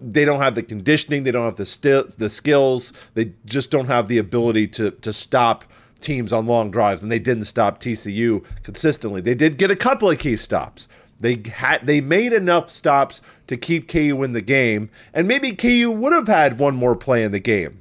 they 0.00 0.24
don't 0.24 0.40
have 0.40 0.54
the 0.54 0.62
conditioning, 0.62 1.22
they 1.22 1.30
don't 1.32 1.44
have 1.44 1.56
the 1.56 1.66
sti- 1.66 2.14
the 2.18 2.30
skills, 2.30 2.92
they 3.14 3.32
just 3.46 3.70
don't 3.70 3.86
have 3.86 4.08
the 4.08 4.18
ability 4.18 4.68
to 4.68 4.90
to 4.90 5.12
stop 5.12 5.64
teams 6.06 6.32
on 6.32 6.46
long 6.46 6.70
drives, 6.70 7.02
and 7.02 7.12
they 7.12 7.18
didn't 7.18 7.44
stop 7.44 7.78
TCU 7.78 8.42
consistently. 8.62 9.20
They 9.20 9.34
did 9.34 9.58
get 9.58 9.70
a 9.70 9.76
couple 9.76 10.08
of 10.08 10.18
key 10.18 10.36
stops. 10.36 10.88
They 11.20 11.42
had 11.52 11.86
they 11.86 12.00
made 12.00 12.32
enough 12.32 12.70
stops 12.70 13.20
to 13.48 13.56
keep 13.56 13.88
KU 13.88 14.22
in 14.22 14.32
the 14.32 14.40
game, 14.40 14.88
and 15.12 15.26
maybe 15.26 15.52
KU 15.52 15.90
would 15.90 16.12
have 16.12 16.28
had 16.28 16.58
one 16.58 16.76
more 16.76 16.96
play 16.96 17.22
in 17.22 17.32
the 17.32 17.40
game. 17.40 17.80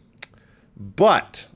But 0.78 1.48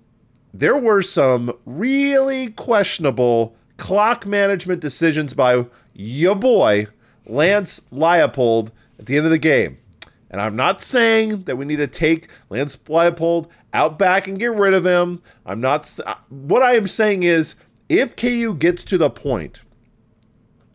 there 0.54 0.78
were 0.78 1.02
some 1.02 1.52
really 1.66 2.50
questionable 2.50 3.56
clock 3.78 4.26
management 4.26 4.82
decisions 4.82 5.34
by 5.34 5.66
your 5.94 6.36
boy 6.36 6.88
Lance 7.26 7.82
Leipold 7.92 8.72
at 9.00 9.08
the 9.08 9.18
end 9.18 9.26
of 9.26 9.32
the 9.32 9.38
game. 9.38 9.79
And 10.32 10.40
I'm 10.40 10.56
not 10.56 10.80
saying 10.82 11.44
that 11.44 11.58
we 11.58 11.66
need 11.66 11.78
to 11.78 11.88
take 11.88 12.28
Lance 12.50 12.76
Leipold 12.76 13.48
out 13.74 13.98
back 13.98 14.28
and 14.28 14.40
get 14.40 14.56
rid 14.56 14.74
of 14.74 14.86
him. 14.86 15.22
I'm 15.46 15.60
not. 15.62 16.00
uh, 16.06 16.16
What 16.30 16.62
I 16.64 16.74
am 16.74 16.88
saying 16.88 17.24
is, 17.24 17.56
if 17.88 18.16
KU 18.16 18.54
gets 18.54 18.84
to 18.86 18.98
the 18.98 19.10
point 19.10 19.64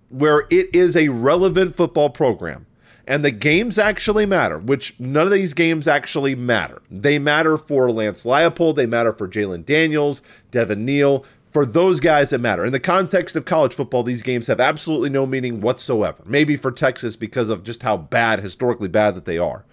where 0.08 0.46
it 0.50 0.74
is 0.74 0.96
a 0.96 1.08
relevant 1.08 1.74
football 1.76 2.10
program 2.10 2.66
and 3.06 3.24
the 3.24 3.30
games 3.30 3.78
actually 3.78 4.26
matter, 4.26 4.58
which 4.58 4.98
none 4.98 5.26
of 5.26 5.32
these 5.32 5.52
games 5.54 5.86
actually 5.86 6.34
matter. 6.34 6.80
They 6.90 7.18
matter 7.18 7.58
for 7.58 7.90
Lance 7.90 8.24
Leipold, 8.24 8.76
they 8.76 8.86
matter 8.86 9.12
for 9.12 9.28
Jalen 9.28 9.64
Daniels, 9.64 10.22
Devin 10.50 10.84
Neal. 10.84 11.24
For 11.54 11.64
those 11.64 12.00
guys 12.00 12.30
that 12.30 12.40
matter. 12.40 12.64
In 12.64 12.72
the 12.72 12.80
context 12.80 13.36
of 13.36 13.44
college 13.44 13.74
football, 13.74 14.02
these 14.02 14.24
games 14.24 14.48
have 14.48 14.58
absolutely 14.58 15.08
no 15.08 15.24
meaning 15.24 15.60
whatsoever. 15.60 16.20
Maybe 16.26 16.56
for 16.56 16.72
Texas 16.72 17.14
because 17.14 17.48
of 17.48 17.62
just 17.62 17.84
how 17.84 17.96
bad, 17.96 18.40
historically 18.40 18.88
bad 18.88 19.14
that 19.14 19.24
they 19.24 19.38
are. 19.38 19.64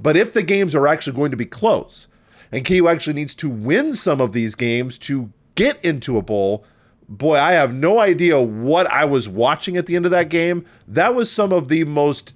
But 0.00 0.16
if 0.16 0.32
the 0.32 0.42
games 0.42 0.74
are 0.74 0.88
actually 0.88 1.14
going 1.14 1.30
to 1.30 1.36
be 1.36 1.46
close, 1.46 2.08
and 2.50 2.66
KU 2.66 2.88
actually 2.88 3.12
needs 3.12 3.36
to 3.36 3.48
win 3.48 3.94
some 3.94 4.20
of 4.20 4.32
these 4.32 4.56
games 4.56 4.98
to 4.98 5.32
get 5.54 5.82
into 5.84 6.18
a 6.18 6.22
bowl, 6.22 6.64
boy, 7.08 7.36
I 7.36 7.52
have 7.52 7.72
no 7.72 8.00
idea 8.00 8.40
what 8.40 8.88
I 8.88 9.04
was 9.04 9.28
watching 9.28 9.76
at 9.76 9.86
the 9.86 9.94
end 9.94 10.06
of 10.06 10.10
that 10.10 10.30
game. 10.30 10.66
That 10.88 11.14
was 11.14 11.30
some 11.30 11.52
of 11.52 11.68
the 11.68 11.84
most 11.84 12.34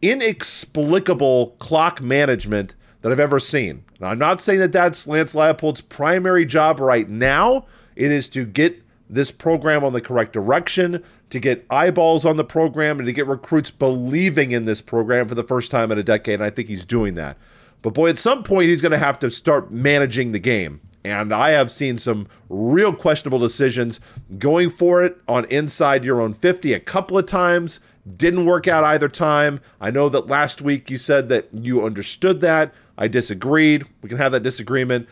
inexplicable 0.00 1.56
clock 1.58 2.00
management 2.00 2.74
that 3.02 3.12
I've 3.12 3.20
ever 3.20 3.38
seen. 3.38 3.84
Now, 4.00 4.08
I'm 4.08 4.18
not 4.18 4.40
saying 4.40 4.60
that 4.60 4.72
that's 4.72 5.06
Lance 5.06 5.34
Leipold's 5.34 5.82
primary 5.82 6.46
job 6.46 6.80
right 6.80 7.06
now. 7.06 7.66
It 7.98 8.12
is 8.12 8.28
to 8.30 8.46
get 8.46 8.80
this 9.10 9.32
program 9.32 9.82
on 9.82 9.92
the 9.92 10.00
correct 10.00 10.32
direction, 10.32 11.02
to 11.30 11.40
get 11.40 11.66
eyeballs 11.68 12.24
on 12.24 12.36
the 12.36 12.44
program, 12.44 12.98
and 12.98 13.06
to 13.06 13.12
get 13.12 13.26
recruits 13.26 13.72
believing 13.72 14.52
in 14.52 14.66
this 14.66 14.80
program 14.80 15.28
for 15.28 15.34
the 15.34 15.42
first 15.42 15.72
time 15.72 15.90
in 15.90 15.98
a 15.98 16.02
decade. 16.04 16.34
And 16.34 16.44
I 16.44 16.50
think 16.50 16.68
he's 16.68 16.84
doing 16.84 17.14
that. 17.14 17.36
But 17.82 17.94
boy, 17.94 18.10
at 18.10 18.18
some 18.18 18.44
point, 18.44 18.68
he's 18.68 18.80
going 18.80 18.92
to 18.92 18.98
have 18.98 19.18
to 19.20 19.30
start 19.32 19.72
managing 19.72 20.30
the 20.30 20.38
game. 20.38 20.80
And 21.04 21.34
I 21.34 21.50
have 21.50 21.72
seen 21.72 21.98
some 21.98 22.28
real 22.48 22.92
questionable 22.92 23.40
decisions 23.40 23.98
going 24.38 24.70
for 24.70 25.02
it 25.02 25.16
on 25.26 25.44
inside 25.46 26.04
your 26.04 26.20
own 26.20 26.34
50 26.34 26.72
a 26.72 26.80
couple 26.80 27.18
of 27.18 27.26
times. 27.26 27.80
Didn't 28.16 28.46
work 28.46 28.68
out 28.68 28.84
either 28.84 29.08
time. 29.08 29.60
I 29.80 29.90
know 29.90 30.08
that 30.08 30.28
last 30.28 30.62
week 30.62 30.88
you 30.88 30.98
said 30.98 31.28
that 31.30 31.48
you 31.52 31.84
understood 31.84 32.40
that. 32.40 32.72
I 32.96 33.08
disagreed. 33.08 33.86
We 34.02 34.08
can 34.08 34.18
have 34.18 34.32
that 34.32 34.42
disagreement. 34.42 35.08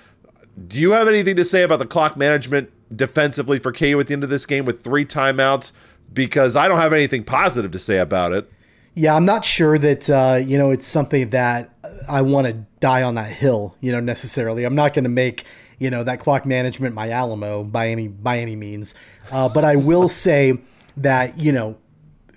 Do 0.69 0.79
you 0.79 0.93
have 0.93 1.09
anything 1.09 1.37
to 1.37 1.45
say 1.45 1.63
about 1.63 1.79
the 1.79 1.87
clock 1.87 2.17
management 2.17 2.71
defensively 2.95 3.59
for 3.59 3.73
KU 3.73 3.99
at 4.01 4.07
the 4.07 4.13
end 4.13 4.25
of 4.25 4.31
this 4.31 4.47
game 4.47 4.65
with 4.65 4.83
three 4.83 5.05
timeouts? 5.05 5.73
Because 6.13 6.57
I 6.57 6.69
don't 6.69 6.79
have 6.79 6.93
anything 6.93 7.25
positive 7.25 7.71
to 7.73 7.79
say 7.79 7.99
about 7.99 8.33
it. 8.33 8.51
Yeah, 8.95 9.15
I'm 9.15 9.27
not 9.27 9.45
sure 9.45 9.79
that 9.79 10.09
uh, 10.09 10.39
you 10.43 10.57
know 10.57 10.71
it's 10.71 10.87
something 10.87 11.31
that 11.31 11.71
I 12.09 12.23
want 12.23 12.47
to 12.47 12.55
die 12.81 13.03
on 13.03 13.17
that 13.17 13.31
hill. 13.31 13.77
You 13.81 13.93
know, 13.93 14.01
necessarily. 14.01 14.65
I'm 14.65 14.75
not 14.75 14.95
going 14.95 15.05
to 15.05 15.11
make 15.11 15.45
you 15.79 15.91
know 15.91 16.03
that 16.05 16.21
clock 16.21 16.47
management 16.47 16.95
my 16.95 17.11
Alamo 17.11 17.65
by 17.65 17.89
any 17.89 18.09
by 18.09 18.39
any 18.39 18.57
means. 18.57 18.95
Uh, 19.31 19.49
but 19.49 19.65
I 19.65 19.77
will 19.77 20.09
say 20.27 20.59
that 20.97 21.39
you 21.39 21.53
know 21.53 21.77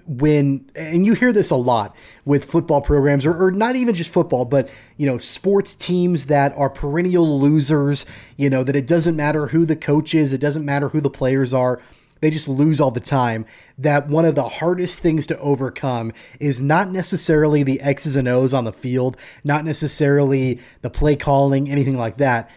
when 0.09 0.67
and 0.75 1.05
you 1.05 1.13
hear 1.13 1.31
this 1.31 1.51
a 1.51 1.55
lot 1.55 1.95
with 2.25 2.45
football 2.45 2.81
programs 2.81 3.27
or, 3.27 3.45
or 3.45 3.51
not 3.51 3.75
even 3.75 3.93
just 3.93 4.09
football 4.09 4.43
but 4.43 4.67
you 4.97 5.05
know 5.05 5.19
sports 5.19 5.75
teams 5.75 6.25
that 6.25 6.51
are 6.57 6.69
perennial 6.69 7.39
losers 7.39 8.07
you 8.35 8.49
know 8.49 8.63
that 8.63 8.75
it 8.75 8.87
doesn't 8.87 9.15
matter 9.15 9.47
who 9.47 9.67
the 9.67 9.75
coach 9.75 10.15
is 10.15 10.33
it 10.33 10.41
doesn't 10.41 10.65
matter 10.65 10.89
who 10.89 10.99
the 10.99 11.11
players 11.11 11.53
are 11.53 11.79
they 12.21 12.29
just 12.29 12.49
lose 12.49 12.81
all 12.81 12.91
the 12.91 12.99
time. 12.99 13.45
That 13.77 14.07
one 14.07 14.25
of 14.25 14.35
the 14.35 14.43
hardest 14.43 14.99
things 14.99 15.25
to 15.27 15.39
overcome 15.39 16.11
is 16.39 16.61
not 16.61 16.91
necessarily 16.91 17.63
the 17.63 17.79
X's 17.81 18.15
and 18.15 18.27
O's 18.27 18.53
on 18.53 18.65
the 18.65 18.73
field, 18.73 19.17
not 19.43 19.63
necessarily 19.63 20.59
the 20.81 20.89
play 20.89 21.15
calling, 21.15 21.69
anything 21.69 21.97
like 21.97 22.17
that. 22.17 22.49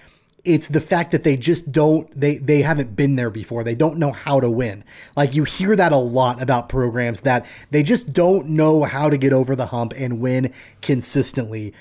It's 0.45 0.69
the 0.69 0.81
fact 0.81 1.13
that 1.13 1.23
they 1.23 1.37
just 1.37 1.71
don't 1.71 2.11
they 2.19 2.37
they 2.37 2.63
haven't 2.63 2.97
been 2.97 3.17
there 3.17 3.31
before. 3.31 3.63
They 3.63 3.77
don't 3.77 3.99
know 3.99 4.13
how 4.13 4.41
to 4.41 4.51
win. 4.51 4.83
Like 5.17 5.35
you 5.35 5.45
hear 5.45 5.77
that 5.77 5.93
a 5.93 5.97
lot 5.97 6.43
about 6.43 6.69
programs 6.69 7.21
that 7.21 7.47
they 7.71 7.83
just 7.83 8.13
don't 8.13 8.49
know 8.49 8.83
how 8.83 9.09
to 9.09 9.17
get 9.17 9.33
over 9.33 9.55
the 9.55 9.67
hump 9.67 9.93
and 9.97 10.21
win 10.21 10.53
consistently. 10.81 11.73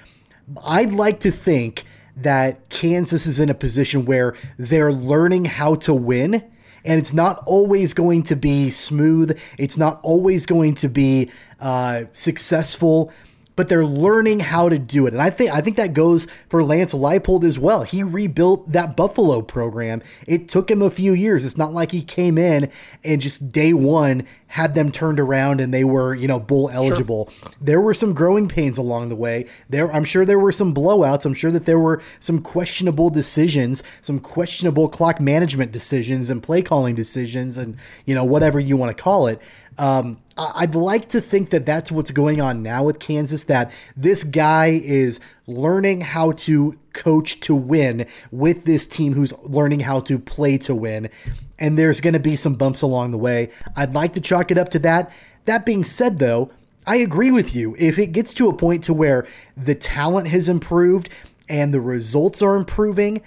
I'd 0.65 0.93
like 0.93 1.19
to 1.21 1.31
think 1.31 1.85
that 2.15 2.69
Kansas 2.69 3.25
is 3.25 3.39
in 3.39 3.49
a 3.49 3.55
position 3.55 4.05
where 4.05 4.35
they're 4.57 4.91
learning 4.91 5.45
how 5.45 5.75
to 5.75 5.93
win 5.93 6.43
and 6.83 6.99
it's 6.99 7.13
not 7.13 7.43
always 7.45 7.93
going 7.93 8.23
to 8.23 8.35
be 8.35 8.71
smooth. 8.71 9.39
It's 9.57 9.77
not 9.77 9.99
always 10.03 10.45
going 10.45 10.73
to 10.75 10.89
be 10.89 11.31
uh, 11.59 12.05
successful. 12.13 13.11
But 13.55 13.69
they're 13.69 13.85
learning 13.85 14.39
how 14.39 14.69
to 14.69 14.79
do 14.79 15.05
it. 15.07 15.13
And 15.13 15.21
I 15.21 15.29
think 15.29 15.51
I 15.51 15.61
think 15.61 15.75
that 15.77 15.93
goes 15.93 16.25
for 16.49 16.63
Lance 16.63 16.93
Leipold 16.93 17.43
as 17.43 17.59
well. 17.59 17.83
He 17.83 18.03
rebuilt 18.03 18.71
that 18.71 18.95
Buffalo 18.95 19.41
program. 19.41 20.01
It 20.27 20.47
took 20.47 20.69
him 20.69 20.81
a 20.81 20.89
few 20.89 21.13
years. 21.13 21.45
It's 21.45 21.57
not 21.57 21.73
like 21.73 21.91
he 21.91 22.01
came 22.01 22.37
in 22.37 22.71
and 23.03 23.21
just 23.21 23.51
day 23.51 23.73
one 23.73 24.25
had 24.47 24.75
them 24.75 24.91
turned 24.91 25.19
around 25.19 25.61
and 25.61 25.73
they 25.73 25.83
were, 25.83 26.13
you 26.13 26.27
know, 26.27 26.39
bowl 26.39 26.69
eligible. 26.69 27.29
Sure. 27.31 27.51
There 27.61 27.81
were 27.81 27.93
some 27.93 28.13
growing 28.13 28.47
pains 28.47 28.77
along 28.77 29.07
the 29.07 29.15
way. 29.15 29.47
There 29.69 29.91
I'm 29.91 30.05
sure 30.05 30.25
there 30.25 30.39
were 30.39 30.51
some 30.51 30.73
blowouts. 30.73 31.25
I'm 31.25 31.33
sure 31.33 31.51
that 31.51 31.65
there 31.65 31.79
were 31.79 32.01
some 32.19 32.41
questionable 32.41 33.09
decisions, 33.09 33.83
some 34.01 34.19
questionable 34.19 34.89
clock 34.89 35.21
management 35.21 35.71
decisions 35.71 36.29
and 36.29 36.43
play 36.43 36.61
calling 36.61 36.95
decisions 36.95 37.57
and, 37.57 37.77
you 38.05 38.15
know, 38.15 38.25
whatever 38.25 38.59
you 38.59 38.75
want 38.75 38.95
to 38.95 39.03
call 39.03 39.27
it. 39.27 39.41
Um, 39.81 40.19
I'd 40.37 40.75
like 40.75 41.09
to 41.09 41.19
think 41.19 41.49
that 41.49 41.65
that's 41.65 41.91
what's 41.91 42.11
going 42.11 42.39
on 42.39 42.61
now 42.61 42.83
with 42.83 42.99
Kansas, 42.99 43.45
that 43.45 43.71
this 43.97 44.23
guy 44.23 44.79
is 44.83 45.19
learning 45.47 46.01
how 46.01 46.33
to 46.33 46.77
coach 46.93 47.39
to 47.41 47.55
win 47.55 48.05
with 48.29 48.65
this 48.65 48.85
team 48.85 49.13
who's 49.13 49.33
learning 49.41 49.79
how 49.79 49.99
to 50.01 50.19
play 50.19 50.59
to 50.59 50.75
win. 50.75 51.09
And 51.57 51.79
there's 51.79 51.99
going 51.99 52.13
to 52.13 52.19
be 52.19 52.35
some 52.35 52.53
bumps 52.53 52.83
along 52.83 53.09
the 53.09 53.17
way. 53.17 53.49
I'd 53.75 53.95
like 53.95 54.13
to 54.13 54.21
chalk 54.21 54.51
it 54.51 54.59
up 54.59 54.69
to 54.69 54.79
that. 54.79 55.11
That 55.45 55.65
being 55.65 55.83
said, 55.83 56.19
though, 56.19 56.51
I 56.85 56.97
agree 56.97 57.31
with 57.31 57.55
you. 57.55 57.75
If 57.79 57.97
it 57.97 58.11
gets 58.11 58.35
to 58.35 58.49
a 58.49 58.55
point 58.55 58.83
to 58.83 58.93
where 58.93 59.25
the 59.57 59.73
talent 59.73 60.27
has 60.27 60.47
improved 60.47 61.09
and 61.49 61.73
the 61.73 61.81
results 61.81 62.43
are 62.43 62.55
improving, 62.55 63.23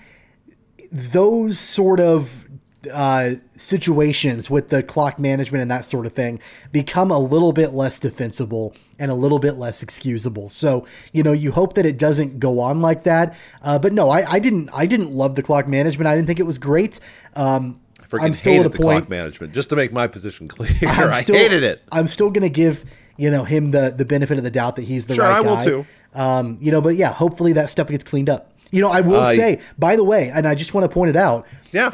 those 0.93 1.59
sort 1.59 1.99
of 1.99 2.44
uh, 2.89 3.35
situations 3.57 4.51
with 4.51 4.69
the 4.69 4.83
clock 4.83 5.19
management 5.19 5.63
and 5.63 5.71
that 5.71 5.87
sort 5.87 6.07
of 6.07 6.13
thing 6.13 6.41
become 6.73 7.11
a 7.11 7.19
little 7.19 7.53
bit 7.53 7.73
less 7.73 7.99
defensible 8.01 8.75
and 8.99 9.11
a 9.11 9.15
little 9.15 9.39
bit 9.39 9.55
less 9.55 9.83
excusable. 9.83 10.49
So 10.49 10.87
you 11.13 11.23
know 11.23 11.33
you 11.33 11.53
hope 11.53 11.75
that 11.75 11.87
it 11.87 11.99
doesn't 11.99 12.39
go 12.39 12.61
on 12.61 12.81
like 12.81 13.05
that. 13.05 13.37
Uh, 13.63 13.79
but 13.79 13.93
no, 13.93 14.11
I, 14.11 14.33
I, 14.33 14.39
didn't. 14.39 14.71
I 14.73 14.87
didn't 14.87 15.13
love 15.13 15.35
the 15.35 15.43
clock 15.43 15.69
management. 15.69 16.07
I 16.07 16.15
didn't 16.15 16.27
think 16.27 16.41
it 16.41 16.47
was 16.47 16.59
great. 16.59 17.01
Um, 17.35 17.81
I 18.13 18.27
am 18.27 18.35
still 18.35 18.61
at 18.61 18.67
a 18.67 18.69
the 18.69 18.77
point, 18.77 19.01
clock 19.01 19.09
management. 19.09 19.53
Just 19.53 19.71
to 19.71 19.77
make 19.77 19.93
my 19.93 20.07
position 20.07 20.49
clear, 20.49 20.71
I 20.83 21.23
hated 21.23 21.63
it. 21.63 21.83
I'm 21.91 22.07
still 22.07 22.31
going 22.31 22.43
to 22.43 22.49
give 22.49 22.85
you 23.17 23.31
know 23.31 23.45
him 23.45 23.71
the 23.71 23.93
the 23.97 24.05
benefit 24.05 24.39
of 24.39 24.45
the 24.45 24.51
doubt 24.51 24.77
that 24.77 24.83
he's 24.83 25.07
the 25.07 25.15
sure, 25.15 25.25
right 25.25 25.43
guy. 25.43 25.49
I 25.49 25.57
will 25.57 25.65
too. 25.65 25.87
Um, 26.15 26.59
you 26.61 26.71
know, 26.71 26.81
but 26.81 26.97
yeah, 26.97 27.13
hopefully 27.13 27.53
that 27.55 27.71
stuff 27.71 27.89
gets 27.89 28.05
cleaned 28.05 28.31
up. 28.31 28.53
You 28.71 28.81
know, 28.81 28.91
I 28.91 29.01
will 29.03 29.21
uh, 29.21 29.33
say, 29.33 29.61
by 29.79 29.97
the 29.97 30.05
way, 30.05 30.31
and 30.33 30.47
I 30.47 30.55
just 30.55 30.75
want 30.75 30.85
to 30.85 30.93
point 30.93 31.11
it 31.11 31.17
out. 31.17 31.47
Yeah. 31.73 31.89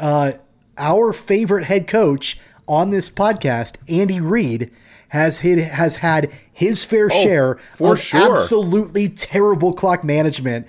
Our 0.77 1.13
favorite 1.13 1.65
head 1.65 1.87
coach 1.87 2.39
on 2.67 2.89
this 2.89 3.09
podcast, 3.09 3.75
Andy 3.89 4.19
Reid, 4.19 4.71
has 5.09 5.39
hit, 5.39 5.59
has 5.59 5.97
had 5.97 6.31
his 6.51 6.85
fair 6.85 7.09
oh, 7.11 7.23
share 7.23 7.59
of 7.79 7.99
sure. 7.99 8.37
absolutely 8.37 9.09
terrible 9.09 9.73
clock 9.73 10.03
management. 10.03 10.67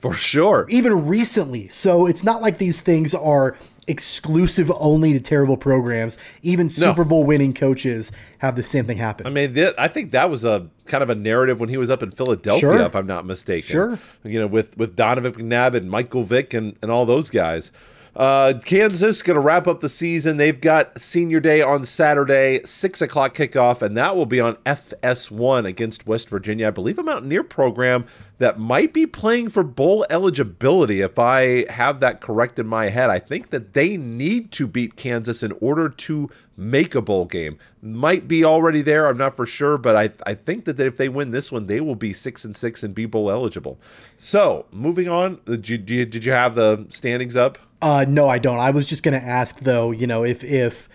For 0.00 0.14
sure. 0.14 0.66
Even 0.68 1.06
recently. 1.06 1.68
So 1.68 2.06
it's 2.06 2.24
not 2.24 2.42
like 2.42 2.58
these 2.58 2.80
things 2.80 3.14
are 3.14 3.56
exclusive 3.86 4.70
only 4.78 5.12
to 5.12 5.20
terrible 5.20 5.56
programs. 5.56 6.18
Even 6.42 6.68
Super 6.68 7.04
Bowl 7.04 7.24
winning 7.24 7.54
coaches 7.54 8.12
have 8.38 8.56
the 8.56 8.62
same 8.62 8.86
thing 8.86 8.96
happen. 8.96 9.26
I 9.26 9.30
mean, 9.30 9.54
th- 9.54 9.74
I 9.78 9.88
think 9.88 10.12
that 10.12 10.30
was 10.30 10.44
a 10.44 10.68
kind 10.86 11.02
of 11.02 11.10
a 11.10 11.14
narrative 11.14 11.60
when 11.60 11.68
he 11.68 11.76
was 11.76 11.90
up 11.90 12.02
in 12.02 12.10
Philadelphia, 12.10 12.60
sure. 12.60 12.80
if 12.80 12.94
I'm 12.94 13.06
not 13.06 13.26
mistaken. 13.26 13.70
Sure. 13.70 13.98
You 14.24 14.40
know, 14.40 14.46
with 14.46 14.76
with 14.76 14.96
Donovan 14.96 15.32
McNabb 15.34 15.74
and 15.74 15.90
Michael 15.90 16.24
Vick 16.24 16.54
and, 16.54 16.76
and 16.82 16.90
all 16.90 17.06
those 17.06 17.30
guys. 17.30 17.70
Uh, 18.16 18.54
Kansas 18.64 19.22
going 19.22 19.34
to 19.34 19.40
wrap 19.40 19.66
up 19.66 19.80
the 19.80 19.88
season. 19.88 20.36
They've 20.36 20.60
got 20.60 21.00
Senior 21.00 21.40
Day 21.40 21.62
on 21.62 21.84
Saturday, 21.84 22.60
six 22.64 23.02
o'clock 23.02 23.34
kickoff, 23.34 23.82
and 23.82 23.96
that 23.96 24.14
will 24.14 24.26
be 24.26 24.40
on 24.40 24.54
FS1 24.66 25.66
against 25.66 26.06
West 26.06 26.28
Virginia. 26.28 26.68
I 26.68 26.70
believe 26.70 26.98
a 26.98 27.02
Mountaineer 27.02 27.42
program 27.42 28.06
that 28.38 28.58
might 28.58 28.92
be 28.92 29.06
playing 29.06 29.48
for 29.48 29.62
bowl 29.62 30.04
eligibility. 30.10 31.00
If 31.00 31.18
I 31.18 31.70
have 31.70 32.00
that 32.00 32.20
correct 32.20 32.58
in 32.58 32.66
my 32.66 32.88
head, 32.88 33.10
I 33.10 33.18
think 33.18 33.50
that 33.50 33.74
they 33.74 33.96
need 33.96 34.50
to 34.52 34.66
beat 34.66 34.96
Kansas 34.96 35.42
in 35.42 35.52
order 35.60 35.88
to 35.88 36.30
make 36.56 36.94
a 36.94 37.02
bowl 37.02 37.26
game. 37.26 37.58
Might 37.80 38.26
be 38.26 38.44
already 38.44 38.82
there. 38.82 39.06
I'm 39.06 39.16
not 39.16 39.36
for 39.36 39.46
sure, 39.46 39.78
but 39.78 39.96
I 39.96 40.10
I 40.26 40.34
think 40.34 40.64
that 40.64 40.80
if 40.80 40.96
they 40.96 41.08
win 41.08 41.30
this 41.30 41.52
one, 41.52 41.66
they 41.66 41.80
will 41.80 41.94
be 41.94 42.12
six 42.12 42.44
and 42.44 42.56
six 42.56 42.82
and 42.82 42.94
be 42.94 43.06
bowl 43.06 43.30
eligible. 43.30 43.78
So 44.18 44.66
moving 44.72 45.08
on, 45.08 45.40
did 45.44 45.68
you, 45.68 45.78
did 45.78 46.24
you 46.24 46.32
have 46.32 46.54
the 46.54 46.86
standings 46.90 47.36
up? 47.36 47.58
Uh, 47.80 48.04
no, 48.08 48.28
I 48.28 48.38
don't. 48.38 48.58
I 48.58 48.70
was 48.70 48.86
just 48.86 49.02
going 49.02 49.18
to 49.18 49.26
ask 49.26 49.60
though. 49.60 49.90
You 49.90 50.06
know, 50.06 50.24
if 50.24 50.42
if 50.42 50.88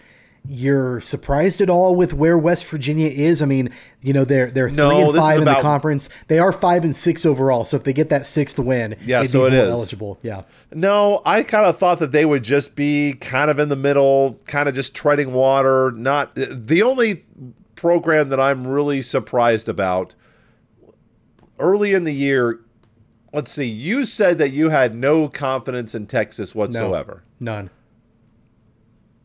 you're 0.47 0.99
surprised 0.99 1.61
at 1.61 1.69
all 1.69 1.95
with 1.95 2.13
where 2.13 2.37
West 2.37 2.65
Virginia 2.65 3.07
is? 3.07 3.41
I 3.41 3.45
mean, 3.45 3.69
you 4.01 4.13
know 4.13 4.25
they're 4.25 4.51
they're 4.51 4.69
no, 4.69 4.89
three 4.89 5.01
and 5.01 5.15
five 5.15 5.39
in 5.39 5.45
the 5.45 5.55
conference. 5.55 6.09
They 6.27 6.39
are 6.39 6.51
five 6.51 6.83
and 6.83 6.95
six 6.95 7.25
overall. 7.25 7.65
So 7.65 7.77
if 7.77 7.83
they 7.83 7.93
get 7.93 8.09
that 8.09 8.27
sixth 8.27 8.59
win, 8.59 8.95
yeah, 9.01 9.23
so 9.23 9.45
it 9.45 9.53
is 9.53 9.69
eligible. 9.69 10.19
Yeah. 10.21 10.43
No, 10.73 11.21
I 11.25 11.43
kind 11.43 11.65
of 11.65 11.77
thought 11.77 11.99
that 11.99 12.11
they 12.11 12.25
would 12.25 12.43
just 12.43 12.75
be 12.75 13.13
kind 13.13 13.49
of 13.49 13.59
in 13.59 13.69
the 13.69 13.75
middle, 13.75 14.39
kind 14.47 14.69
of 14.69 14.75
just 14.75 14.95
treading 14.95 15.33
water. 15.33 15.91
Not 15.91 16.35
the 16.35 16.81
only 16.83 17.23
program 17.75 18.29
that 18.29 18.39
I'm 18.39 18.67
really 18.67 19.01
surprised 19.01 19.69
about 19.69 20.13
early 21.57 21.93
in 21.93 22.03
the 22.03 22.13
year 22.13 22.59
let's 23.33 23.51
see. 23.51 23.65
You 23.65 24.05
said 24.05 24.37
that 24.37 24.51
you 24.51 24.69
had 24.69 24.95
no 24.95 25.27
confidence 25.27 25.93
in 25.95 26.07
Texas 26.07 26.55
whatsoever. 26.55 27.23
No, 27.39 27.53
none. 27.53 27.69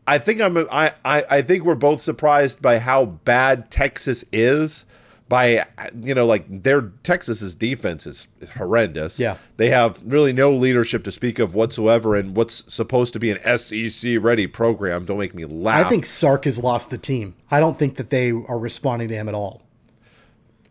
I 0.07 0.17
think 0.17 0.41
I'm. 0.41 0.57
I, 0.57 0.93
I 1.03 1.25
I 1.29 1.41
think 1.41 1.63
we're 1.63 1.75
both 1.75 2.01
surprised 2.01 2.61
by 2.61 2.79
how 2.79 3.05
bad 3.05 3.71
Texas 3.71 4.23
is. 4.31 4.85
By 5.27 5.65
you 5.99 6.13
know, 6.13 6.27
like 6.27 6.45
their 6.47 6.81
Texas's 7.01 7.55
defense 7.55 8.05
is 8.05 8.27
horrendous. 8.55 9.19
Yeah, 9.19 9.37
they 9.57 9.71
have 9.71 9.99
really 10.05 10.31
no 10.31 10.51
leadership 10.51 11.03
to 11.05 11.11
speak 11.11 11.39
of 11.39 11.55
whatsoever, 11.55 12.15
in 12.15 12.35
what's 12.35 12.63
supposed 12.71 13.13
to 13.13 13.19
be 13.19 13.31
an 13.31 13.57
SEC 13.57 14.17
ready 14.21 14.45
program. 14.45 15.05
Don't 15.05 15.17
make 15.17 15.33
me 15.33 15.45
laugh. 15.45 15.87
I 15.87 15.89
think 15.89 16.05
Sark 16.05 16.45
has 16.45 16.59
lost 16.59 16.91
the 16.91 16.99
team. 16.99 17.33
I 17.49 17.59
don't 17.59 17.79
think 17.79 17.95
that 17.95 18.11
they 18.11 18.29
are 18.29 18.59
responding 18.59 19.07
to 19.07 19.15
him 19.15 19.27
at 19.27 19.33
all 19.33 19.64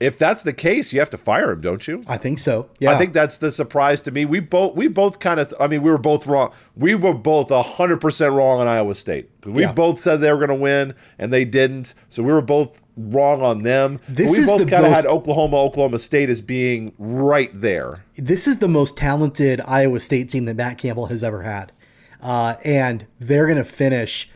if 0.00 0.18
that's 0.18 0.42
the 0.42 0.52
case, 0.52 0.92
you 0.92 1.00
have 1.00 1.10
to 1.10 1.18
fire 1.18 1.52
him, 1.52 1.60
don't 1.60 1.86
you? 1.86 2.02
I 2.06 2.16
think 2.16 2.38
so. 2.38 2.68
Yeah. 2.78 2.90
I 2.90 2.98
think 2.98 3.12
that's 3.12 3.38
the 3.38 3.50
surprise 3.52 4.02
to 4.02 4.10
me. 4.10 4.24
We 4.24 4.40
both 4.40 4.74
we 4.74 4.88
both 4.88 5.18
kind 5.18 5.40
of 5.40 5.54
I 5.60 5.68
mean, 5.68 5.82
we 5.82 5.90
were 5.90 5.98
both 5.98 6.26
wrong. 6.26 6.52
We 6.76 6.94
were 6.94 7.14
both 7.14 7.48
100% 7.48 8.36
wrong 8.36 8.60
on 8.60 8.66
Iowa 8.66 8.94
State. 8.94 9.30
We 9.44 9.62
yeah. 9.62 9.72
both 9.72 10.00
said 10.00 10.20
they 10.20 10.32
were 10.32 10.38
going 10.38 10.48
to 10.48 10.54
win 10.54 10.94
and 11.18 11.32
they 11.32 11.44
didn't. 11.44 11.94
So 12.08 12.22
we 12.22 12.32
were 12.32 12.42
both 12.42 12.80
wrong 12.96 13.42
on 13.42 13.62
them. 13.62 13.98
This 14.08 14.36
we 14.36 14.44
both 14.44 14.68
kind 14.68 14.86
of 14.86 14.92
had 14.92 15.06
Oklahoma 15.06 15.56
Oklahoma 15.56 15.98
State 15.98 16.30
as 16.30 16.40
being 16.40 16.92
right 16.98 17.50
there. 17.52 18.04
This 18.16 18.46
is 18.46 18.58
the 18.58 18.68
most 18.68 18.96
talented 18.96 19.60
Iowa 19.66 20.00
State 20.00 20.28
team 20.28 20.44
that 20.46 20.56
Matt 20.56 20.78
Campbell 20.78 21.06
has 21.06 21.22
ever 21.22 21.42
had. 21.42 21.72
Uh, 22.20 22.56
and 22.64 23.06
they're 23.20 23.46
going 23.46 23.58
to 23.58 23.64
finish 23.64 24.30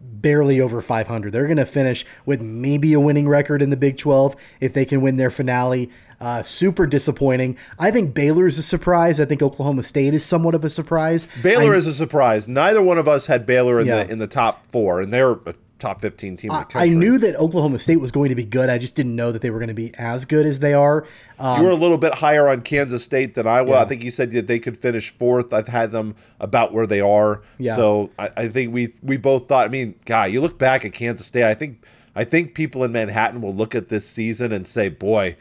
barely 0.00 0.60
over 0.60 0.80
500. 0.82 1.32
They're 1.32 1.46
going 1.46 1.56
to 1.56 1.66
finish 1.66 2.04
with 2.26 2.40
maybe 2.40 2.92
a 2.92 3.00
winning 3.00 3.28
record 3.28 3.62
in 3.62 3.70
the 3.70 3.76
Big 3.76 3.96
12 3.98 4.36
if 4.60 4.72
they 4.72 4.84
can 4.84 5.00
win 5.00 5.16
their 5.16 5.30
finale. 5.30 5.90
Uh, 6.20 6.42
super 6.42 6.86
disappointing. 6.86 7.56
I 7.78 7.90
think 7.90 8.12
Baylor 8.12 8.46
is 8.46 8.58
a 8.58 8.62
surprise. 8.62 9.18
I 9.20 9.24
think 9.24 9.42
Oklahoma 9.42 9.82
State 9.82 10.12
is 10.12 10.24
somewhat 10.24 10.54
of 10.54 10.64
a 10.64 10.70
surprise. 10.70 11.26
Baylor 11.42 11.72
I, 11.72 11.78
is 11.78 11.86
a 11.86 11.94
surprise. 11.94 12.46
Neither 12.46 12.82
one 12.82 12.98
of 12.98 13.08
us 13.08 13.26
had 13.26 13.46
Baylor 13.46 13.80
in 13.80 13.86
yeah. 13.86 14.04
the 14.04 14.12
in 14.12 14.18
the 14.18 14.26
top 14.26 14.66
four, 14.70 15.00
and 15.00 15.10
they're 15.14 15.32
a 15.32 15.54
top 15.80 16.00
15 16.00 16.36
team 16.36 16.52
I, 16.52 16.64
I, 16.74 16.88
knew 16.88 17.18
that 17.18 17.34
Oklahoma 17.36 17.78
State 17.78 17.96
was 17.96 18.12
going 18.12 18.28
to 18.28 18.34
be 18.34 18.44
good. 18.44 18.68
I 18.68 18.78
just 18.78 18.94
didn't 18.94 19.16
know 19.16 19.32
that 19.32 19.42
they 19.42 19.50
were 19.50 19.58
going 19.58 19.68
to 19.68 19.74
be 19.74 19.92
as 19.98 20.24
good 20.24 20.46
as 20.46 20.58
they 20.60 20.74
are. 20.74 21.06
Um, 21.38 21.58
you 21.58 21.64
were 21.64 21.72
a 21.72 21.76
little 21.76 21.98
bit 21.98 22.14
higher 22.14 22.48
on 22.48 22.60
Kansas 22.60 23.02
State 23.02 23.34
than 23.34 23.46
I 23.46 23.62
was. 23.62 23.72
Yeah. 23.72 23.80
I 23.80 23.84
think 23.86 24.04
you 24.04 24.10
said 24.10 24.30
that 24.32 24.46
they 24.46 24.58
could 24.58 24.76
finish 24.76 25.10
fourth. 25.10 25.52
I've 25.52 25.68
had 25.68 25.90
them 25.90 26.14
about 26.38 26.72
where 26.72 26.86
they 26.86 27.00
are. 27.00 27.42
Yeah. 27.58 27.76
So 27.76 28.10
I, 28.18 28.30
I 28.36 28.48
think 28.48 28.72
we 28.72 28.92
we 29.02 29.16
both 29.16 29.48
thought. 29.48 29.66
I 29.66 29.68
mean, 29.70 29.94
guy, 30.04 30.26
you 30.26 30.40
look 30.40 30.58
back 30.58 30.84
at 30.84 30.92
Kansas 30.92 31.26
State. 31.26 31.44
I 31.44 31.54
think 31.54 31.84
I 32.14 32.24
think 32.24 32.54
people 32.54 32.84
in 32.84 32.92
Manhattan 32.92 33.40
will 33.40 33.54
look 33.54 33.74
at 33.74 33.88
this 33.88 34.08
season 34.08 34.52
and 34.52 34.66
say, 34.66 34.88
"Boy, 34.88 35.36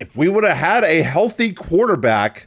if 0.00 0.16
we 0.16 0.28
would 0.28 0.44
have 0.44 0.56
had 0.56 0.84
a 0.84 1.02
healthy 1.02 1.52
quarterback." 1.52 2.46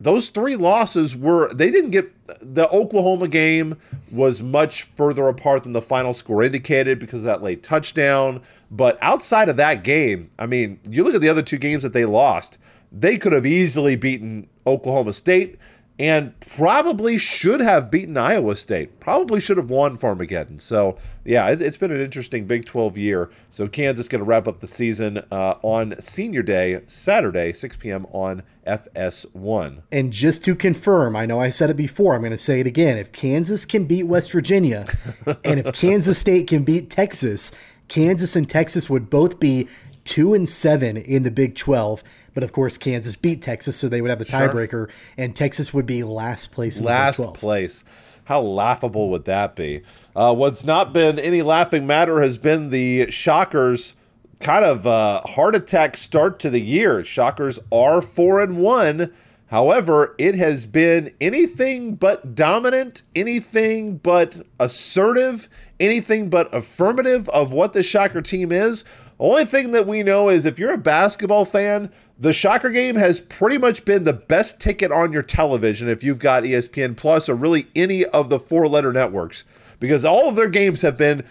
Those 0.00 0.30
three 0.30 0.56
losses 0.56 1.14
were 1.14 1.52
they 1.52 1.70
didn't 1.70 1.90
get 1.90 2.10
the 2.40 2.68
Oklahoma 2.70 3.28
game 3.28 3.76
was 4.10 4.40
much 4.40 4.84
further 4.96 5.28
apart 5.28 5.62
than 5.62 5.72
the 5.72 5.82
final 5.82 6.14
score 6.14 6.42
indicated 6.42 6.98
because 6.98 7.20
of 7.20 7.26
that 7.26 7.42
late 7.42 7.62
touchdown. 7.62 8.40
But 8.70 8.98
outside 9.02 9.48
of 9.48 9.56
that 9.58 9.84
game, 9.84 10.30
I 10.38 10.46
mean, 10.46 10.80
you 10.88 11.04
look 11.04 11.14
at 11.14 11.20
the 11.20 11.28
other 11.28 11.42
two 11.42 11.58
games 11.58 11.82
that 11.82 11.92
they 11.92 12.04
lost, 12.04 12.58
they 12.92 13.18
could 13.18 13.32
have 13.32 13.46
easily 13.46 13.96
beaten 13.96 14.48
Oklahoma 14.66 15.12
State 15.12 15.58
and 16.00 16.40
probably 16.40 17.18
should 17.18 17.60
have 17.60 17.90
beaten 17.90 18.16
Iowa 18.16 18.56
State. 18.56 19.00
Probably 19.00 19.38
should 19.38 19.58
have 19.58 19.68
won 19.68 19.98
Farmageddon. 19.98 20.58
So, 20.58 20.96
yeah, 21.26 21.50
it, 21.50 21.60
has 21.60 21.76
been 21.76 21.90
an 21.90 22.00
interesting 22.00 22.46
Big 22.46 22.64
12 22.64 22.96
year. 22.96 23.30
So, 23.50 23.68
Kansas 23.68 24.08
going 24.08 24.20
to 24.20 24.24
wrap 24.24 24.48
up 24.48 24.60
the 24.60 24.66
season 24.66 25.18
uh, 25.30 25.56
on 25.62 26.00
Senior 26.00 26.42
Day, 26.42 26.80
Saturday, 26.86 27.52
6 27.52 27.76
p.m. 27.76 28.06
on 28.12 28.42
FS1. 28.66 29.82
And 29.92 30.10
just 30.10 30.42
to 30.46 30.54
confirm, 30.54 31.16
I 31.16 31.26
know 31.26 31.38
I 31.38 31.50
said 31.50 31.68
it 31.68 31.76
before, 31.76 32.14
I'm 32.14 32.22
going 32.22 32.32
to 32.32 32.38
say 32.38 32.60
it 32.60 32.66
again. 32.66 32.96
If 32.96 33.12
Kansas 33.12 33.66
can 33.66 33.84
beat 33.84 34.04
West 34.04 34.32
Virginia, 34.32 34.86
and 35.44 35.60
if 35.60 35.74
Kansas 35.74 36.18
State 36.18 36.48
can 36.48 36.64
beat 36.64 36.88
Texas, 36.88 37.52
Kansas 37.88 38.34
and 38.36 38.48
Texas 38.48 38.88
would 38.88 39.10
both 39.10 39.38
be 39.38 39.68
two 40.04 40.32
and 40.32 40.48
seven 40.48 40.96
in 40.96 41.24
the 41.24 41.30
Big 41.30 41.56
12. 41.56 42.02
But 42.34 42.44
of 42.44 42.52
course, 42.52 42.78
Kansas 42.78 43.16
beat 43.16 43.42
Texas, 43.42 43.76
so 43.76 43.88
they 43.88 44.00
would 44.00 44.10
have 44.10 44.18
the 44.18 44.24
tiebreaker, 44.24 44.90
and 45.16 45.34
Texas 45.34 45.74
would 45.74 45.86
be 45.86 46.02
last 46.04 46.52
place 46.52 46.78
in 46.78 46.84
last 46.84 47.18
place. 47.34 47.84
How 48.24 48.40
laughable 48.40 49.10
would 49.10 49.24
that 49.24 49.56
be? 49.56 49.82
Uh, 50.14 50.32
what's 50.34 50.64
not 50.64 50.92
been 50.92 51.18
any 51.18 51.42
laughing 51.42 51.86
matter 51.86 52.20
has 52.20 52.38
been 52.38 52.70
the 52.70 53.10
Shockers' 53.10 53.94
kind 54.38 54.64
of 54.64 54.86
uh, 54.86 55.20
heart 55.22 55.54
attack 55.54 55.96
start 55.96 56.38
to 56.40 56.50
the 56.50 56.60
year. 56.60 57.04
Shockers 57.04 57.58
are 57.72 58.00
four 58.00 58.40
and 58.40 58.58
one. 58.58 59.12
However, 59.46 60.14
it 60.16 60.36
has 60.36 60.64
been 60.64 61.12
anything 61.20 61.96
but 61.96 62.36
dominant, 62.36 63.02
anything 63.16 63.96
but 63.96 64.46
assertive, 64.60 65.48
anything 65.80 66.30
but 66.30 66.54
affirmative 66.54 67.28
of 67.30 67.52
what 67.52 67.72
the 67.72 67.82
Shocker 67.82 68.22
team 68.22 68.52
is. 68.52 68.84
Only 69.18 69.44
thing 69.44 69.72
that 69.72 69.88
we 69.88 70.04
know 70.04 70.28
is 70.28 70.46
if 70.46 70.58
you're 70.58 70.72
a 70.72 70.78
basketball 70.78 71.44
fan, 71.44 71.90
the 72.20 72.34
Shocker 72.34 72.68
game 72.68 72.96
has 72.96 73.18
pretty 73.18 73.56
much 73.56 73.86
been 73.86 74.04
the 74.04 74.12
best 74.12 74.60
ticket 74.60 74.92
on 74.92 75.10
your 75.10 75.22
television 75.22 75.88
if 75.88 76.04
you've 76.04 76.18
got 76.18 76.42
ESPN 76.42 76.94
Plus 76.94 77.30
or 77.30 77.34
really 77.34 77.68
any 77.74 78.04
of 78.04 78.28
the 78.28 78.38
four 78.38 78.68
letter 78.68 78.92
networks 78.92 79.44
because 79.80 80.04
all 80.04 80.28
of 80.28 80.36
their 80.36 80.50
games 80.50 80.82
have 80.82 80.98
been 80.98 81.24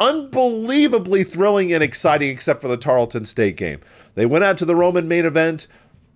unbelievably 0.00 1.22
thrilling 1.22 1.72
and 1.72 1.82
exciting 1.82 2.28
except 2.28 2.60
for 2.60 2.66
the 2.66 2.76
Tarleton 2.76 3.24
State 3.24 3.56
game. 3.56 3.80
They 4.16 4.26
went 4.26 4.42
out 4.42 4.58
to 4.58 4.64
the 4.64 4.74
Roman 4.74 5.06
main 5.06 5.26
event, 5.26 5.68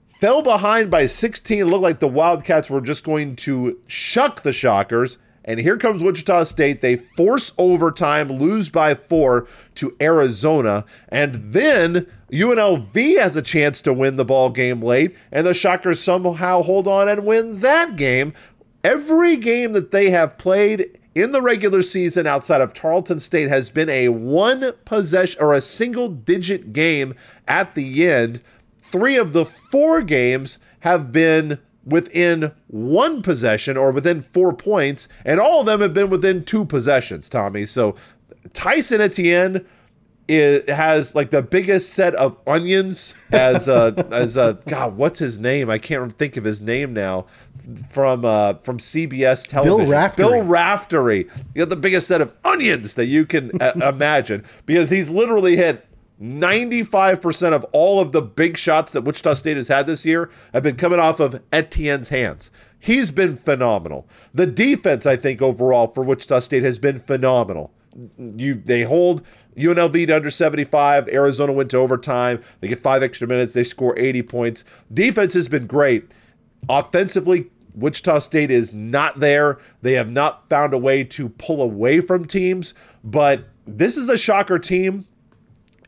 fell 0.09 0.43
behind 0.43 0.91
by 0.91 1.07
16, 1.07 1.65
looked 1.67 1.85
like 1.85 2.01
the 2.01 2.09
Wildcats 2.09 2.69
were 2.69 2.81
just 2.81 3.05
going 3.05 3.37
to 3.37 3.79
shuck 3.87 4.43
the 4.43 4.53
Shockers. 4.53 5.19
And 5.45 5.59
here 5.59 5.77
comes 5.77 6.03
Wichita 6.03 6.45
State. 6.45 6.81
They 6.81 6.97
force 6.97 7.53
overtime, 7.57 8.29
lose 8.29 8.69
by 8.69 8.95
four 8.95 9.49
to 9.77 9.97
Arizona. 10.01 10.85
And 11.09 11.53
then 11.53 12.07
UNLV 12.31 13.19
has 13.19 13.37
a 13.37 13.43
chance 13.43 13.81
to 13.83 13.93
win 13.93 14.17
the 14.17 14.25
ball 14.25 14.51
game 14.51 14.81
late. 14.81 15.17
And 15.33 15.47
the 15.47 15.55
Shockers 15.55 16.01
somehow 16.01 16.63
hold 16.63 16.87
on 16.87 17.09
and 17.09 17.25
win 17.25 17.61
that 17.61 17.97
game. 17.97 18.35
Every 18.85 19.37
game 19.37 19.73
that 19.73 19.91
they 19.91 20.11
have 20.11 20.39
played 20.39 20.99
in 21.15 21.33
the 21.33 21.43
regular 21.43 21.83
season 21.83 22.27
outside 22.27 22.61
of 22.61 22.73
Tarleton 22.73 23.19
State 23.19 23.49
has 23.49 23.71
been 23.71 23.89
a 23.89 24.09
one 24.11 24.73
possession 24.85 25.43
or 25.43 25.55
a 25.55 25.61
single 25.61 26.09
digit 26.09 26.73
game 26.73 27.15
at 27.49 27.75
the 27.75 28.09
end. 28.09 28.41
Three 28.81 29.17
of 29.17 29.33
the 29.33 29.45
four 29.45 30.03
games 30.03 30.59
have 30.81 31.13
been 31.13 31.59
within 31.85 32.53
one 32.69 33.23
possession 33.23 33.77
or 33.77 33.91
within 33.91 34.23
four 34.23 34.53
points, 34.53 35.09
and 35.25 35.41
all 35.41 35.61
of 35.61 35.67
them 35.67 35.81
have 35.81 35.95
been 35.95 36.11
within 36.11 36.45
two 36.45 36.65
possessions, 36.65 37.29
Tommy. 37.29 37.67
So 37.67 37.97
Tyson 38.53 39.01
Etienne 39.01 39.67
is, 40.29 40.69
has 40.69 41.15
like 41.15 41.31
the 41.31 41.43
biggest 41.43 41.95
set 41.95 42.15
of 42.15 42.37
onions 42.47 43.15
as 43.33 43.67
a 43.69 44.07
as 44.13 44.37
a 44.37 44.59
God. 44.69 44.97
What's 44.97 45.19
his 45.19 45.39
name? 45.39 45.69
I 45.69 45.79
can't 45.79 46.13
think 46.13 46.37
of 46.37 46.45
his 46.45 46.63
name 46.63 46.93
now. 46.93 47.27
From 47.91 48.25
uh, 48.25 48.55
from 48.55 48.79
CBS 48.79 49.47
television, 49.47 49.85
Bill 49.85 49.87
Raftery. 49.87 50.17
Bill 50.17 50.43
Raftery. 50.45 51.31
You 51.55 51.61
got 51.61 51.69
the 51.69 51.77
biggest 51.77 52.09
set 52.09 52.21
of 52.21 52.33
onions 52.45 52.95
that 52.95 53.07
you 53.07 53.27
can 53.27 53.51
uh, 53.61 53.73
imagine 53.89 54.45
because 54.67 54.89
he's 54.89 55.11
literally 55.11 55.57
hit 55.57 55.87
95% 56.21 57.53
of 57.53 57.65
all 57.73 57.99
of 57.99 58.13
the 58.13 58.21
big 58.21 58.57
shots 58.57 58.93
that 58.93 59.03
Wichita 59.03 59.35
State 59.35 59.57
has 59.57 59.69
had 59.69 59.87
this 59.87 60.05
year 60.05 60.31
have 60.53 60.63
been 60.63 60.77
coming 60.77 61.01
off 61.01 61.19
of 61.19 61.43
Etienne's 61.53 62.11
hands. 62.11 62.51
He's 62.79 63.11
been 63.11 63.37
phenomenal. 63.37 64.07
The 64.35 64.47
defense, 64.47 65.07
I 65.07 65.17
think, 65.17 65.41
overall 65.41 65.87
for 65.87 66.05
Wichita 66.05 66.41
State 66.41 66.63
has 66.63 66.79
been 66.79 67.01
phenomenal. 67.01 67.73
You 68.17 68.55
they 68.65 68.83
hold 68.83 69.23
UNLV 69.57 70.07
to 70.07 70.17
under 70.17 70.31
75. 70.31 71.09
Arizona 71.09 71.53
went 71.53 71.71
to 71.71 71.79
overtime. 71.79 72.43
They 72.61 72.69
get 72.69 72.83
five 72.83 73.03
extra 73.03 73.27
minutes. 73.27 73.53
They 73.53 73.65
score 73.65 73.99
80 73.99 74.23
points. 74.23 74.65
Defense 74.93 75.35
has 75.35 75.49
been 75.49 75.67
great. 75.67 76.13
Offensively, 76.69 77.51
Wichita 77.75 78.21
State 78.21 78.51
is 78.51 78.73
not 78.73 79.21
there. 79.21 79.59
They 79.83 79.95
have 79.95 80.11
not 80.11 80.49
found 80.49 80.75
a 80.75 80.79
way 80.79 81.05
to 81.05 81.29
pull 81.31 81.63
away 81.63 82.01
from 82.01 82.27
teams, 82.27 82.75
but 83.03 83.49
this 83.67 83.97
is 83.97 84.09
a 84.09 84.19
shocker 84.19 84.59
team 84.59 85.07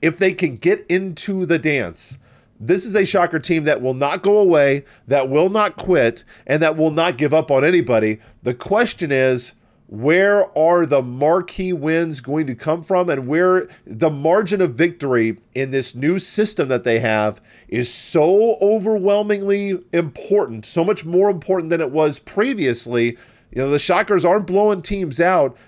if 0.02 0.18
they 0.18 0.34
can 0.34 0.56
get 0.56 0.84
into 0.88 1.46
the 1.46 1.58
dance, 1.58 2.18
this 2.60 2.84
is 2.84 2.94
a 2.94 3.04
shocker 3.04 3.38
team 3.38 3.64
that 3.64 3.80
will 3.80 3.94
not 3.94 4.22
go 4.22 4.38
away, 4.38 4.84
that 5.08 5.28
will 5.28 5.48
not 5.48 5.76
quit, 5.76 6.24
and 6.46 6.62
that 6.62 6.76
will 6.76 6.90
not 6.90 7.18
give 7.18 7.32
up 7.32 7.50
on 7.50 7.64
anybody. 7.64 8.20
The 8.42 8.54
question 8.54 9.10
is, 9.10 9.54
where 9.88 10.56
are 10.56 10.86
the 10.86 11.02
marquee 11.02 11.72
wins 11.74 12.20
going 12.20 12.46
to 12.46 12.54
come 12.54 12.82
from 12.82 13.10
and 13.10 13.28
where 13.28 13.68
the 13.86 14.08
margin 14.08 14.62
of 14.62 14.74
victory 14.74 15.36
in 15.54 15.70
this 15.70 15.94
new 15.94 16.18
system 16.18 16.68
that 16.68 16.84
they 16.84 16.98
have 16.98 17.42
is 17.68 17.92
so 17.92 18.56
overwhelmingly 18.62 19.78
important, 19.92 20.64
so 20.64 20.82
much 20.82 21.04
more 21.04 21.28
important 21.28 21.68
than 21.68 21.82
it 21.82 21.90
was 21.90 22.18
previously. 22.18 23.18
You 23.50 23.62
know, 23.62 23.70
the 23.70 23.78
Shockers 23.78 24.24
aren't 24.24 24.46
blowing 24.46 24.80
teams 24.80 25.20
out. 25.20 25.58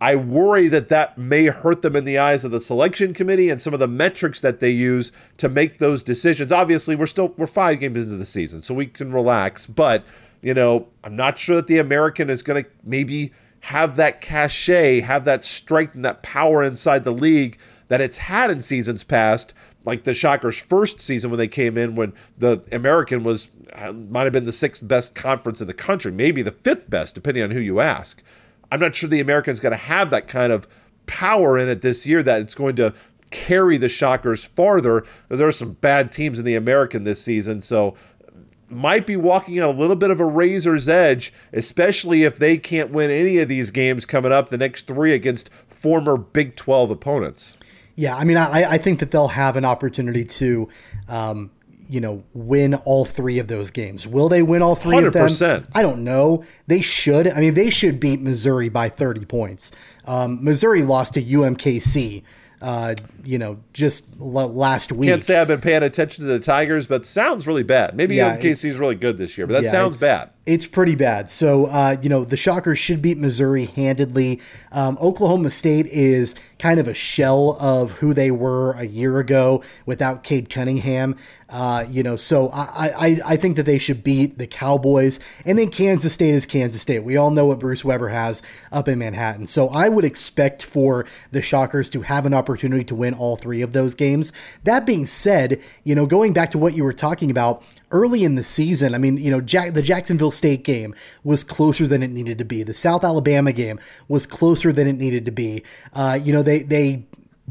I 0.00 0.14
worry 0.14 0.68
that 0.68 0.88
that 0.88 1.18
may 1.18 1.46
hurt 1.46 1.82
them 1.82 1.96
in 1.96 2.04
the 2.04 2.18
eyes 2.18 2.44
of 2.44 2.52
the 2.52 2.60
selection 2.60 3.12
committee 3.12 3.50
and 3.50 3.60
some 3.60 3.74
of 3.74 3.80
the 3.80 3.88
metrics 3.88 4.40
that 4.42 4.60
they 4.60 4.70
use 4.70 5.10
to 5.38 5.48
make 5.48 5.78
those 5.78 6.02
decisions. 6.02 6.52
Obviously, 6.52 6.94
we're 6.94 7.06
still 7.06 7.34
we're 7.36 7.48
five 7.48 7.80
games 7.80 7.96
into 7.96 8.16
the 8.16 8.26
season, 8.26 8.62
so 8.62 8.74
we 8.74 8.86
can 8.86 9.12
relax. 9.12 9.66
But 9.66 10.04
you 10.40 10.54
know, 10.54 10.86
I'm 11.02 11.16
not 11.16 11.36
sure 11.36 11.56
that 11.56 11.66
the 11.66 11.78
American 11.78 12.30
is 12.30 12.42
going 12.42 12.62
to 12.62 12.70
maybe 12.84 13.32
have 13.60 13.96
that 13.96 14.20
cachet, 14.20 15.00
have 15.00 15.24
that 15.24 15.44
strength 15.44 15.94
and 15.96 16.04
that 16.04 16.22
power 16.22 16.62
inside 16.62 17.02
the 17.02 17.12
league 17.12 17.58
that 17.88 18.00
it's 18.00 18.18
had 18.18 18.50
in 18.50 18.62
seasons 18.62 19.02
past. 19.02 19.54
Like 19.84 20.04
the 20.04 20.14
Shockers' 20.14 20.60
first 20.60 21.00
season 21.00 21.30
when 21.30 21.38
they 21.38 21.48
came 21.48 21.78
in, 21.78 21.94
when 21.96 22.12
the 22.36 22.62
American 22.72 23.24
was 23.24 23.48
uh, 23.72 23.92
might 23.92 24.24
have 24.24 24.32
been 24.32 24.44
the 24.44 24.52
sixth 24.52 24.86
best 24.86 25.14
conference 25.14 25.60
in 25.60 25.66
the 25.66 25.74
country, 25.74 26.12
maybe 26.12 26.42
the 26.42 26.52
fifth 26.52 26.88
best, 26.88 27.14
depending 27.14 27.42
on 27.42 27.50
who 27.50 27.60
you 27.60 27.80
ask. 27.80 28.22
I'm 28.70 28.80
not 28.80 28.94
sure 28.94 29.08
the 29.08 29.20
American's 29.20 29.60
going 29.60 29.72
to 29.72 29.78
have 29.78 30.10
that 30.10 30.28
kind 30.28 30.52
of 30.52 30.66
power 31.06 31.58
in 31.58 31.68
it 31.68 31.80
this 31.80 32.06
year 32.06 32.22
that 32.22 32.40
it's 32.40 32.54
going 32.54 32.76
to 32.76 32.92
carry 33.30 33.76
the 33.76 33.88
Shockers 33.88 34.44
farther 34.44 35.04
because 35.22 35.38
there 35.38 35.48
are 35.48 35.52
some 35.52 35.72
bad 35.72 36.12
teams 36.12 36.38
in 36.38 36.44
the 36.44 36.54
American 36.54 37.04
this 37.04 37.22
season. 37.22 37.60
So 37.60 37.94
might 38.70 39.06
be 39.06 39.16
walking 39.16 39.60
on 39.60 39.74
a 39.74 39.78
little 39.78 39.96
bit 39.96 40.10
of 40.10 40.20
a 40.20 40.26
razor's 40.26 40.88
edge, 40.88 41.32
especially 41.52 42.24
if 42.24 42.38
they 42.38 42.58
can't 42.58 42.90
win 42.90 43.10
any 43.10 43.38
of 43.38 43.48
these 43.48 43.70
games 43.70 44.04
coming 44.04 44.32
up, 44.32 44.48
the 44.50 44.58
next 44.58 44.86
three 44.86 45.12
against 45.12 45.50
former 45.68 46.16
Big 46.16 46.56
12 46.56 46.90
opponents. 46.90 47.56
Yeah, 47.94 48.16
I 48.16 48.24
mean, 48.24 48.36
I, 48.36 48.72
I 48.72 48.78
think 48.78 49.00
that 49.00 49.10
they'll 49.10 49.28
have 49.28 49.56
an 49.56 49.64
opportunity 49.64 50.24
to, 50.24 50.68
um, 51.08 51.50
you 51.88 52.00
know, 52.00 52.22
win 52.34 52.74
all 52.74 53.04
three 53.04 53.38
of 53.38 53.48
those 53.48 53.70
games. 53.70 54.06
Will 54.06 54.28
they 54.28 54.42
win 54.42 54.62
all 54.62 54.74
three 54.74 54.98
of 55.04 55.12
them? 55.12 55.26
100%. 55.26 55.66
I 55.74 55.82
don't 55.82 56.04
know. 56.04 56.44
They 56.66 56.82
should. 56.82 57.26
I 57.28 57.40
mean, 57.40 57.54
they 57.54 57.70
should 57.70 57.98
beat 57.98 58.20
Missouri 58.20 58.68
by 58.68 58.88
30 58.88 59.24
points. 59.24 59.72
Um, 60.04 60.42
Missouri 60.44 60.82
lost 60.82 61.14
to 61.14 61.22
UMKC, 61.22 62.22
uh, 62.60 62.94
you 63.24 63.38
know, 63.38 63.58
just 63.72 64.06
l- 64.20 64.26
last 64.52 64.92
week. 64.92 65.08
Can't 65.08 65.24
say 65.24 65.38
I've 65.38 65.48
been 65.48 65.60
paying 65.60 65.82
attention 65.82 66.24
to 66.26 66.30
the 66.30 66.40
Tigers, 66.40 66.86
but 66.86 67.06
sounds 67.06 67.46
really 67.46 67.62
bad. 67.62 67.96
Maybe 67.96 68.16
Yeah, 68.16 68.36
UMKC 68.36 68.68
is 68.68 68.78
really 68.78 68.94
good 68.94 69.16
this 69.16 69.38
year, 69.38 69.46
but 69.46 69.54
that 69.54 69.64
Yeah, 69.64 69.70
sounds 69.70 70.00
bad. 70.00 70.30
It's 70.48 70.66
pretty 70.66 70.94
bad. 70.94 71.28
So, 71.28 71.66
uh, 71.66 71.98
you 72.00 72.08
know, 72.08 72.24
the 72.24 72.38
Shockers 72.38 72.78
should 72.78 73.02
beat 73.02 73.18
Missouri 73.18 73.66
handedly. 73.66 74.40
Um, 74.72 74.96
Oklahoma 74.98 75.50
State 75.50 75.84
is 75.88 76.34
kind 76.58 76.80
of 76.80 76.88
a 76.88 76.94
shell 76.94 77.58
of 77.60 77.98
who 77.98 78.14
they 78.14 78.30
were 78.30 78.72
a 78.72 78.84
year 78.84 79.18
ago 79.18 79.62
without 79.84 80.22
Cade 80.22 80.48
Cunningham. 80.48 81.16
Uh, 81.50 81.84
you 81.90 82.02
know, 82.02 82.16
so 82.16 82.48
I, 82.48 82.90
I, 82.98 83.20
I 83.24 83.36
think 83.36 83.56
that 83.56 83.64
they 83.64 83.78
should 83.78 84.02
beat 84.02 84.38
the 84.38 84.46
Cowboys. 84.46 85.20
And 85.44 85.58
then 85.58 85.70
Kansas 85.70 86.14
State 86.14 86.34
is 86.34 86.46
Kansas 86.46 86.80
State. 86.80 87.00
We 87.00 87.18
all 87.18 87.30
know 87.30 87.44
what 87.44 87.58
Bruce 87.58 87.84
Weber 87.84 88.08
has 88.08 88.40
up 88.72 88.88
in 88.88 88.98
Manhattan. 88.98 89.46
So 89.46 89.68
I 89.68 89.90
would 89.90 90.04
expect 90.04 90.64
for 90.64 91.04
the 91.30 91.42
Shockers 91.42 91.90
to 91.90 92.02
have 92.02 92.24
an 92.24 92.32
opportunity 92.32 92.84
to 92.84 92.94
win 92.94 93.12
all 93.12 93.36
three 93.36 93.60
of 93.60 93.74
those 93.74 93.94
games. 93.94 94.32
That 94.64 94.86
being 94.86 95.04
said, 95.04 95.62
you 95.84 95.94
know, 95.94 96.06
going 96.06 96.32
back 96.32 96.50
to 96.52 96.58
what 96.58 96.74
you 96.74 96.84
were 96.84 96.94
talking 96.94 97.30
about, 97.30 97.62
early 97.90 98.24
in 98.24 98.34
the 98.34 98.44
season, 98.44 98.94
I 98.94 98.98
mean, 98.98 99.16
you 99.16 99.30
know, 99.30 99.40
Jack, 99.40 99.74
the 99.74 99.82
Jacksonville 99.82 100.30
State 100.30 100.64
game 100.64 100.94
was 101.24 101.44
closer 101.44 101.86
than 101.86 102.02
it 102.02 102.10
needed 102.10 102.38
to 102.38 102.44
be. 102.44 102.62
The 102.62 102.74
South 102.74 103.04
Alabama 103.04 103.52
game 103.52 103.78
was 104.08 104.26
closer 104.26 104.72
than 104.72 104.86
it 104.86 104.94
needed 104.94 105.24
to 105.24 105.30
be. 105.30 105.62
Uh, 105.92 106.18
you 106.22 106.32
know, 106.32 106.42
they 106.42 106.62
they 106.62 107.06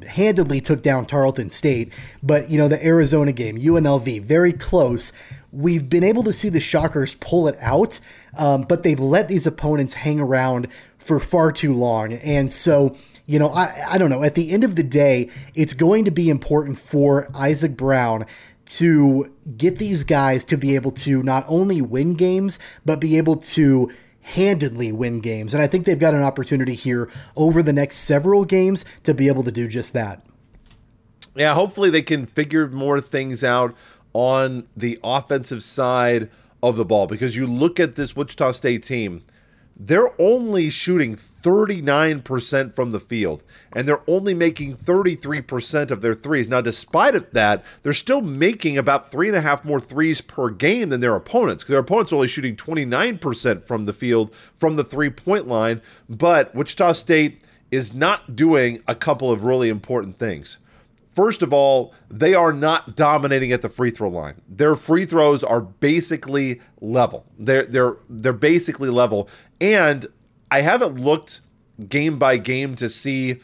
handedly 0.07 0.61
took 0.61 0.81
down 0.81 1.05
Tarleton 1.05 1.49
State, 1.49 1.91
but 2.21 2.49
you 2.49 2.57
know, 2.57 2.67
the 2.67 2.83
Arizona 2.85 3.31
game, 3.31 3.57
UNLV, 3.57 4.23
very 4.23 4.53
close. 4.53 5.11
We've 5.51 5.89
been 5.89 6.03
able 6.03 6.23
to 6.23 6.33
see 6.33 6.49
the 6.49 6.59
Shockers 6.59 7.15
pull 7.15 7.47
it 7.47 7.57
out, 7.61 7.99
um, 8.37 8.63
but 8.63 8.83
they 8.83 8.95
let 8.95 9.27
these 9.27 9.47
opponents 9.47 9.95
hang 9.95 10.19
around 10.19 10.67
for 10.99 11.19
far 11.19 11.51
too 11.51 11.73
long, 11.73 12.13
and 12.13 12.51
so 12.51 12.95
you 13.27 13.39
know, 13.39 13.49
I, 13.49 13.83
I 13.91 13.97
don't 13.97 14.09
know. 14.09 14.23
At 14.23 14.35
the 14.35 14.51
end 14.51 14.63
of 14.63 14.75
the 14.75 14.83
day, 14.83 15.29
it's 15.53 15.73
going 15.73 16.05
to 16.05 16.11
be 16.11 16.29
important 16.29 16.79
for 16.79 17.27
Isaac 17.35 17.75
Brown 17.75 18.25
to 18.67 19.33
get 19.57 19.77
these 19.77 20.03
guys 20.03 20.43
to 20.45 20.57
be 20.57 20.75
able 20.75 20.91
to 20.91 21.23
not 21.23 21.45
only 21.47 21.81
win 21.81 22.13
games, 22.13 22.59
but 22.85 22.99
be 22.99 23.17
able 23.17 23.37
to 23.37 23.91
handedly 24.21 24.91
win 24.91 25.21
games. 25.21 25.53
And 25.53 25.63
I 25.63 25.67
think 25.67 25.85
they've 25.85 25.97
got 25.97 26.13
an 26.13 26.23
opportunity 26.23 26.75
here 26.75 27.09
over 27.35 27.63
the 27.63 27.73
next 27.73 27.97
several 27.97 28.43
games 28.43 28.83
to 29.03 29.13
be 29.13 29.27
able 29.27 29.43
to 29.43 29.51
do 29.51 29.67
just 29.67 29.93
that. 29.93 30.25
Yeah, 31.33 31.53
hopefully 31.53 31.89
they 31.89 32.01
can 32.01 32.25
figure 32.25 32.67
more 32.67 32.99
things 32.99 33.43
out 33.43 33.75
on 34.13 34.67
the 34.75 34.99
offensive 35.03 35.63
side 35.63 36.29
of 36.61 36.75
the 36.75 36.83
ball 36.83 37.07
because 37.07 37.35
you 37.35 37.47
look 37.47 37.79
at 37.79 37.95
this 37.95 38.15
Wichita 38.15 38.51
State 38.51 38.83
team, 38.83 39.23
they're 39.79 40.19
only 40.19 40.69
shooting 40.69 41.15
39% 41.15 42.73
from 42.73 42.91
the 42.91 42.99
field 42.99 43.43
and 43.71 43.87
they're 43.87 44.01
only 44.07 44.33
making 44.33 44.75
33% 44.75 45.91
of 45.91 46.01
their 46.01 46.15
threes. 46.15 46.49
Now, 46.49 46.61
despite 46.61 47.33
that, 47.33 47.63
they're 47.83 47.93
still 47.93 48.21
making 48.21 48.77
about 48.77 49.11
three 49.11 49.27
and 49.27 49.37
a 49.37 49.41
half 49.41 49.63
more 49.63 49.79
threes 49.79 50.19
per 50.19 50.49
game 50.49 50.89
than 50.89 50.99
their 50.99 51.15
opponents 51.15 51.63
because 51.63 51.73
their 51.73 51.79
opponents 51.79 52.11
are 52.11 52.15
only 52.15 52.27
shooting 52.27 52.55
29% 52.55 53.65
from 53.65 53.85
the 53.85 53.93
field 53.93 54.33
from 54.55 54.77
the 54.77 54.83
three 54.83 55.11
point 55.11 55.47
line. 55.47 55.81
But 56.09 56.55
Wichita 56.55 56.93
State 56.93 57.43
is 57.69 57.93
not 57.93 58.35
doing 58.35 58.81
a 58.87 58.95
couple 58.95 59.31
of 59.31 59.43
really 59.43 59.69
important 59.69 60.17
things. 60.17 60.57
First 61.17 61.41
of 61.41 61.51
all, 61.51 61.95
they 62.11 62.35
are 62.35 62.53
not 62.53 62.95
dominating 62.95 63.51
at 63.51 63.63
the 63.63 63.69
free 63.69 63.89
throw 63.89 64.07
line. 64.07 64.39
Their 64.47 64.75
free 64.75 65.03
throws 65.03 65.43
are 65.43 65.61
basically 65.61 66.61
level. 66.79 67.25
They're 67.39 67.65
they're 67.65 67.97
they're 68.07 68.33
basically 68.33 68.91
level. 68.91 69.27
And 69.59 70.05
I 70.51 70.61
haven't 70.61 70.99
looked 70.99 71.41
game 71.89 72.19
by 72.19 72.37
game 72.37 72.75
to 72.75 72.87
see 72.87 73.41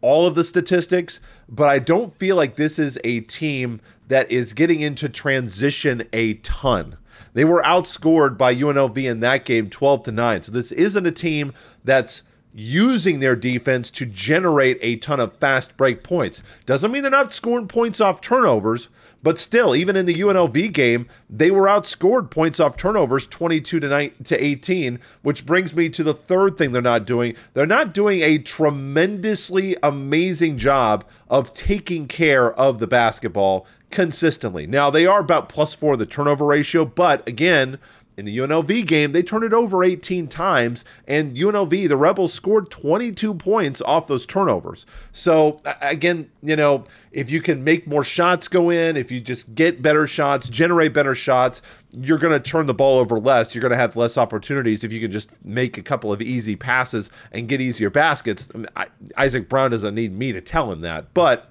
all 0.00 0.26
of 0.26 0.34
the 0.34 0.42
statistics, 0.42 1.20
but 1.46 1.68
I 1.68 1.78
don't 1.78 2.10
feel 2.10 2.36
like 2.36 2.56
this 2.56 2.78
is 2.78 2.98
a 3.04 3.20
team 3.20 3.82
that 4.08 4.30
is 4.30 4.54
getting 4.54 4.80
into 4.80 5.10
transition 5.10 6.04
a 6.14 6.34
ton. 6.36 6.96
They 7.34 7.44
were 7.44 7.60
outscored 7.64 8.38
by 8.38 8.54
UNLV 8.54 8.96
in 8.96 9.20
that 9.20 9.44
game 9.44 9.68
12 9.68 10.04
to 10.04 10.12
9. 10.12 10.44
So 10.44 10.52
this 10.52 10.72
isn't 10.72 11.04
a 11.04 11.12
team 11.12 11.52
that's 11.84 12.22
using 12.58 13.20
their 13.20 13.36
defense 13.36 13.90
to 13.90 14.06
generate 14.06 14.78
a 14.80 14.96
ton 14.96 15.20
of 15.20 15.34
fast 15.34 15.76
break 15.76 16.02
points. 16.02 16.42
Doesn't 16.64 16.90
mean 16.90 17.02
they're 17.02 17.10
not 17.10 17.32
scoring 17.32 17.68
points 17.68 18.00
off 18.00 18.22
turnovers, 18.22 18.88
but 19.22 19.38
still, 19.38 19.76
even 19.76 19.94
in 19.94 20.06
the 20.06 20.20
UNLV 20.20 20.72
game, 20.72 21.06
they 21.28 21.50
were 21.50 21.66
outscored 21.66 22.30
points 22.30 22.58
off 22.58 22.76
turnovers 22.76 23.26
22 23.26 23.80
to 23.80 23.88
9 23.88 24.10
to 24.24 24.42
18, 24.42 24.98
which 25.22 25.44
brings 25.44 25.74
me 25.74 25.90
to 25.90 26.02
the 26.02 26.14
third 26.14 26.56
thing 26.56 26.72
they're 26.72 26.80
not 26.80 27.04
doing. 27.04 27.34
They're 27.52 27.66
not 27.66 27.92
doing 27.92 28.22
a 28.22 28.38
tremendously 28.38 29.76
amazing 29.82 30.56
job 30.56 31.04
of 31.28 31.52
taking 31.52 32.08
care 32.08 32.54
of 32.54 32.78
the 32.78 32.86
basketball 32.86 33.66
consistently. 33.90 34.66
Now, 34.66 34.90
they 34.90 35.06
are 35.06 35.20
about 35.20 35.48
plus 35.48 35.74
4 35.74 35.96
the 35.96 36.06
turnover 36.06 36.46
ratio, 36.46 36.84
but 36.84 37.26
again, 37.28 37.78
in 38.16 38.24
the 38.24 38.38
UNLV 38.38 38.86
game, 38.86 39.12
they 39.12 39.22
turned 39.22 39.44
it 39.44 39.52
over 39.52 39.84
18 39.84 40.28
times, 40.28 40.84
and 41.06 41.36
UNLV, 41.36 41.88
the 41.88 41.96
Rebels, 41.96 42.32
scored 42.32 42.70
22 42.70 43.34
points 43.34 43.82
off 43.82 44.08
those 44.08 44.24
turnovers. 44.24 44.86
So, 45.12 45.60
again, 45.82 46.30
you 46.42 46.56
know, 46.56 46.84
if 47.12 47.28
you 47.30 47.42
can 47.42 47.62
make 47.62 47.86
more 47.86 48.04
shots 48.04 48.48
go 48.48 48.70
in, 48.70 48.96
if 48.96 49.10
you 49.10 49.20
just 49.20 49.54
get 49.54 49.82
better 49.82 50.06
shots, 50.06 50.48
generate 50.48 50.94
better 50.94 51.14
shots, 51.14 51.60
you're 51.92 52.18
going 52.18 52.32
to 52.32 52.40
turn 52.40 52.66
the 52.66 52.74
ball 52.74 52.98
over 52.98 53.18
less. 53.18 53.54
You're 53.54 53.62
going 53.62 53.70
to 53.70 53.76
have 53.76 53.96
less 53.96 54.16
opportunities 54.16 54.82
if 54.82 54.92
you 54.92 55.00
can 55.00 55.10
just 55.10 55.32
make 55.44 55.76
a 55.78 55.82
couple 55.82 56.12
of 56.12 56.22
easy 56.22 56.56
passes 56.56 57.10
and 57.32 57.48
get 57.48 57.60
easier 57.60 57.90
baskets. 57.90 58.48
I 58.76 58.86
Isaac 59.16 59.48
Brown 59.48 59.70
doesn't 59.70 59.94
need 59.94 60.12
me 60.12 60.32
to 60.32 60.40
tell 60.40 60.72
him 60.72 60.80
that, 60.82 61.12
but 61.14 61.50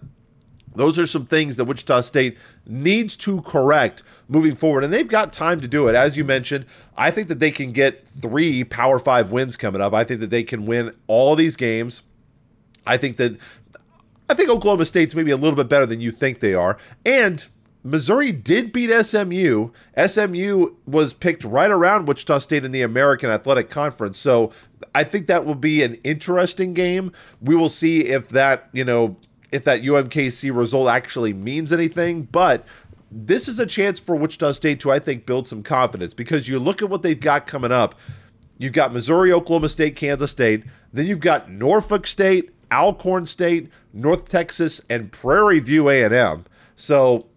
those 0.76 0.99
are 0.99 1.07
some 1.07 1.26
things 1.26 1.57
that 1.57 1.65
Wichita 1.65 2.01
State 2.01 2.38
needs 2.65 3.17
to 3.17 3.41
correct 3.41 4.03
moving 4.28 4.55
forward. 4.55 4.84
And 4.84 4.93
they've 4.93 5.07
got 5.07 5.34
time 5.34 5.61
to 5.61 5.67
do 5.67 5.88
it. 5.88 5.95
As 5.95 6.17
you 6.17 6.23
mentioned, 6.23 6.65
I 6.97 7.11
think 7.11 7.28
that 7.28 7.39
they 7.39 7.51
can 7.51 7.71
get 7.71 8.07
three 8.07 8.63
Power 8.63 8.99
Five 8.99 9.32
wins 9.32 9.55
coming 9.55 9.82
up. 9.82 9.93
I 9.93 10.03
think 10.03 10.19
that 10.21 10.30
they 10.30 10.43
can 10.43 10.65
win 10.65 10.95
all 11.07 11.36
these 11.36 11.55
games. 11.55 12.03
I 12.86 12.97
think 12.97 13.17
that 13.17 13.38
I 14.30 14.34
think 14.34 14.49
Oklahoma 14.49 14.86
State's 14.86 15.15
maybe 15.15 15.32
a 15.32 15.38
little 15.38 15.55
bit 15.55 15.69
better 15.69 15.86
than 15.86 16.01
you 16.01 16.11
think 16.11 16.39
they 16.39 16.53
are. 16.53 16.78
And 17.05 17.45
Missouri 17.84 18.32
did 18.32 18.71
beat 18.71 18.89
SMU. 19.05 19.69
SMU 20.03 20.73
was 20.88 21.13
picked 21.13 21.43
right 21.43 21.69
around 21.69 22.07
Wichita 22.07 22.39
State 22.39 22.65
in 22.65 22.71
the 22.71 22.82
American 22.82 23.30
Athletic 23.30 23.69
Conference. 23.69 24.17
So 24.17 24.51
I 24.95 25.03
think 25.03 25.28
that 25.28 25.45
will 25.45 25.53
be 25.53 25.84
an 25.84 25.93
interesting 26.03 26.73
game. 26.73 27.11
We 27.39 27.55
will 27.55 27.69
see 27.69 28.05
if 28.05 28.30
that, 28.30 28.69
you 28.73 28.84
know, 28.84 29.17
if 29.52 29.64
that 29.66 29.82
UMKC 29.82 30.56
result 30.56 30.89
actually 30.89 31.34
means 31.34 31.72
anything. 31.72 32.24
But 32.24 32.66
this 33.12 33.48
is 33.48 33.60
a 33.60 33.66
chance 33.66 34.00
for 34.00 34.16
Wichita 34.16 34.52
State 34.54 34.80
to, 34.82 34.91
I 34.91 35.00
think, 35.00 35.26
build 35.26 35.48
some 35.48 35.64
confidence 35.64 36.14
because 36.14 36.48
you 36.48 36.60
look 36.60 36.82
at 36.82 36.89
what 36.89 37.02
they've 37.02 37.20
got 37.20 37.48
coming 37.48 37.72
up. 37.72 37.96
You've 38.58 38.74
got 38.74 38.93
Missouri, 38.93 39.32
Oklahoma 39.32 39.70
State, 39.70 39.96
Kansas 39.96 40.32
State. 40.32 40.64
Then 40.93 41.06
you've 41.06 41.20
got 41.20 41.52
Norfolk 41.52 42.08
State, 42.08 42.52
Alcorn 42.72 43.26
State, 43.26 43.70
North 43.93 44.30
Texas, 44.30 44.82
and 44.89 45.12
Prairie 45.12 45.60
View 45.60 45.89
A&M. 45.89 46.46
So 46.76 47.28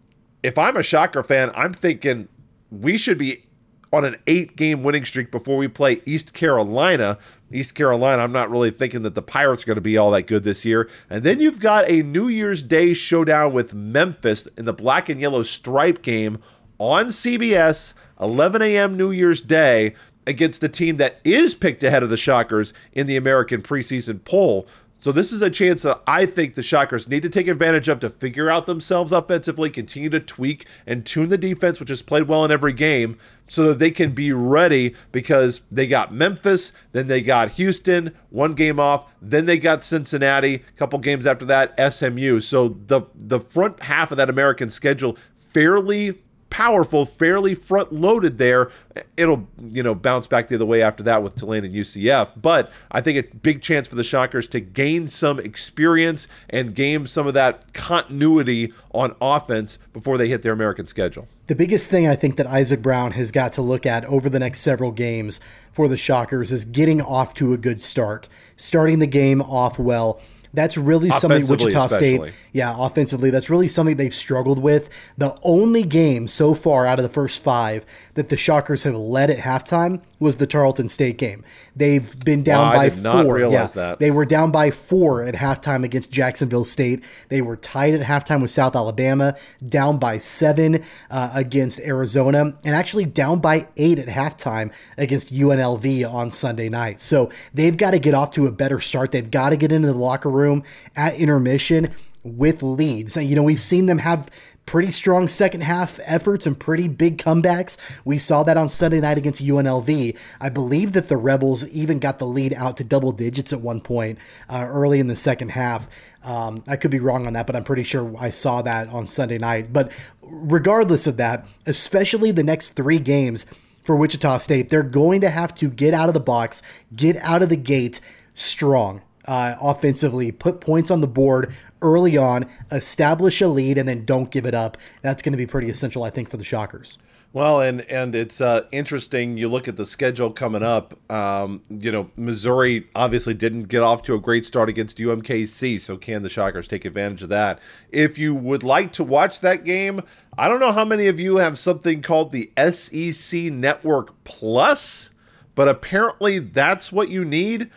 if 0.42 0.56
I'm 0.58 0.76
a 0.76 0.82
Shocker 0.82 1.22
fan, 1.22 1.50
I'm 1.54 1.72
thinking 1.72 2.28
we 2.70 2.96
should 2.96 3.18
be 3.18 3.44
on 3.92 4.04
an 4.04 4.16
eight 4.26 4.56
game 4.56 4.82
winning 4.82 5.04
streak 5.04 5.30
before 5.30 5.56
we 5.56 5.68
play 5.68 6.02
East 6.04 6.34
Carolina. 6.34 7.18
East 7.50 7.74
Carolina, 7.74 8.22
I'm 8.22 8.32
not 8.32 8.50
really 8.50 8.70
thinking 8.70 9.02
that 9.02 9.14
the 9.14 9.22
Pirates 9.22 9.62
are 9.62 9.66
going 9.66 9.76
to 9.76 9.80
be 9.80 9.96
all 9.96 10.10
that 10.10 10.26
good 10.26 10.44
this 10.44 10.64
year. 10.64 10.90
And 11.08 11.24
then 11.24 11.40
you've 11.40 11.60
got 11.60 11.88
a 11.88 12.02
New 12.02 12.28
Year's 12.28 12.62
Day 12.62 12.92
showdown 12.92 13.52
with 13.52 13.72
Memphis 13.72 14.46
in 14.58 14.66
the 14.66 14.72
black 14.72 15.08
and 15.08 15.20
yellow 15.20 15.42
stripe 15.42 16.02
game 16.02 16.38
on 16.78 17.06
CBS, 17.06 17.94
11 18.20 18.62
a.m. 18.62 18.96
New 18.96 19.10
Year's 19.10 19.40
Day 19.40 19.94
against 20.26 20.60
the 20.60 20.68
team 20.68 20.98
that 20.98 21.20
is 21.24 21.54
picked 21.54 21.82
ahead 21.82 22.02
of 22.02 22.10
the 22.10 22.16
Shockers 22.16 22.74
in 22.92 23.06
the 23.06 23.16
American 23.16 23.62
preseason 23.62 24.22
poll. 24.22 24.68
So 25.00 25.12
this 25.12 25.32
is 25.32 25.42
a 25.42 25.50
chance 25.50 25.82
that 25.82 26.02
I 26.08 26.26
think 26.26 26.54
the 26.54 26.62
Shockers 26.62 27.06
need 27.06 27.22
to 27.22 27.28
take 27.28 27.46
advantage 27.46 27.86
of 27.88 28.00
to 28.00 28.10
figure 28.10 28.50
out 28.50 28.66
themselves 28.66 29.12
offensively, 29.12 29.70
continue 29.70 30.10
to 30.10 30.18
tweak 30.18 30.66
and 30.86 31.06
tune 31.06 31.28
the 31.28 31.38
defense, 31.38 31.78
which 31.78 31.88
has 31.88 32.02
played 32.02 32.24
well 32.24 32.44
in 32.44 32.50
every 32.50 32.72
game, 32.72 33.16
so 33.46 33.68
that 33.68 33.78
they 33.78 33.92
can 33.92 34.10
be 34.10 34.32
ready 34.32 34.96
because 35.12 35.60
they 35.70 35.86
got 35.86 36.12
Memphis, 36.12 36.72
then 36.90 37.06
they 37.06 37.22
got 37.22 37.52
Houston, 37.52 38.12
one 38.30 38.54
game 38.54 38.80
off, 38.80 39.06
then 39.22 39.46
they 39.46 39.56
got 39.56 39.84
Cincinnati, 39.84 40.54
a 40.56 40.78
couple 40.78 40.98
games 40.98 41.28
after 41.28 41.44
that, 41.44 41.74
SMU. 41.92 42.40
So 42.40 42.68
the 42.68 43.02
the 43.14 43.38
front 43.38 43.80
half 43.84 44.10
of 44.10 44.16
that 44.16 44.28
American 44.28 44.68
schedule 44.68 45.16
fairly 45.36 46.18
powerful, 46.50 47.04
fairly 47.04 47.54
front 47.54 47.92
loaded 47.92 48.38
there. 48.38 48.70
It'll, 49.16 49.46
you 49.60 49.82
know, 49.82 49.94
bounce 49.94 50.26
back 50.26 50.48
the 50.48 50.56
other 50.56 50.66
way 50.66 50.82
after 50.82 51.02
that 51.04 51.22
with 51.22 51.36
Tulane 51.36 51.64
and 51.64 51.74
UCF. 51.74 52.32
But 52.40 52.70
I 52.90 53.00
think 53.00 53.18
a 53.18 53.36
big 53.36 53.62
chance 53.62 53.88
for 53.88 53.96
the 53.96 54.04
Shockers 54.04 54.48
to 54.48 54.60
gain 54.60 55.06
some 55.06 55.38
experience 55.38 56.28
and 56.50 56.74
gain 56.74 57.06
some 57.06 57.26
of 57.26 57.34
that 57.34 57.72
continuity 57.72 58.72
on 58.92 59.14
offense 59.20 59.78
before 59.92 60.18
they 60.18 60.28
hit 60.28 60.42
their 60.42 60.52
American 60.52 60.86
schedule. 60.86 61.28
The 61.46 61.54
biggest 61.54 61.88
thing 61.88 62.06
I 62.06 62.14
think 62.14 62.36
that 62.36 62.46
Isaac 62.46 62.82
Brown 62.82 63.12
has 63.12 63.30
got 63.30 63.54
to 63.54 63.62
look 63.62 63.86
at 63.86 64.04
over 64.04 64.28
the 64.28 64.38
next 64.38 64.60
several 64.60 64.92
games 64.92 65.40
for 65.72 65.88
the 65.88 65.96
Shockers 65.96 66.52
is 66.52 66.64
getting 66.64 67.00
off 67.00 67.32
to 67.34 67.52
a 67.52 67.56
good 67.56 67.80
start, 67.80 68.28
starting 68.56 68.98
the 68.98 69.06
game 69.06 69.40
off 69.40 69.78
well 69.78 70.20
that's 70.52 70.76
really 70.76 71.10
something 71.10 71.46
Wichita 71.46 71.84
especially. 71.86 72.30
State, 72.30 72.34
yeah, 72.52 72.74
offensively, 72.78 73.30
that's 73.30 73.50
really 73.50 73.68
something 73.68 73.96
they've 73.96 74.14
struggled 74.14 74.58
with. 74.58 74.88
The 75.16 75.36
only 75.42 75.82
game 75.82 76.28
so 76.28 76.54
far 76.54 76.86
out 76.86 76.98
of 76.98 77.02
the 77.02 77.08
first 77.08 77.42
five 77.42 77.84
that 78.14 78.28
the 78.28 78.36
Shockers 78.36 78.82
have 78.84 78.94
led 78.94 79.30
at 79.30 79.38
halftime 79.38 80.02
was 80.18 80.36
the 80.36 80.46
Tarleton 80.46 80.88
State 80.88 81.18
game. 81.18 81.44
They've 81.76 82.18
been 82.24 82.42
down 82.42 82.74
by 82.74 82.90
four. 82.90 83.38
yeah, 83.38 83.66
that. 83.66 83.98
They 83.98 84.10
were 84.10 84.24
down 84.24 84.50
by 84.50 84.70
four 84.70 85.24
at 85.24 85.34
halftime 85.34 85.84
against 85.84 86.10
Jacksonville 86.10 86.64
State. 86.64 87.04
They 87.28 87.42
were 87.42 87.56
tied 87.56 87.94
at 87.94 88.00
halftime 88.00 88.42
with 88.42 88.50
South 88.50 88.74
Alabama, 88.74 89.36
down 89.66 89.98
by 89.98 90.18
seven 90.18 90.84
uh, 91.10 91.30
against 91.34 91.80
Arizona, 91.80 92.56
and 92.64 92.74
actually 92.74 93.04
down 93.04 93.40
by 93.40 93.68
eight 93.76 93.98
at 93.98 94.08
halftime 94.08 94.72
against 94.96 95.32
UNLV 95.32 96.12
on 96.12 96.30
Sunday 96.30 96.68
night. 96.68 97.00
So 97.00 97.30
they've 97.54 97.76
got 97.76 97.92
to 97.92 97.98
get 97.98 98.14
off 98.14 98.32
to 98.32 98.46
a 98.46 98.52
better 98.52 98.80
start. 98.80 99.12
They've 99.12 99.30
got 99.30 99.50
to 99.50 99.56
get 99.56 99.72
into 99.72 99.88
the 99.88 99.94
locker 99.98 100.30
room 100.30 100.62
at 100.96 101.14
intermission 101.14 101.94
with 102.24 102.62
leads. 102.62 103.16
You 103.16 103.36
know, 103.36 103.42
we've 103.42 103.60
seen 103.60 103.86
them 103.86 103.98
have 103.98 104.28
pretty 104.68 104.90
strong 104.90 105.28
second 105.28 105.62
half 105.62 105.98
efforts 106.04 106.46
and 106.46 106.60
pretty 106.60 106.88
big 106.88 107.16
comebacks. 107.16 107.78
We 108.04 108.18
saw 108.18 108.42
that 108.42 108.58
on 108.58 108.68
Sunday 108.68 109.00
night 109.00 109.16
against 109.16 109.42
UNLV. 109.42 110.18
I 110.42 110.48
believe 110.50 110.92
that 110.92 111.08
the 111.08 111.16
Rebels 111.16 111.66
even 111.68 111.98
got 111.98 112.18
the 112.18 112.26
lead 112.26 112.52
out 112.52 112.76
to 112.76 112.84
double 112.84 113.12
digits 113.12 113.50
at 113.50 113.62
one 113.62 113.80
point 113.80 114.18
uh, 114.50 114.66
early 114.68 115.00
in 115.00 115.06
the 115.06 115.16
second 115.16 115.52
half. 115.52 115.88
Um, 116.22 116.64
I 116.68 116.76
could 116.76 116.90
be 116.90 116.98
wrong 117.00 117.26
on 117.26 117.32
that, 117.32 117.46
but 117.46 117.56
I'm 117.56 117.64
pretty 117.64 117.82
sure 117.82 118.14
I 118.18 118.28
saw 118.28 118.60
that 118.60 118.90
on 118.90 119.06
Sunday 119.06 119.38
night. 119.38 119.72
But 119.72 119.90
regardless 120.20 121.06
of 121.06 121.16
that, 121.16 121.48
especially 121.64 122.30
the 122.30 122.44
next 122.44 122.70
three 122.70 122.98
games 122.98 123.46
for 123.84 123.96
Wichita 123.96 124.36
State, 124.36 124.68
they're 124.68 124.82
going 124.82 125.22
to 125.22 125.30
have 125.30 125.54
to 125.54 125.70
get 125.70 125.94
out 125.94 126.08
of 126.08 126.14
the 126.14 126.20
box, 126.20 126.62
get 126.94 127.16
out 127.16 127.40
of 127.40 127.48
the 127.48 127.56
gate 127.56 128.02
strong 128.34 129.00
uh, 129.28 129.56
offensively, 129.60 130.32
put 130.32 130.60
points 130.60 130.90
on 130.90 131.00
the 131.02 131.06
board 131.06 131.54
early 131.82 132.16
on, 132.16 132.46
establish 132.72 133.40
a 133.40 133.46
lead, 133.46 133.78
and 133.78 133.88
then 133.88 134.04
don't 134.04 134.30
give 134.30 134.46
it 134.46 134.54
up. 134.54 134.78
That's 135.02 135.22
going 135.22 135.32
to 135.32 135.38
be 135.38 135.46
pretty 135.46 135.68
essential, 135.68 136.02
I 136.02 136.10
think, 136.10 136.30
for 136.30 136.38
the 136.38 136.44
Shockers. 136.44 136.98
Well, 137.34 137.60
and 137.60 137.82
and 137.82 138.14
it's 138.14 138.40
uh, 138.40 138.66
interesting. 138.72 139.36
You 139.36 139.50
look 139.50 139.68
at 139.68 139.76
the 139.76 139.84
schedule 139.84 140.30
coming 140.30 140.62
up. 140.62 140.98
Um, 141.12 141.60
you 141.68 141.92
know, 141.92 142.10
Missouri 142.16 142.88
obviously 142.94 143.34
didn't 143.34 143.64
get 143.64 143.82
off 143.82 144.02
to 144.04 144.14
a 144.14 144.18
great 144.18 144.46
start 144.46 144.70
against 144.70 144.96
UMKC, 144.96 145.78
so 145.78 145.98
can 145.98 146.22
the 146.22 146.30
Shockers 146.30 146.66
take 146.66 146.86
advantage 146.86 147.22
of 147.22 147.28
that? 147.28 147.58
If 147.90 148.16
you 148.16 148.34
would 148.34 148.62
like 148.62 148.92
to 148.94 149.04
watch 149.04 149.40
that 149.40 149.64
game, 149.64 150.00
I 150.38 150.48
don't 150.48 150.58
know 150.58 150.72
how 150.72 150.86
many 150.86 151.06
of 151.06 151.20
you 151.20 151.36
have 151.36 151.58
something 151.58 152.00
called 152.00 152.32
the 152.32 152.50
SEC 152.72 153.52
Network 153.52 154.24
Plus, 154.24 155.10
but 155.58 155.66
apparently 155.66 156.38
that's 156.38 156.92
what 156.92 157.08
you 157.08 157.24
need. 157.24 157.68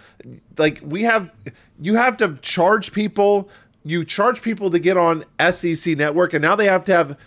Like 0.59 0.81
we 0.83 1.01
have, 1.01 1.31
you 1.79 1.95
have 1.95 2.15
to 2.17 2.37
charge 2.43 2.93
people. 2.93 3.49
You 3.83 4.05
charge 4.05 4.43
people 4.43 4.69
to 4.69 4.77
get 4.77 4.97
on 4.97 5.25
SEC 5.49 5.97
Network, 5.97 6.35
and 6.35 6.43
now 6.43 6.55
they 6.55 6.67
have 6.67 6.85
to 6.85 6.93
have 6.93 7.17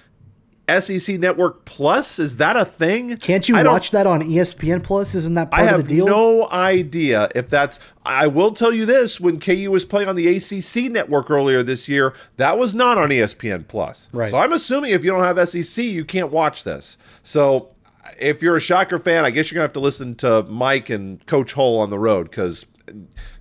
SEC 0.80 1.18
Network 1.18 1.64
Plus? 1.64 2.20
Is 2.20 2.36
that 2.36 2.56
a 2.56 2.64
thing? 2.64 3.16
Can't 3.16 3.48
you 3.48 3.56
watch 3.64 3.90
that 3.90 4.06
on 4.06 4.22
ESPN 4.22 4.84
Plus? 4.84 5.16
Isn't 5.16 5.34
that 5.34 5.50
part 5.50 5.64
I 5.64 5.66
have 5.66 5.80
of 5.80 5.88
the 5.88 5.96
deal? 5.96 6.06
I 6.06 6.08
have 6.08 6.16
no 6.16 6.48
idea 6.50 7.28
if 7.34 7.48
that's. 7.48 7.80
I 8.06 8.28
will 8.28 8.52
tell 8.52 8.72
you 8.72 8.86
this: 8.86 9.18
when 9.18 9.40
KU 9.40 9.72
was 9.72 9.84
playing 9.84 10.08
on 10.08 10.14
the 10.14 10.36
ACC 10.36 10.88
network 10.88 11.32
earlier 11.32 11.64
this 11.64 11.88
year, 11.88 12.14
that 12.36 12.56
was 12.56 12.76
not 12.76 12.96
on 12.96 13.08
ESPN 13.08 13.66
Plus. 13.66 14.06
Right. 14.12 14.30
So 14.30 14.38
I'm 14.38 14.52
assuming 14.52 14.92
if 14.92 15.02
you 15.02 15.10
don't 15.10 15.24
have 15.24 15.48
SEC, 15.48 15.84
you 15.84 16.04
can't 16.04 16.30
watch 16.30 16.62
this. 16.62 16.96
So 17.24 17.73
if 18.18 18.42
you're 18.42 18.56
a 18.56 18.60
Shocker 18.60 18.98
fan, 18.98 19.24
I 19.24 19.30
guess 19.30 19.50
you're 19.50 19.56
gonna 19.56 19.64
have 19.64 19.72
to 19.74 19.80
listen 19.80 20.14
to 20.16 20.42
Mike 20.44 20.90
and 20.90 21.24
Coach 21.26 21.52
Hull 21.52 21.78
on 21.78 21.90
the 21.90 21.98
road 21.98 22.30
because 22.30 22.66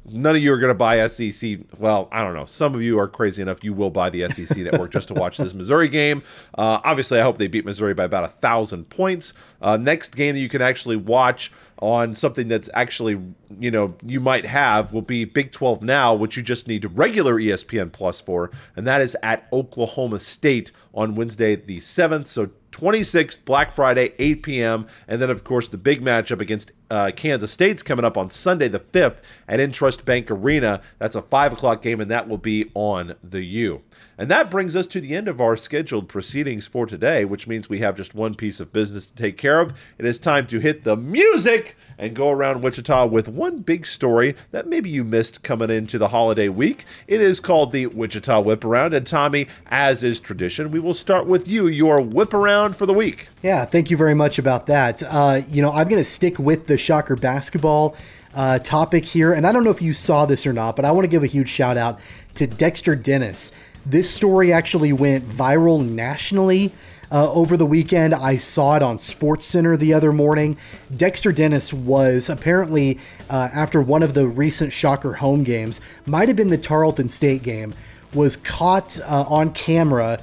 none 0.06 0.36
of 0.36 0.42
you 0.42 0.54
are 0.54 0.58
going 0.58 0.70
to 0.70 0.76
buy 0.76 1.06
SEC. 1.08 1.60
Well, 1.78 2.08
I 2.12 2.24
don't 2.24 2.34
know. 2.34 2.46
Some 2.46 2.76
of 2.76 2.82
you 2.82 3.00
are 3.00 3.08
crazy 3.08 3.42
enough 3.42 3.64
you 3.64 3.74
will 3.74 3.90
buy 3.90 4.10
the 4.10 4.30
SEC 4.30 4.58
network 4.58 4.92
just 4.92 5.08
to 5.10 5.14
watch 5.14 5.38
this 5.38 5.54
Missouri 5.54 5.90
game. 5.90 6.24
Uh, 6.58 6.80
obviously, 6.84 7.20
I 7.20 7.24
hope 7.24 7.38
they 7.38 7.48
beat 7.48 7.66
Missouri 7.66 7.94
by 7.94 8.06
about 8.06 8.24
a 8.24 8.30
thousand 8.30 8.90
points. 8.90 9.34
Uh, 9.62 9.78
next 9.78 10.16
game 10.16 10.36
that 10.36 10.42
you 10.42 10.50
can 10.50 10.62
actually 10.62 10.96
watch 10.96 11.52
on 11.80 12.16
something 12.16 12.48
that's 12.48 12.70
actually 12.76 13.20
you 13.60 13.70
know 13.70 13.94
you 14.06 14.20
might 14.20 14.46
have 14.46 14.94
will 14.94 15.02
be 15.02 15.26
Big 15.26 15.52
12 15.52 15.82
now, 15.82 16.14
which 16.14 16.38
you 16.38 16.44
just 16.44 16.68
need 16.68 16.86
regular 16.98 17.36
ESPN 17.36 17.92
Plus 17.92 18.22
for, 18.22 18.52
and 18.76 18.88
that 18.88 19.02
is 19.02 19.18
at 19.24 19.48
Oklahoma 19.52 20.20
State 20.20 20.72
on 20.94 21.16
Wednesday 21.16 21.56
the 21.56 21.80
7th. 21.80 22.28
So 22.28 22.50
26th, 22.74 23.46
Black 23.46 23.72
Friday, 23.72 24.14
8 24.20 24.44
p.m. 24.44 24.88
And 25.08 25.22
then, 25.22 25.30
of 25.30 25.44
course, 25.44 25.68
the 25.68 25.78
big 25.78 26.02
matchup 26.02 26.42
against 26.42 26.72
uh, 26.94 27.12
Kansas 27.12 27.52
State's 27.52 27.82
coming 27.82 28.06
up 28.06 28.18
on 28.18 28.30
Sunday, 28.30 28.68
the 28.68 28.80
5th, 28.80 29.18
at 29.48 29.60
Intrust 29.60 30.06
Bank 30.06 30.30
Arena. 30.30 30.82
That's 31.00 31.16
a 31.16 31.22
5 31.24 31.54
o'clock 31.54 31.82
game, 31.82 32.00
and 32.00 32.12
that 32.12 32.30
will 32.30 32.38
be 32.38 32.70
on 32.76 33.16
the 33.24 33.44
U. 33.44 33.82
And 34.18 34.30
that 34.30 34.52
brings 34.52 34.76
us 34.76 34.86
to 34.88 35.02
the 35.02 35.16
end 35.16 35.28
of 35.28 35.42
our 35.42 35.58
scheduled 35.58 36.08
proceedings 36.08 36.68
for 36.68 36.86
today, 36.86 37.26
which 37.26 37.48
means 37.48 37.68
we 37.68 37.80
have 37.80 37.98
just 37.98 38.14
one 38.14 38.36
piece 38.36 38.60
of 38.60 38.72
business 38.72 39.08
to 39.08 39.16
take 39.16 39.38
care 39.38 39.60
of. 39.60 39.74
It 39.98 40.06
is 40.06 40.20
time 40.20 40.46
to 40.48 40.60
hit 40.60 40.84
the 40.84 40.96
music 40.96 41.76
and 41.98 42.16
go 42.16 42.30
around 42.30 42.62
Wichita 42.62 43.08
with 43.08 43.28
one 43.28 43.60
big 43.60 43.86
story 43.88 44.36
that 44.52 44.68
maybe 44.68 44.90
you 44.90 45.04
missed 45.04 45.42
coming 45.42 45.72
into 45.72 45.98
the 45.98 46.10
holiday 46.10 46.50
week. 46.50 46.86
It 47.08 47.22
is 47.22 47.40
called 47.40 47.72
the 47.72 47.88
Wichita 47.88 48.40
Whip 48.42 48.64
Around. 48.64 48.94
And 48.94 49.08
Tommy, 49.08 49.48
as 49.68 50.04
is 50.04 50.20
tradition, 50.20 50.70
we 50.70 50.80
will 50.80 50.94
start 50.94 51.26
with 51.26 51.48
you, 51.48 51.68
your 51.68 52.02
whip 52.02 52.34
around 52.34 52.76
for 52.76 52.86
the 52.86 52.94
week. 52.94 53.30
Yeah, 53.42 53.66
thank 53.66 53.90
you 53.90 53.98
very 53.98 54.14
much 54.14 54.38
about 54.38 54.68
that. 54.68 55.02
Uh, 55.04 55.42
you 55.50 55.62
know, 55.62 55.72
I'm 55.72 55.88
going 55.88 56.04
to 56.04 56.10
stick 56.10 56.38
with 56.38 56.68
the 56.68 56.78
Shocker 56.84 57.16
basketball 57.16 57.96
uh, 58.36 58.60
topic 58.60 59.06
here. 59.06 59.34
And 59.34 59.48
I 59.48 59.52
don't 59.52 59.64
know 59.64 59.72
if 59.72 59.82
you 59.82 59.94
saw 59.94 60.26
this 60.26 60.46
or 60.46 60.54
not, 60.54 60.76
but 60.76 60.86
I 60.86 60.92
want 60.92 61.06
to 61.06 61.10
give 61.10 61.24
a 61.24 61.28
huge 61.28 61.50
shout 61.50 61.78
out 61.78 62.00
to 62.36 62.48
Dexter 62.48 62.96
Dennis. 62.96 63.52
This 63.86 64.10
story 64.10 64.54
actually 64.54 64.94
went 64.94 65.28
viral 65.28 65.84
nationally. 65.84 66.72
Uh, 67.12 67.32
over 67.32 67.56
the 67.56 67.66
weekend. 67.66 68.12
I 68.12 68.38
saw 68.38 68.76
it 68.76 68.82
on 68.82 68.98
Sports 68.98 69.46
Center 69.46 69.78
the 69.78 69.94
other 69.94 70.12
morning. 70.12 70.58
Dexter 70.98 71.32
Dennis 71.32 71.72
was 71.72 72.28
apparently, 72.28 72.98
uh, 73.30 73.50
after 73.54 73.84
one 73.84 74.02
of 74.02 74.16
the 74.16 74.28
recent 74.28 74.74
Shocker 74.74 75.14
home 75.14 75.44
games, 75.44 75.80
might 76.08 76.28
have 76.28 76.36
been 76.36 76.50
the 76.50 76.58
Tarleton 76.58 77.10
State 77.10 77.44
game, 77.44 77.76
was 78.16 78.36
caught 78.38 79.00
uh, 79.02 79.26
on 79.28 79.52
camera 79.52 80.20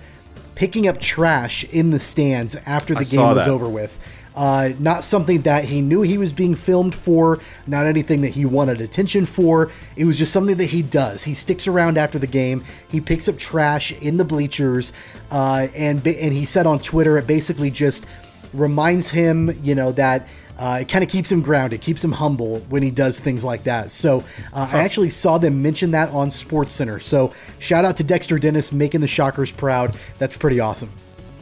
picking 0.56 0.88
up 0.88 0.98
trash 0.98 1.62
in 1.64 1.90
the 1.90 2.00
stands 2.00 2.56
after 2.66 2.92
the 2.92 3.00
I 3.00 3.04
game 3.04 3.20
was 3.20 3.46
over 3.46 3.68
with. 3.68 3.96
Uh, 4.40 4.72
not 4.78 5.04
something 5.04 5.42
that 5.42 5.66
he 5.66 5.82
knew 5.82 6.00
he 6.00 6.16
was 6.16 6.32
being 6.32 6.54
filmed 6.54 6.94
for, 6.94 7.38
not 7.66 7.84
anything 7.84 8.22
that 8.22 8.30
he 8.30 8.46
wanted 8.46 8.80
attention 8.80 9.26
for. 9.26 9.70
It 9.96 10.06
was 10.06 10.16
just 10.16 10.32
something 10.32 10.56
that 10.56 10.70
he 10.70 10.80
does. 10.80 11.24
He 11.24 11.34
sticks 11.34 11.68
around 11.68 11.98
after 11.98 12.18
the 12.18 12.26
game. 12.26 12.64
He 12.88 13.02
picks 13.02 13.28
up 13.28 13.36
trash 13.36 13.92
in 13.92 14.16
the 14.16 14.24
bleachers, 14.24 14.94
uh, 15.30 15.68
and 15.76 16.06
and 16.06 16.32
he 16.32 16.46
said 16.46 16.66
on 16.66 16.78
Twitter 16.78 17.18
it 17.18 17.26
basically 17.26 17.70
just 17.70 18.06
reminds 18.54 19.10
him, 19.10 19.50
you 19.62 19.74
know, 19.74 19.92
that 19.92 20.26
uh, 20.58 20.78
it 20.80 20.88
kind 20.88 21.04
of 21.04 21.10
keeps 21.10 21.30
him 21.30 21.42
grounded, 21.42 21.82
keeps 21.82 22.02
him 22.02 22.12
humble 22.12 22.60
when 22.70 22.82
he 22.82 22.90
does 22.90 23.20
things 23.20 23.44
like 23.44 23.64
that. 23.64 23.90
So 23.90 24.24
uh, 24.54 24.70
I 24.72 24.78
actually 24.78 25.10
saw 25.10 25.36
them 25.36 25.60
mention 25.60 25.90
that 25.90 26.08
on 26.12 26.30
Sports 26.30 26.72
Center. 26.72 26.98
So 26.98 27.34
shout 27.58 27.84
out 27.84 27.98
to 27.98 28.04
Dexter 28.04 28.38
Dennis 28.38 28.72
making 28.72 29.02
the 29.02 29.08
Shockers 29.08 29.52
proud. 29.52 29.94
That's 30.18 30.38
pretty 30.38 30.60
awesome. 30.60 30.90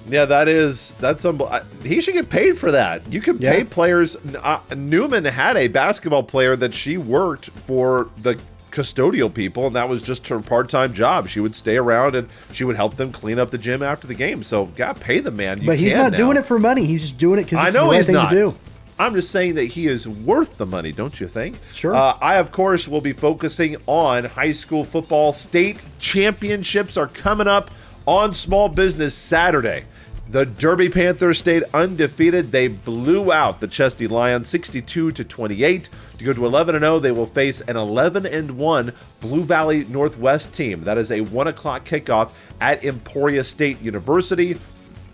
Yeah, 0.09 0.25
that 0.27 0.49
is 0.49 0.95
that's 1.01 1.25
I- 1.25 1.63
he 1.85 2.01
should 2.01 2.15
get 2.15 2.29
paid 2.31 2.59
for 2.59 2.71
that. 2.73 3.03
You 3.13 3.21
can 3.21 3.39
pay 3.39 3.65
players. 3.65 4.17
Uh, 4.43 4.61
Newman 4.77 5.25
had 5.25 5.57
a 5.57 5.69
basketball 5.69 6.23
player 6.23 6.57
that 6.57 6.75
she 6.75 6.97
worked 6.97 7.51
for 7.51 8.09
the 8.19 8.39
custodial 8.71 9.33
people, 9.33 9.67
and 9.67 9.77
that 9.77 9.89
was 9.89 10.03
just 10.03 10.29
her 10.29 10.41
part-time 10.41 10.93
job. 10.93 11.29
She 11.29 11.41
would 11.41 11.55
stay 11.55 11.77
around 11.77 12.15
and 12.15 12.29
she 12.53 12.65
would 12.65 12.77
help 12.77 12.97
them 12.97 13.13
clean 13.13 13.39
up 13.39 13.51
the 13.51 13.59
gym 13.59 13.83
after 13.83 14.07
the 14.07 14.15
game. 14.15 14.43
So, 14.43 14.67
got 14.67 15.01
pay 15.01 15.21
the 15.21 15.31
man. 15.31 15.61
You 15.61 15.67
But 15.67 15.79
he's 15.79 15.95
not 15.95 16.13
now. 16.13 16.19
doing 16.19 16.37
it 16.37 16.45
for 16.45 16.59
money. 16.59 16.85
He's 16.85 17.01
just 17.03 17.19
doing 17.19 17.41
it 17.41 17.45
because 17.45 17.65
I 17.65 17.71
know 17.71 17.85
the 17.87 17.91
right 17.91 17.97
he's 17.97 18.07
thing 18.07 18.15
not. 18.15 18.31
to 18.31 18.37
do. 18.37 18.55
I'm 19.01 19.15
just 19.15 19.31
saying 19.31 19.55
that 19.55 19.65
he 19.67 19.87
is 19.87 20.09
worth 20.09 20.59
the 20.59 20.67
money, 20.67 20.91
don't 20.91 21.21
you 21.21 21.29
think? 21.29 21.57
Sure. 21.73 21.95
Uh, 21.95 22.19
I, 22.21 22.37
of 22.37 22.51
course, 22.51 22.89
will 22.89 23.01
be 23.01 23.13
focusing 23.13 23.77
on 23.87 24.25
high 24.25 24.51
school 24.53 24.85
football. 24.85 25.33
State 25.33 25.85
championships 26.01 26.97
are 26.97 27.07
coming 27.07 27.47
up 27.47 27.71
on 28.07 28.33
Small 28.35 28.69
Business 28.69 29.15
Saturday. 29.15 29.85
The 30.31 30.45
Derby 30.45 30.91
Panthers 30.91 31.39
stayed 31.39 31.65
undefeated. 31.73 32.53
They 32.53 32.69
blew 32.69 33.33
out 33.33 33.61
the 33.61 33.67
Chesty 33.67 34.07
Lions 34.07 34.47
62 34.49 35.13
to 35.13 35.25
28. 35.25 35.89
To 36.19 36.25
go 36.25 36.35
to 36.35 36.45
11 36.45 36.75
and 36.75 36.85
0, 36.85 36.99
they 36.99 37.13
will 37.13 37.25
face 37.25 37.63
an 37.63 37.79
11 37.79 38.27
and 38.27 38.59
1 38.59 38.93
Blue 39.21 39.43
Valley 39.43 39.85
Northwest 39.85 40.53
team. 40.53 40.85
That 40.85 40.99
is 40.99 41.13
a 41.13 41.23
1 41.23 41.49
o'clock 41.49 41.87
kickoff 41.87 42.33
at 42.61 42.85
Emporia 42.85 43.43
State 43.43 43.81
University. 43.81 44.59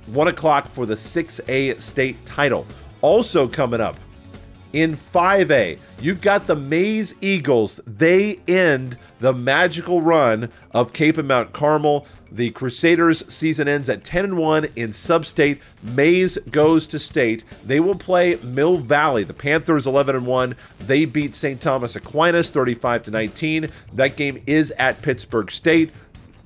1 0.07 0.29
o'clock 0.29 0.67
for 0.67 0.85
the 0.85 0.95
6A 0.95 1.81
state 1.81 2.27
title. 2.27 2.67
Also 3.01 3.47
coming 3.47 3.81
up 3.81 3.97
in 4.73 4.97
5A, 4.97 5.79
you've 6.01 6.21
got 6.21 6.49
the 6.49 6.57
Maize 6.57 7.15
Eagles. 7.21 7.81
They 7.87 8.41
end 8.49 8.99
the 9.21 9.33
magical 9.33 10.03
run 10.03 10.51
of 10.73 10.93
Kapaun 10.93 11.27
Mount 11.27 11.53
Carmel. 11.53 12.05
The 12.35 12.51
Crusaders 12.51 13.23
season 13.33 13.69
ends 13.69 13.89
at 13.89 14.03
10 14.03 14.25
and 14.25 14.37
1 14.37 14.67
in 14.75 14.93
sub-state. 14.93 15.61
Maize 15.85 16.37
goes 16.51 16.89
to 16.89 16.99
state. 16.99 17.45
They 17.65 17.79
will 17.79 17.95
play 17.95 18.39
Mill 18.43 18.77
Valley. 18.77 19.23
The 19.23 19.33
Panthers 19.33 19.87
11 19.87 20.17
and 20.17 20.27
1. 20.27 20.57
They 20.81 21.05
beat 21.05 21.37
St. 21.37 21.61
Thomas 21.61 21.95
Aquinas 21.95 22.51
35 22.51 23.05
to 23.05 23.11
19. 23.13 23.69
That 23.93 24.17
game 24.17 24.43
is 24.49 24.73
at 24.73 25.01
Pittsburg 25.01 25.53
State. 25.53 25.93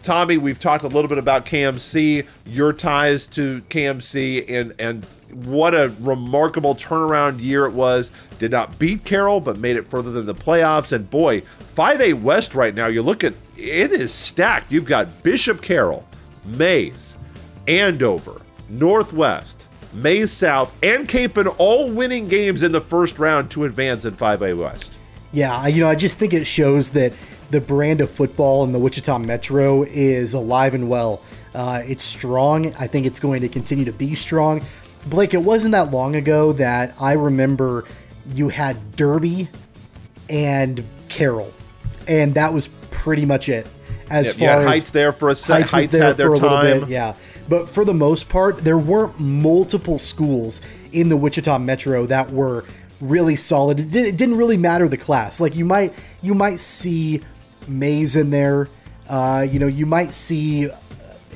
Tommy, 0.02 0.36
we've 0.36 0.60
talked 0.60 0.84
a 0.84 0.88
little 0.88 1.08
bit 1.08 1.18
about 1.18 1.46
KMC, 1.46 2.26
your 2.44 2.74
ties 2.74 3.26
to 3.28 3.62
KMC, 3.70 4.44
and 4.48 4.74
and 4.78 5.06
what 5.32 5.74
a 5.74 5.92
remarkable 6.00 6.74
turnaround 6.74 7.42
year 7.42 7.66
it 7.66 7.72
was. 7.72 8.10
Did 8.38 8.50
not 8.50 8.78
beat 8.78 9.04
Carroll, 9.04 9.40
but 9.40 9.58
made 9.58 9.76
it 9.76 9.86
further 9.86 10.10
than 10.10 10.26
the 10.26 10.34
playoffs. 10.34 10.92
And 10.92 11.08
boy, 11.10 11.42
5A 11.76 12.20
West 12.22 12.54
right 12.54 12.74
now, 12.74 12.86
you 12.86 13.02
look 13.02 13.24
at 13.24 13.34
it 13.56 13.92
is 13.92 14.12
stacked. 14.12 14.72
You've 14.72 14.84
got 14.84 15.22
Bishop 15.22 15.60
Carroll, 15.60 16.06
Maize, 16.44 17.16
Andover, 17.66 18.40
Northwest, 18.68 19.66
Maize 19.92 20.30
South, 20.30 20.74
and 20.82 21.08
Kapaun 21.08 21.54
all 21.58 21.90
winning 21.90 22.28
games 22.28 22.62
in 22.62 22.72
the 22.72 22.80
first 22.80 23.18
round 23.18 23.50
to 23.52 23.64
advance 23.64 24.04
in 24.04 24.14
5A 24.14 24.56
West. 24.56 24.92
Yeah, 25.32 25.66
you 25.66 25.80
know, 25.80 25.88
I 25.88 25.94
just 25.94 26.18
think 26.18 26.32
it 26.32 26.46
shows 26.46 26.90
that 26.90 27.12
the 27.50 27.60
brand 27.60 28.00
of 28.00 28.10
football 28.10 28.64
in 28.64 28.72
the 28.72 28.78
Wichita 28.78 29.18
Metro 29.18 29.82
is 29.82 30.34
alive 30.34 30.74
and 30.74 30.88
well. 30.88 31.22
Uh, 31.54 31.82
it's 31.84 32.04
strong. 32.04 32.74
I 32.74 32.86
think 32.86 33.06
it's 33.06 33.18
going 33.18 33.40
to 33.40 33.48
continue 33.48 33.84
to 33.86 33.92
be 33.92 34.14
strong. 34.14 34.62
Blake, 35.08 35.34
it 35.34 35.42
wasn't 35.42 35.72
that 35.72 35.90
long 35.90 36.16
ago 36.16 36.52
that 36.54 36.94
I 37.00 37.12
remember 37.12 37.84
you 38.34 38.48
had 38.48 38.96
Derby 38.96 39.48
and 40.28 40.84
Carroll, 41.08 41.52
and 42.06 42.34
that 42.34 42.52
was 42.52 42.68
pretty 42.90 43.24
much 43.24 43.48
it. 43.48 43.66
As 44.10 44.34
far 44.34 44.60
as 44.60 44.66
Heights 44.66 44.90
there 44.90 45.12
for 45.12 45.28
a 45.28 45.34
sec. 45.34 45.60
Heights 45.60 45.70
Heights 45.70 45.86
there 45.88 46.04
had 46.04 46.16
their 46.16 46.28
for 46.28 46.34
a 46.34 46.38
little 46.38 46.48
time. 46.58 46.80
bit, 46.80 46.88
yeah. 46.88 47.14
But 47.48 47.68
for 47.68 47.84
the 47.84 47.94
most 47.94 48.28
part, 48.28 48.58
there 48.58 48.78
weren't 48.78 49.18
multiple 49.20 49.98
schools 49.98 50.62
in 50.92 51.08
the 51.08 51.16
Wichita 51.16 51.58
Metro 51.58 52.06
that 52.06 52.30
were 52.30 52.64
really 53.00 53.36
solid. 53.36 53.80
It, 53.80 53.90
did, 53.90 54.06
it 54.06 54.16
didn't 54.16 54.36
really 54.36 54.56
matter 54.56 54.88
the 54.88 54.96
class. 54.96 55.40
Like 55.40 55.54
you 55.54 55.64
might 55.64 55.92
you 56.22 56.34
might 56.34 56.60
see 56.60 57.22
Maize 57.66 58.16
in 58.16 58.30
there. 58.30 58.68
Uh, 59.08 59.46
you 59.48 59.58
know, 59.58 59.66
you 59.66 59.86
might 59.86 60.14
see 60.14 60.68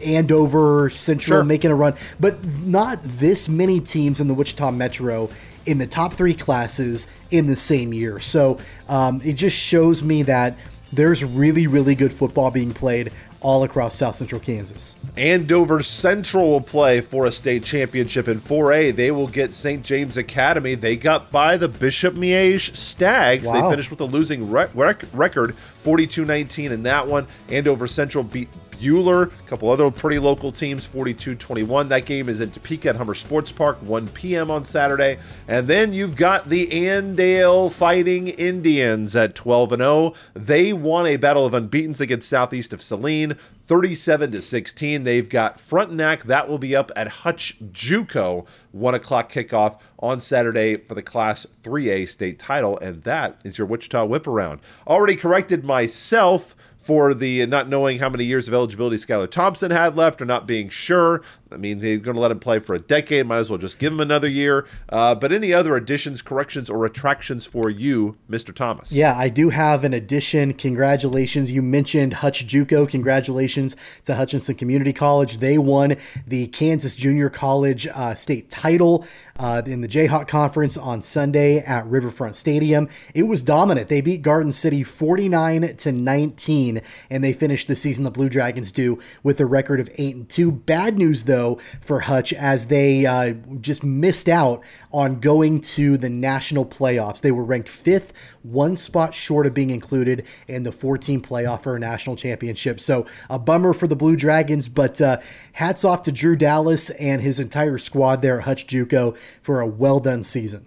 Andover 0.05 0.91
Central 0.91 1.39
Sure. 1.39 1.45
making 1.45 1.71
a 1.71 1.75
run, 1.75 1.95
but 2.21 2.45
not 2.65 3.01
this 3.03 3.49
many 3.49 3.81
teams 3.81 4.21
in 4.21 4.29
the 4.29 4.35
Wichita 4.35 4.71
Metro 4.71 5.31
in 5.67 5.79
the 5.79 5.87
top 5.87 6.15
three 6.15 6.35
classes 6.35 7.07
in 7.31 7.47
the 7.47 7.57
same 7.57 7.93
year. 7.93 8.19
So 8.21 8.59
um, 8.89 9.21
it 9.25 9.35
just 9.35 9.57
shows 9.57 10.03
me 10.03 10.23
that 10.25 10.57
there's 10.93 11.25
really, 11.25 11.67
really 11.67 11.95
good 11.95 12.13
football 12.13 12.51
being 12.51 12.73
played 12.75 13.13
all 13.41 13.65
across 13.65 13.97
South 13.97 14.15
Central 14.15 14.41
Kansas. 14.41 14.95
Andover 15.17 15.83
Central 15.83 16.49
will 16.51 16.61
play 16.61 17.01
for 17.01 17.27
a 17.27 17.33
state 17.33 17.65
championship 17.65 18.29
in 18.29 18.39
4A. 18.41 18.95
They 18.95 19.11
will 19.11 19.27
get 19.27 19.53
St. 19.53 19.83
James 19.83 20.17
Academy. 20.17 20.75
They 20.77 20.95
got 20.97 21.33
by 21.33 21.57
the 21.57 21.67
Bishop 21.67 22.15
Miege 22.15 22.75
Stags. 22.77 23.51
They 23.51 23.61
finished 23.63 23.91
with 23.91 24.01
a 24.01 24.05
losing 24.05 24.51
rec- 24.51 24.71
rec- 24.75 25.05
record, 25.13 25.57
42-19 25.83 26.71
in 26.71 26.83
that 26.85 27.07
one. 27.07 27.27
Andover 27.49 27.87
Central 27.87 28.25
beat 28.25 28.49
Buhler, 28.83 29.27
a 29.27 29.49
couple 29.49 29.71
other 29.71 29.91
pretty 29.91 30.19
local 30.19 30.51
teams, 30.51 30.87
42-21. 30.89 31.89
That 31.89 32.05
game 32.05 32.29
is 32.29 32.41
in 32.41 32.51
Topeka 32.51 32.91
at 32.91 32.97
Hummer 32.97 33.15
Sports 33.15 33.53
Park, 33.53 33.79
1 33.83 34.09
p.m. 34.09 34.51
on 34.51 34.65
Saturday. 34.65 35.19
And 35.47 35.69
then 35.69 35.93
you've 35.93 36.17
got 36.17 36.49
the 36.49 36.67
Andale 36.67 37.71
Fighting 37.71 38.29
Indians 38.29 39.15
at 39.15 39.35
12 39.35 39.77
0. 39.77 40.15
They 40.35 40.73
won 40.73 41.07
a 41.07 41.17
battle 41.17 41.47
of 41.47 41.55
unbeatens 41.55 42.01
against 42.01 42.29
Southeast 42.29 42.73
of 42.73 42.83
Saline, 42.83 43.37
37 43.67 44.33
to 44.33 44.43
16. 44.43 45.05
They've 45.05 45.29
got 45.29 45.61
Frontenac 45.61 46.25
that 46.25 46.49
will 46.49 46.59
be 46.59 46.75
up 46.75 46.91
at 46.97 47.09
Hutch 47.09 47.57
JUCO, 47.73 48.47
one 48.73 48.95
o'clock 48.95 49.33
kickoff 49.33 49.79
on 49.99 50.21
Saturday 50.21 50.77
for 50.77 50.95
the 50.95 51.03
Class 51.03 51.47
3A 51.63 52.09
state 52.09 52.39
title, 52.39 52.79
and 52.79 53.03
that 53.05 53.41
is 53.45 53.59
your 53.59 53.67
Wichita 53.67 54.05
Whip 54.05 54.27
Around. 54.27 54.61
Already 54.87 55.17
corrected 55.17 55.65
myself 55.65 56.57
for 56.83 57.15
the 57.15 57.47
not 57.47 57.69
knowing 57.69 57.99
how 57.99 58.09
many 58.09 58.25
years 58.25 58.49
of 58.49 58.55
eligibility 58.55 58.97
Skylar 58.97 59.31
Thompson 59.31 59.71
had 59.71 59.97
left 59.97 60.21
or 60.21 60.25
not 60.25 60.47
being 60.47 60.69
sure. 60.69 61.23
I 61.53 61.57
mean, 61.57 61.81
they're 61.81 61.99
going 61.99 62.15
to 62.15 62.21
let 62.21 62.31
him 62.31 62.41
play 62.41 62.59
for 62.59 62.75
a 62.75 62.79
decade. 62.79 63.27
Might 63.27 63.39
as 63.39 63.51
well 63.51 63.59
just 63.59 63.79
give 63.79 63.93
him 63.93 64.01
another 64.01 64.29
year. 64.29 64.67
Uh, 64.89 65.15
but 65.15 65.33
any 65.33 65.53
other 65.53 65.77
additions, 65.77 66.23
corrections, 66.23 66.71
or 66.71 66.85
attractions 66.85 67.47
for 67.47 67.71
you, 67.71 68.17
Mr. 68.31 68.55
Thomas? 68.55 68.93
Yeah, 68.93 69.15
I 69.17 69.29
do 69.29 69.51
have 69.51 69.85
an 69.85 69.93
addition. 69.93 70.55
Congratulations. 70.55 71.51
You 71.51 71.63
mentioned 71.63 72.15
Hutch 72.15 72.47
Juco. 72.47 72.89
Congratulations 72.89 73.77
to 74.05 74.15
Hutchinson 74.15 74.55
Community 74.55 74.93
College. 74.93 75.39
They 75.39 75.59
won 75.59 75.97
the 76.27 76.47
Kansas 76.49 76.95
Junior 76.95 77.31
College 77.31 77.87
uh, 77.87 78.15
state 78.15 78.51
title 78.51 79.05
uh, 79.39 79.63
in 79.67 79.81
the 79.81 79.89
Jayhawk 79.89 80.29
Conference 80.29 80.77
on 80.77 81.03
Sunday 81.03 81.59
at 81.59 81.87
Riverfront 81.87 82.37
Stadium. 82.37 82.89
It 83.15 83.25
was 83.25 83.43
dominant. 83.43 83.89
They 83.89 84.01
beat 84.01 84.23
Garden 84.23 84.53
City 84.53 84.83
49 84.83 85.77
to 85.77 85.93
19, 85.93 86.81
and 87.11 87.25
they 87.25 87.33
finished 87.33 87.69
the 87.69 87.77
season 87.77 88.05
the 88.05 88.11
Blue 88.11 88.29
Dragons 88.29 88.71
do 88.71 88.99
with 89.23 89.41
a 89.41 89.47
record 89.47 89.81
of 89.81 89.89
8 89.97 90.15
and 90.15 90.29
2. 90.29 90.53
Bad 90.53 90.99
news, 90.99 91.25
though, 91.25 91.42
for 91.81 92.01
Hutch 92.01 92.33
as 92.33 92.67
they 92.67 93.07
uh, 93.07 93.35
just 93.61 93.85
missed 93.85 94.29
out 94.29 94.63
on 94.93 95.21
going 95.21 95.61
to 95.61 95.97
the 95.97 96.09
national 96.09 96.65
playoffs. 96.67 97.21
They 97.21 97.33
were 97.33 97.45
ranked 97.45 97.69
fifth, 97.69 98.13
one 98.43 98.77
spot 98.77 99.15
short 99.15 99.47
of 99.47 99.55
being 99.55 99.71
included 99.71 100.27
in 100.49 100.63
the 100.63 100.73
14 100.73 101.21
playoff 101.21 101.63
for 101.63 101.77
a 101.77 101.81
national 101.81 102.17
championship. 102.17 102.81
So 102.81 103.07
a 103.29 103.39
bummer 103.39 103.73
for 103.73 103.87
the 103.87 103.97
Blue 103.97 104.17
Dragons, 104.17 104.69
but 104.69 105.01
uh, 105.01 105.19
hats 105.53 105.85
off 105.85 106.03
to 106.03 106.13
Drew 106.13 106.37
Dallas 106.37 106.91
and 106.91 107.23
his 107.23 107.39
entire 107.39 107.79
squad 107.79 108.23
there 108.23 108.39
at 108.39 108.45
Hutch 108.45 108.67
JUCO 108.67 109.17
for 109.43 109.61
a 109.61 109.67
well 109.67 110.01
done 110.01 110.23
season. 110.23 110.67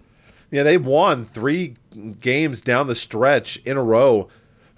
Yeah, 0.50 0.62
they 0.62 0.78
won 0.78 1.24
three 1.24 1.74
games 2.20 2.60
down 2.60 2.86
the 2.86 2.94
stretch 2.94 3.56
in 3.64 3.76
a 3.76 3.82
row. 3.82 4.28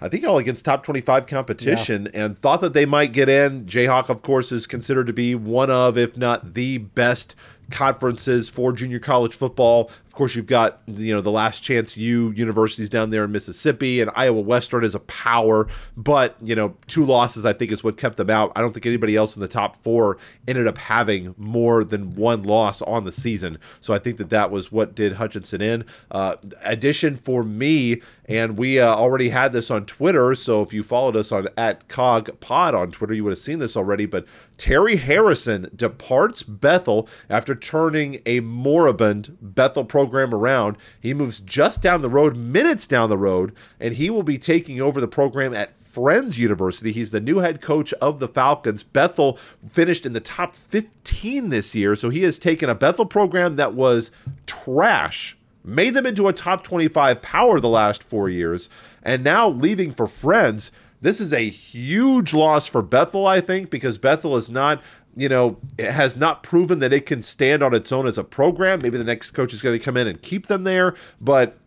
I 0.01 0.07
think 0.07 0.25
all 0.25 0.37
against 0.37 0.63
top 0.63 0.83
25 0.83 1.27
competition 1.27 2.07
and 2.13 2.39
thought 2.39 2.61
that 2.61 2.73
they 2.73 2.85
might 2.85 3.11
get 3.11 3.27
in. 3.27 3.65
Jayhawk, 3.65 4.09
of 4.09 4.21
course, 4.21 4.51
is 4.51 4.65
considered 4.65 5.07
to 5.07 5.13
be 5.13 5.35
one 5.35 5.69
of, 5.69 5.97
if 5.97 6.15
not 6.15 6.53
the 6.53 6.77
best 6.77 7.35
conferences 7.69 8.49
for 8.49 8.71
junior 8.71 8.99
college 8.99 9.35
football. 9.35 9.91
Course, 10.19 10.35
you've 10.35 10.47
got 10.47 10.81
you 10.85 11.15
know 11.15 11.21
the 11.21 11.31
last 11.31 11.63
chance 11.63 11.95
U 11.95 12.31
universities 12.31 12.89
down 12.89 13.09
there 13.09 13.23
in 13.23 13.31
Mississippi, 13.31 14.01
and 14.01 14.11
Iowa 14.15 14.41
Western 14.41 14.83
is 14.83 14.93
a 14.93 14.99
power, 14.99 15.65
but 15.95 16.35
you 16.41 16.55
know 16.55 16.75
two 16.87 17.05
losses 17.05 17.45
I 17.45 17.53
think 17.53 17.71
is 17.71 17.85
what 17.85 17.95
kept 17.95 18.17
them 18.17 18.29
out. 18.29 18.51
I 18.53 18.59
don't 18.59 18.73
think 18.73 18.85
anybody 18.85 19.15
else 19.15 19.37
in 19.37 19.39
the 19.39 19.47
top 19.47 19.81
four 19.81 20.17
ended 20.45 20.67
up 20.67 20.77
having 20.77 21.33
more 21.37 21.85
than 21.85 22.15
one 22.15 22.43
loss 22.43 22.81
on 22.81 23.05
the 23.05 23.13
season, 23.13 23.59
so 23.79 23.93
I 23.93 23.97
think 23.97 24.17
that 24.17 24.29
that 24.31 24.51
was 24.51 24.73
what 24.73 24.93
did 24.93 25.13
Hutchinson 25.13 25.61
in. 25.61 25.85
Uh, 26.11 26.35
addition 26.63 27.15
for 27.15 27.41
me, 27.41 28.01
and 28.25 28.57
we 28.57 28.77
uh, 28.77 28.93
already 28.93 29.29
had 29.29 29.53
this 29.53 29.71
on 29.71 29.85
Twitter, 29.85 30.35
so 30.35 30.61
if 30.61 30.73
you 30.73 30.83
followed 30.83 31.15
us 31.15 31.31
on 31.31 31.47
at 31.57 31.87
Cog 31.87 32.41
Pod 32.41 32.75
on 32.75 32.91
Twitter, 32.91 33.13
you 33.13 33.23
would 33.23 33.31
have 33.31 33.39
seen 33.39 33.59
this 33.59 33.77
already. 33.77 34.05
But 34.05 34.25
Terry 34.57 34.97
Harrison 34.97 35.71
departs 35.73 36.43
Bethel 36.43 37.07
after 37.29 37.55
turning 37.55 38.21
a 38.25 38.41
moribund 38.41 39.37
Bethel 39.41 39.85
program 39.85 40.08
around. 40.15 40.77
He 40.99 41.13
moves 41.13 41.39
just 41.39 41.81
down 41.81 42.01
the 42.01 42.09
road, 42.09 42.35
minutes 42.35 42.87
down 42.87 43.09
the 43.09 43.17
road, 43.17 43.53
and 43.79 43.93
he 43.93 44.09
will 44.09 44.23
be 44.23 44.37
taking 44.37 44.81
over 44.81 44.99
the 44.99 45.07
program 45.07 45.53
at 45.53 45.75
Friends 45.75 46.37
University. 46.37 46.91
He's 46.91 47.11
the 47.11 47.19
new 47.19 47.39
head 47.39 47.61
coach 47.61 47.93
of 47.93 48.19
the 48.19 48.27
Falcons. 48.27 48.83
Bethel 48.83 49.39
finished 49.67 50.05
in 50.05 50.13
the 50.13 50.19
top 50.19 50.55
15 50.55 51.49
this 51.49 51.73
year, 51.73 51.95
so 51.95 52.09
he 52.09 52.23
has 52.23 52.37
taken 52.37 52.69
a 52.69 52.75
Bethel 52.75 53.05
program 53.05 53.55
that 53.55 53.73
was 53.73 54.11
trash, 54.45 55.35
made 55.63 55.95
them 55.95 56.05
into 56.05 56.27
a 56.27 56.33
top 56.33 56.63
25 56.63 57.21
power 57.21 57.59
the 57.59 57.67
last 57.67 58.03
four 58.03 58.29
years, 58.29 58.69
and 59.01 59.23
now 59.23 59.49
leaving 59.49 59.91
for 59.91 60.07
Friends. 60.07 60.71
This 61.01 61.21
is 61.21 61.31
a 61.31 61.47
huge 61.47 62.33
loss 62.33 62.67
for 62.67 62.81
Bethel, 62.81 63.25
I 63.25 63.39
think, 63.39 63.69
because 63.69 63.97
Bethel 63.97 64.35
is 64.35 64.49
not 64.49 64.83
you 65.19 65.29
know, 65.29 65.57
it 65.77 65.91
has 65.91 66.15
not 66.15 66.43
proven 66.43 66.79
that 66.79 66.93
it 66.93 67.05
can 67.05 67.21
stand 67.21 67.61
on 67.61 67.73
its 67.73 67.91
own 67.91 68.07
as 68.07 68.17
a 68.17 68.23
program. 68.23 68.81
Maybe 68.81 68.97
the 68.97 69.03
next 69.03 69.31
coach 69.31 69.53
is 69.53 69.61
going 69.61 69.77
to 69.77 69.83
come 69.83 69.97
in 69.97 70.07
and 70.07 70.21
keep 70.21 70.47
them 70.47 70.63
there. 70.63 70.95
But 71.19 71.57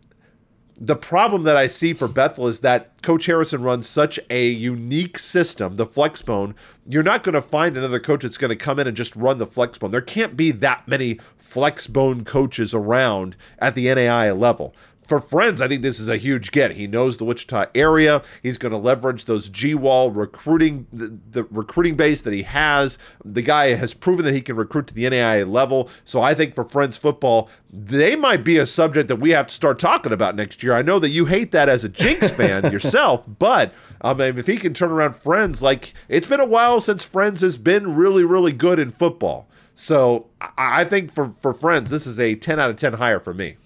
the 0.77 0.97
problem 0.97 1.43
that 1.45 1.57
I 1.57 1.67
see 1.67 1.93
for 1.93 2.09
Bethel 2.09 2.49
is 2.49 2.61
that 2.61 3.01
Coach 3.03 3.27
Harrison 3.27 3.63
runs 3.63 3.87
such 3.87 4.19
a 4.31 4.49
unique 4.49 5.19
system, 5.19 5.77
the 5.77 5.87
Flexbone. 5.87 6.55
You're 6.87 7.03
not 7.03 7.23
going 7.23 7.35
to 7.35 7.43
find 7.43 7.77
another 7.77 8.01
coach 8.01 8.23
that's 8.23 8.39
going 8.39 8.49
to 8.49 8.57
come 8.57 8.79
in 8.79 8.89
and 8.89 8.97
just 8.97 9.15
run 9.15 9.39
the 9.39 9.47
Flexbone. 9.47 9.91
There 9.91 10.01
can't 10.01 10.37
be 10.37 10.51
that 10.51 10.89
many 10.89 11.21
Flexbone 11.41 12.25
coaches 12.25 12.73
around 12.73 13.37
at 13.59 13.75
the 13.75 13.95
NAI 13.95 14.33
level 14.33 14.75
for 15.13 15.21
friends, 15.21 15.61
I 15.61 15.69
think 15.69 15.83
this 15.83 16.01
is 16.01 16.09
a 16.09 16.17
huge 16.17 16.53
get. 16.53 16.71
He 16.71 16.87
knows 16.87 17.19
the 17.19 17.27
Wichita 17.27 17.67
area. 17.75 18.23
He's 18.43 18.57
going 18.57 18.73
to 18.73 18.79
leverage 18.79 19.27
those 19.27 19.51
G 19.51 19.75
Wall 19.75 20.11
recruiting, 20.11 20.87
the, 20.91 21.19
the, 21.33 21.45
recruiting 21.51 21.97
base 21.97 22.23
that 22.23 22.33
he 22.33 22.45
has. 22.45 22.97
The 23.23 23.43
guy 23.43 23.75
has 23.75 23.93
proven 23.93 24.25
that 24.25 24.33
he 24.33 24.41
can 24.41 24.57
recruit 24.57 24.87
to 24.87 24.95
the 24.95 25.05
NAIA 25.05 25.47
level. 25.47 25.91
So 26.07 26.23
I 26.23 26.33
think 26.33 26.55
for 26.55 26.65
friends 26.65 26.97
football, 26.97 27.51
they 27.71 28.17
might 28.17 28.43
be 28.43 28.57
a 28.57 28.65
subject 28.65 29.09
that 29.09 29.17
we 29.17 29.33
have 29.33 29.49
to 29.49 29.55
start 29.55 29.79
talking 29.79 30.15
about 30.15 30.35
next 30.35 30.63
year. 30.63 30.73
I 30.73 30.81
know 30.81 30.99
that 30.99 31.11
you 31.11 31.27
hate 31.27 31.51
that 31.51 31.69
as 31.69 31.85
a 31.85 31.91
Jinx 31.91 32.31
fan 32.31 32.73
yourself, 32.73 33.27
but 33.39 33.75
I 34.01 34.15
mean, 34.15 34.39
if 34.39 34.47
he 34.47 34.57
can 34.57 34.73
turn 34.73 34.91
around 34.91 35.15
friends, 35.15 35.63
like 35.63 35.93
it's 36.09 36.27
been 36.27 36.41
a 36.41 36.47
while 36.47 36.81
since 36.81 37.05
friends 37.05 37.43
has 37.43 37.59
been 37.59 37.95
really, 37.95 38.25
really 38.25 38.55
good 38.55 38.79
in 38.79 38.91
football. 38.91 39.47
So 39.75 40.29
I, 40.41 40.53
I 40.57 40.85
think 40.87 41.13
for 41.13 41.35
for 41.39 41.53
friends, 41.53 41.91
this 41.91 42.07
is 42.07 42.19
a 42.19 42.35
ten 42.35 42.59
out 42.59 42.71
of 42.71 42.77
ten 42.77 42.95
hire 42.95 43.21
for 43.21 43.35
me 43.35 43.57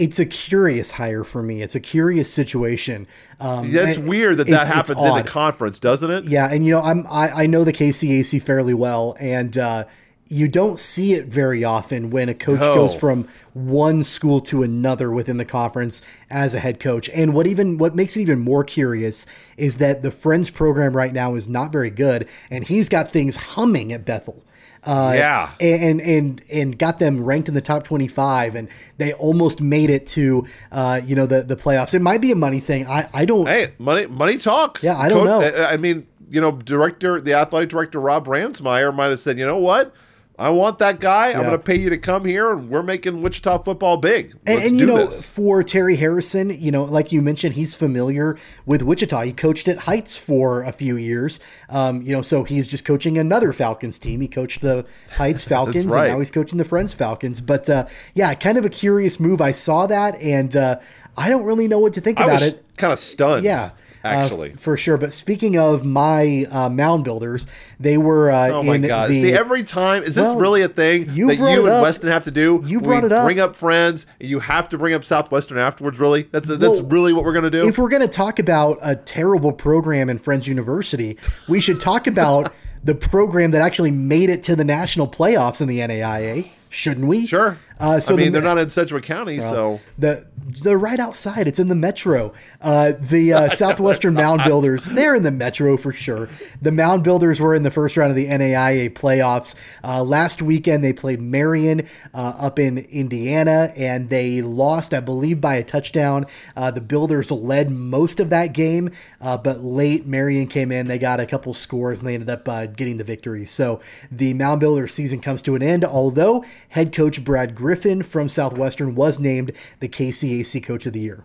it's 0.00 0.18
a 0.18 0.24
curious 0.24 0.92
hire 0.92 1.22
for 1.24 1.42
me. 1.42 1.60
It's 1.60 1.74
a 1.74 1.80
curious 1.80 2.32
situation. 2.32 3.06
Um, 3.38 3.70
That's 3.70 3.98
weird 3.98 4.38
that 4.38 4.46
that 4.46 4.66
happens 4.66 5.02
in 5.02 5.14
the 5.14 5.22
conference, 5.22 5.78
doesn't 5.78 6.10
it? 6.10 6.24
Yeah, 6.24 6.50
and 6.50 6.64
you 6.66 6.72
know, 6.72 6.80
I'm 6.80 7.06
I, 7.06 7.42
I 7.42 7.46
know 7.46 7.64
the 7.64 7.72
KCAC 7.72 8.42
fairly 8.42 8.72
well, 8.72 9.14
and 9.20 9.58
uh, 9.58 9.84
you 10.26 10.48
don't 10.48 10.78
see 10.78 11.12
it 11.12 11.26
very 11.26 11.64
often 11.64 12.08
when 12.08 12.30
a 12.30 12.34
coach 12.34 12.60
No. 12.60 12.74
goes 12.74 12.94
from 12.94 13.28
one 13.52 14.02
school 14.02 14.40
to 14.40 14.62
another 14.62 15.10
within 15.10 15.36
the 15.36 15.44
conference 15.44 16.00
as 16.30 16.54
a 16.54 16.60
head 16.60 16.80
coach. 16.80 17.10
And 17.10 17.34
what 17.34 17.46
even 17.46 17.76
what 17.76 17.94
makes 17.94 18.16
it 18.16 18.22
even 18.22 18.38
more 18.38 18.64
curious 18.64 19.26
is 19.58 19.76
that 19.76 20.00
the 20.00 20.10
Friends 20.10 20.48
program 20.48 20.96
right 20.96 21.12
now 21.12 21.34
is 21.34 21.46
not 21.46 21.72
very 21.72 21.90
good, 21.90 22.26
and 22.50 22.64
he's 22.66 22.88
got 22.88 23.12
things 23.12 23.36
humming 23.36 23.92
at 23.92 24.06
Bethel. 24.06 24.42
Uh, 24.84 25.12
Yeah. 25.14 25.50
and 25.60 26.00
and 26.00 26.42
and 26.50 26.78
got 26.78 26.98
them 26.98 27.22
ranked 27.22 27.48
in 27.48 27.54
the 27.54 27.60
top 27.60 27.84
25 27.84 28.54
and 28.54 28.68
they 28.96 29.12
almost 29.12 29.60
made 29.60 29.90
it 29.90 30.06
to 30.06 30.46
uh, 30.72 31.00
you 31.04 31.14
know 31.14 31.26
the 31.26 31.42
the 31.42 31.56
playoffs 31.56 31.92
it 31.92 32.00
might 32.00 32.20
be 32.22 32.32
a 32.32 32.34
money 32.34 32.60
thing 32.60 32.86
i 32.86 33.06
i 33.12 33.24
don't 33.26 33.46
Hey, 33.46 33.74
money 33.78 34.06
money 34.06 34.38
talks. 34.38 34.82
Yeah, 34.82 34.96
I 34.96 35.08
don't 35.10 35.26
know. 35.26 35.42
I 35.42 35.72
I 35.72 35.76
mean, 35.76 36.06
you 36.30 36.40
know, 36.40 36.52
director, 36.52 37.20
the 37.20 37.34
athletic 37.34 37.68
director 37.70 38.00
Rob 38.00 38.26
Ransmeyer 38.26 38.94
might 38.94 39.08
have 39.08 39.20
said, 39.20 39.38
you 39.38 39.44
know 39.46 39.58
what? 39.58 39.92
I 40.40 40.48
want 40.48 40.78
that 40.78 41.00
guy. 41.00 41.32
I'm 41.32 41.40
going 41.40 41.50
to 41.50 41.58
pay 41.58 41.76
you 41.76 41.90
to 41.90 41.98
come 41.98 42.24
here, 42.24 42.50
and 42.50 42.70
we're 42.70 42.82
making 42.82 43.20
Wichita 43.20 43.58
football 43.58 43.98
big. 43.98 44.32
And, 44.46 44.56
Let's 44.56 44.66
and 44.68 44.78
do 44.78 44.80
you 44.80 44.86
know, 44.86 45.06
this. 45.08 45.22
for 45.22 45.62
Terry 45.62 45.96
Harrison, 45.96 46.48
you 46.58 46.70
know, 46.70 46.84
like 46.84 47.12
you 47.12 47.20
mentioned, 47.20 47.56
he's 47.56 47.74
familiar 47.74 48.38
with 48.64 48.80
Wichita. 48.80 49.20
He 49.20 49.34
coached 49.34 49.68
at 49.68 49.80
Heights 49.80 50.16
for 50.16 50.62
a 50.62 50.72
few 50.72 50.96
years. 50.96 51.40
Um, 51.68 52.00
you 52.00 52.14
know, 52.14 52.22
so 52.22 52.44
he's 52.44 52.66
just 52.66 52.86
coaching 52.86 53.18
another 53.18 53.52
Falcons 53.52 53.98
team. 53.98 54.22
He 54.22 54.28
coached 54.28 54.62
the 54.62 54.86
Heights 55.16 55.44
Falcons, 55.48 55.84
right. 55.84 56.04
and 56.04 56.14
now 56.14 56.18
he's 56.20 56.30
coaching 56.30 56.56
the 56.56 56.64
Friends 56.64 56.94
Falcons. 56.94 57.42
But 57.42 57.68
uh, 57.68 57.86
yeah, 58.14 58.32
kind 58.32 58.56
of 58.56 58.64
a 58.64 58.70
curious 58.70 59.20
move. 59.20 59.42
I 59.42 59.52
saw 59.52 59.86
that, 59.88 60.18
and 60.22 60.56
uh, 60.56 60.80
I 61.18 61.28
don't 61.28 61.44
really 61.44 61.68
know 61.68 61.80
what 61.80 61.92
to 61.94 62.00
think 62.00 62.18
I 62.18 62.24
about 62.24 62.40
was 62.40 62.54
it. 62.54 62.64
kind 62.78 62.94
of 62.94 62.98
stunned. 62.98 63.44
Yeah. 63.44 63.72
Actually. 64.04 64.52
uh, 64.52 64.56
for 64.56 64.76
sure. 64.76 64.96
But 64.96 65.12
speaking 65.12 65.58
of 65.58 65.84
my 65.84 66.46
uh, 66.50 66.68
mound 66.68 67.04
builders, 67.04 67.46
they 67.78 67.98
were 67.98 68.30
uh, 68.30 68.48
Oh 68.48 68.62
my 68.62 68.78
god! 68.78 69.10
the 69.10 69.20
See, 69.20 69.32
every 69.32 69.64
time 69.64 70.02
is 70.02 70.14
this 70.14 70.24
Well, 70.24 70.38
really 70.38 70.62
a 70.62 70.68
thing 70.68 71.06
you 71.10 71.28
that 71.28 71.36
you 71.36 71.44
and 71.66 71.68
up. 71.68 71.82
Weston 71.82 72.08
have 72.10 72.24
to 72.24 72.30
do? 72.30 72.62
You 72.66 72.80
brought 72.80 73.02
we 73.02 73.06
it 73.06 73.12
up. 73.12 73.24
Bring 73.26 73.40
up 73.40 73.56
friends. 73.56 74.06
You 74.18 74.40
have 74.40 74.68
to 74.70 74.78
bring 74.78 74.94
up 74.94 75.04
Southwestern 75.04 75.58
afterwards. 75.58 75.98
Really? 75.98 76.22
That's 76.24 76.48
that's 76.48 76.60
Well, 76.80 76.84
really 76.84 77.12
what 77.12 77.24
we're 77.24 77.32
gonna 77.34 77.50
do. 77.50 77.66
if 77.68 77.78
we're 77.78 77.88
going 77.88 78.02
to 78.02 78.08
talk 78.08 78.38
about 78.38 78.78
a 78.82 78.96
terrible 78.96 79.52
program 79.52 80.08
in 80.10 80.18
Friends 80.18 80.46
University, 80.48 81.18
we 81.48 81.60
should 81.60 81.80
talk 81.80 82.06
about 82.06 82.52
the 82.84 82.94
program 82.94 83.50
that 83.50 83.60
actually 83.62 83.90
made 83.90 84.30
it 84.30 84.42
to 84.44 84.56
the 84.56 84.64
national 84.64 85.06
playoffs 85.06 85.60
in 85.60 85.68
the 85.68 85.80
NAIA, 85.80 86.50
shouldn't 86.70 87.06
we? 87.06 87.26
sure. 87.26 87.58
Uh, 87.80 87.98
so 87.98 88.14
I 88.14 88.16
mean, 88.16 88.26
the- 88.26 88.32
they're 88.40 88.42
not 88.48 88.58
in 88.58 88.68
Sedgwick 88.68 89.04
County, 89.04 89.40
so 89.40 89.80
The 89.98 90.26
they're 90.62 90.78
right 90.78 90.98
outside. 90.98 91.46
It's 91.46 91.58
in 91.58 91.68
the 91.68 91.74
metro. 91.74 92.32
Uh, 92.60 92.92
the 92.98 93.32
uh, 93.32 93.48
Southwestern 93.50 94.14
Mound 94.14 94.42
Builders, 94.44 94.86
they're 94.86 95.14
in 95.14 95.22
the 95.22 95.30
metro 95.30 95.76
for 95.76 95.92
sure. 95.92 96.28
The 96.60 96.72
Mound 96.72 97.04
Builders 97.04 97.40
were 97.40 97.54
in 97.54 97.62
the 97.62 97.70
first 97.70 97.96
round 97.96 98.10
of 98.10 98.16
the 98.16 98.26
NAIA 98.26 98.90
playoffs. 98.90 99.54
Uh, 99.84 100.02
last 100.02 100.42
weekend, 100.42 100.82
they 100.82 100.92
played 100.92 101.20
Marian 101.20 101.86
uh, 102.12 102.34
up 102.38 102.58
in 102.58 102.78
Indiana, 102.78 103.72
and 103.76 104.10
they 104.10 104.42
lost, 104.42 104.92
I 104.92 105.00
believe, 105.00 105.40
by 105.40 105.54
a 105.56 105.62
touchdown. 105.64 106.26
Uh, 106.56 106.70
the 106.70 106.80
Builders 106.80 107.30
led 107.30 107.70
most 107.70 108.18
of 108.18 108.30
that 108.30 108.52
game, 108.52 108.90
uh, 109.20 109.36
but 109.36 109.62
late 109.62 110.06
Marian 110.06 110.48
came 110.48 110.72
in. 110.72 110.88
They 110.88 110.98
got 110.98 111.20
a 111.20 111.26
couple 111.26 111.54
scores, 111.54 112.00
and 112.00 112.08
they 112.08 112.14
ended 112.14 112.30
up 112.30 112.48
uh, 112.48 112.66
getting 112.66 112.96
the 112.96 113.04
victory. 113.04 113.46
So 113.46 113.80
the 114.10 114.34
Mound 114.34 114.60
Builders 114.60 114.92
season 114.92 115.20
comes 115.20 115.42
to 115.42 115.54
an 115.54 115.62
end, 115.62 115.84
although 115.84 116.44
head 116.70 116.92
coach 116.92 117.22
Brad 117.24 117.54
Griffin 117.54 117.69
from 118.02 118.28
Southwestern 118.28 118.94
was 118.94 119.18
named 119.18 119.52
the 119.80 119.88
KCAC 119.88 120.62
Coach 120.62 120.86
of 120.86 120.92
the 120.92 121.00
Year. 121.00 121.24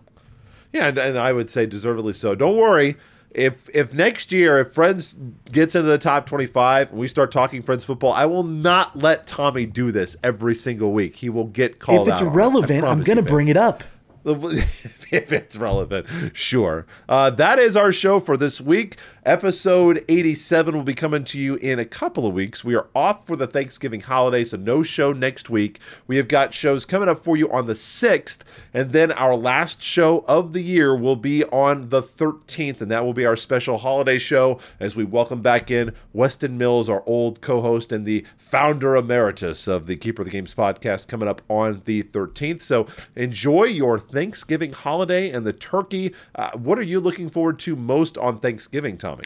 yeah, 0.72 0.88
and, 0.88 0.98
and 0.98 1.18
I 1.18 1.32
would 1.32 1.50
say 1.50 1.66
deservedly 1.66 2.12
so. 2.12 2.34
Don't 2.34 2.56
worry. 2.56 2.96
If 3.30 3.68
if 3.74 3.92
next 3.92 4.32
year 4.32 4.60
if 4.60 4.72
Friends 4.72 5.14
gets 5.52 5.74
into 5.74 5.88
the 5.88 5.98
top 5.98 6.24
twenty 6.26 6.46
five 6.46 6.90
and 6.90 6.98
we 6.98 7.06
start 7.06 7.30
talking 7.30 7.62
Friends 7.62 7.84
football, 7.84 8.12
I 8.12 8.24
will 8.24 8.44
not 8.44 8.98
let 8.98 9.26
Tommy 9.26 9.66
do 9.66 9.92
this 9.92 10.16
every 10.22 10.54
single 10.54 10.92
week. 10.92 11.16
He 11.16 11.28
will 11.28 11.46
get 11.46 11.78
called 11.78 12.08
If 12.08 12.12
it's 12.14 12.22
on 12.22 12.28
it. 12.28 12.30
Relevant, 12.30 12.84
I'm 12.86 13.02
going 13.02 13.18
to 13.18 13.22
bring 13.22 13.48
it 13.48 13.56
up. 13.58 13.84
if 15.12 15.32
it's 15.32 15.56
relevant, 15.56 16.04
sure. 16.36 16.84
Uh, 17.08 17.30
that 17.30 17.60
is 17.60 17.76
our 17.76 17.92
show 17.92 18.18
for 18.18 18.36
this 18.36 18.60
week. 18.60 18.96
Episode 19.24 20.04
87 20.08 20.74
will 20.74 20.82
be 20.82 20.94
coming 20.94 21.22
to 21.24 21.38
you 21.38 21.56
in 21.56 21.78
a 21.78 21.84
couple 21.84 22.26
of 22.26 22.34
weeks. 22.34 22.64
We 22.64 22.74
are 22.74 22.88
off 22.94 23.26
for 23.26 23.36
the 23.36 23.46
Thanksgiving 23.46 24.00
holiday, 24.00 24.42
so 24.42 24.56
no 24.56 24.82
show 24.82 25.12
next 25.12 25.48
week. 25.48 25.78
We 26.08 26.16
have 26.16 26.26
got 26.26 26.54
shows 26.54 26.84
coming 26.84 27.08
up 27.08 27.22
for 27.22 27.36
you 27.36 27.50
on 27.50 27.66
the 27.66 27.74
6th, 27.74 28.38
and 28.74 28.92
then 28.92 29.12
our 29.12 29.36
last 29.36 29.80
show 29.80 30.24
of 30.26 30.52
the 30.52 30.62
year 30.62 30.96
will 30.96 31.16
be 31.16 31.44
on 31.44 31.88
the 31.90 32.02
13th, 32.02 32.80
and 32.80 32.90
that 32.90 33.04
will 33.04 33.14
be 33.14 33.26
our 33.26 33.36
special 33.36 33.78
holiday 33.78 34.18
show 34.18 34.58
as 34.80 34.96
we 34.96 35.04
welcome 35.04 35.40
back 35.40 35.70
in 35.70 35.92
Weston 36.12 36.58
Mills, 36.58 36.88
our 36.88 37.04
old 37.06 37.40
co 37.40 37.60
host 37.60 37.92
and 37.92 38.04
the 38.04 38.24
founder 38.38 38.96
emeritus 38.96 39.68
of 39.68 39.86
the 39.86 39.96
Keeper 39.96 40.22
of 40.22 40.26
the 40.26 40.32
Games 40.32 40.54
podcast, 40.54 41.08
coming 41.08 41.28
up 41.28 41.42
on 41.48 41.82
the 41.84 42.04
13th. 42.04 42.62
So 42.62 42.86
enjoy 43.14 43.64
your 43.64 43.98
Thanksgiving 44.16 44.72
holiday 44.72 45.28
and 45.28 45.44
the 45.44 45.52
turkey. 45.52 46.14
Uh, 46.34 46.50
what 46.56 46.78
are 46.78 46.82
you 46.82 47.00
looking 47.00 47.28
forward 47.28 47.58
to 47.58 47.76
most 47.76 48.16
on 48.16 48.38
Thanksgiving, 48.38 48.96
Tommy? 48.96 49.24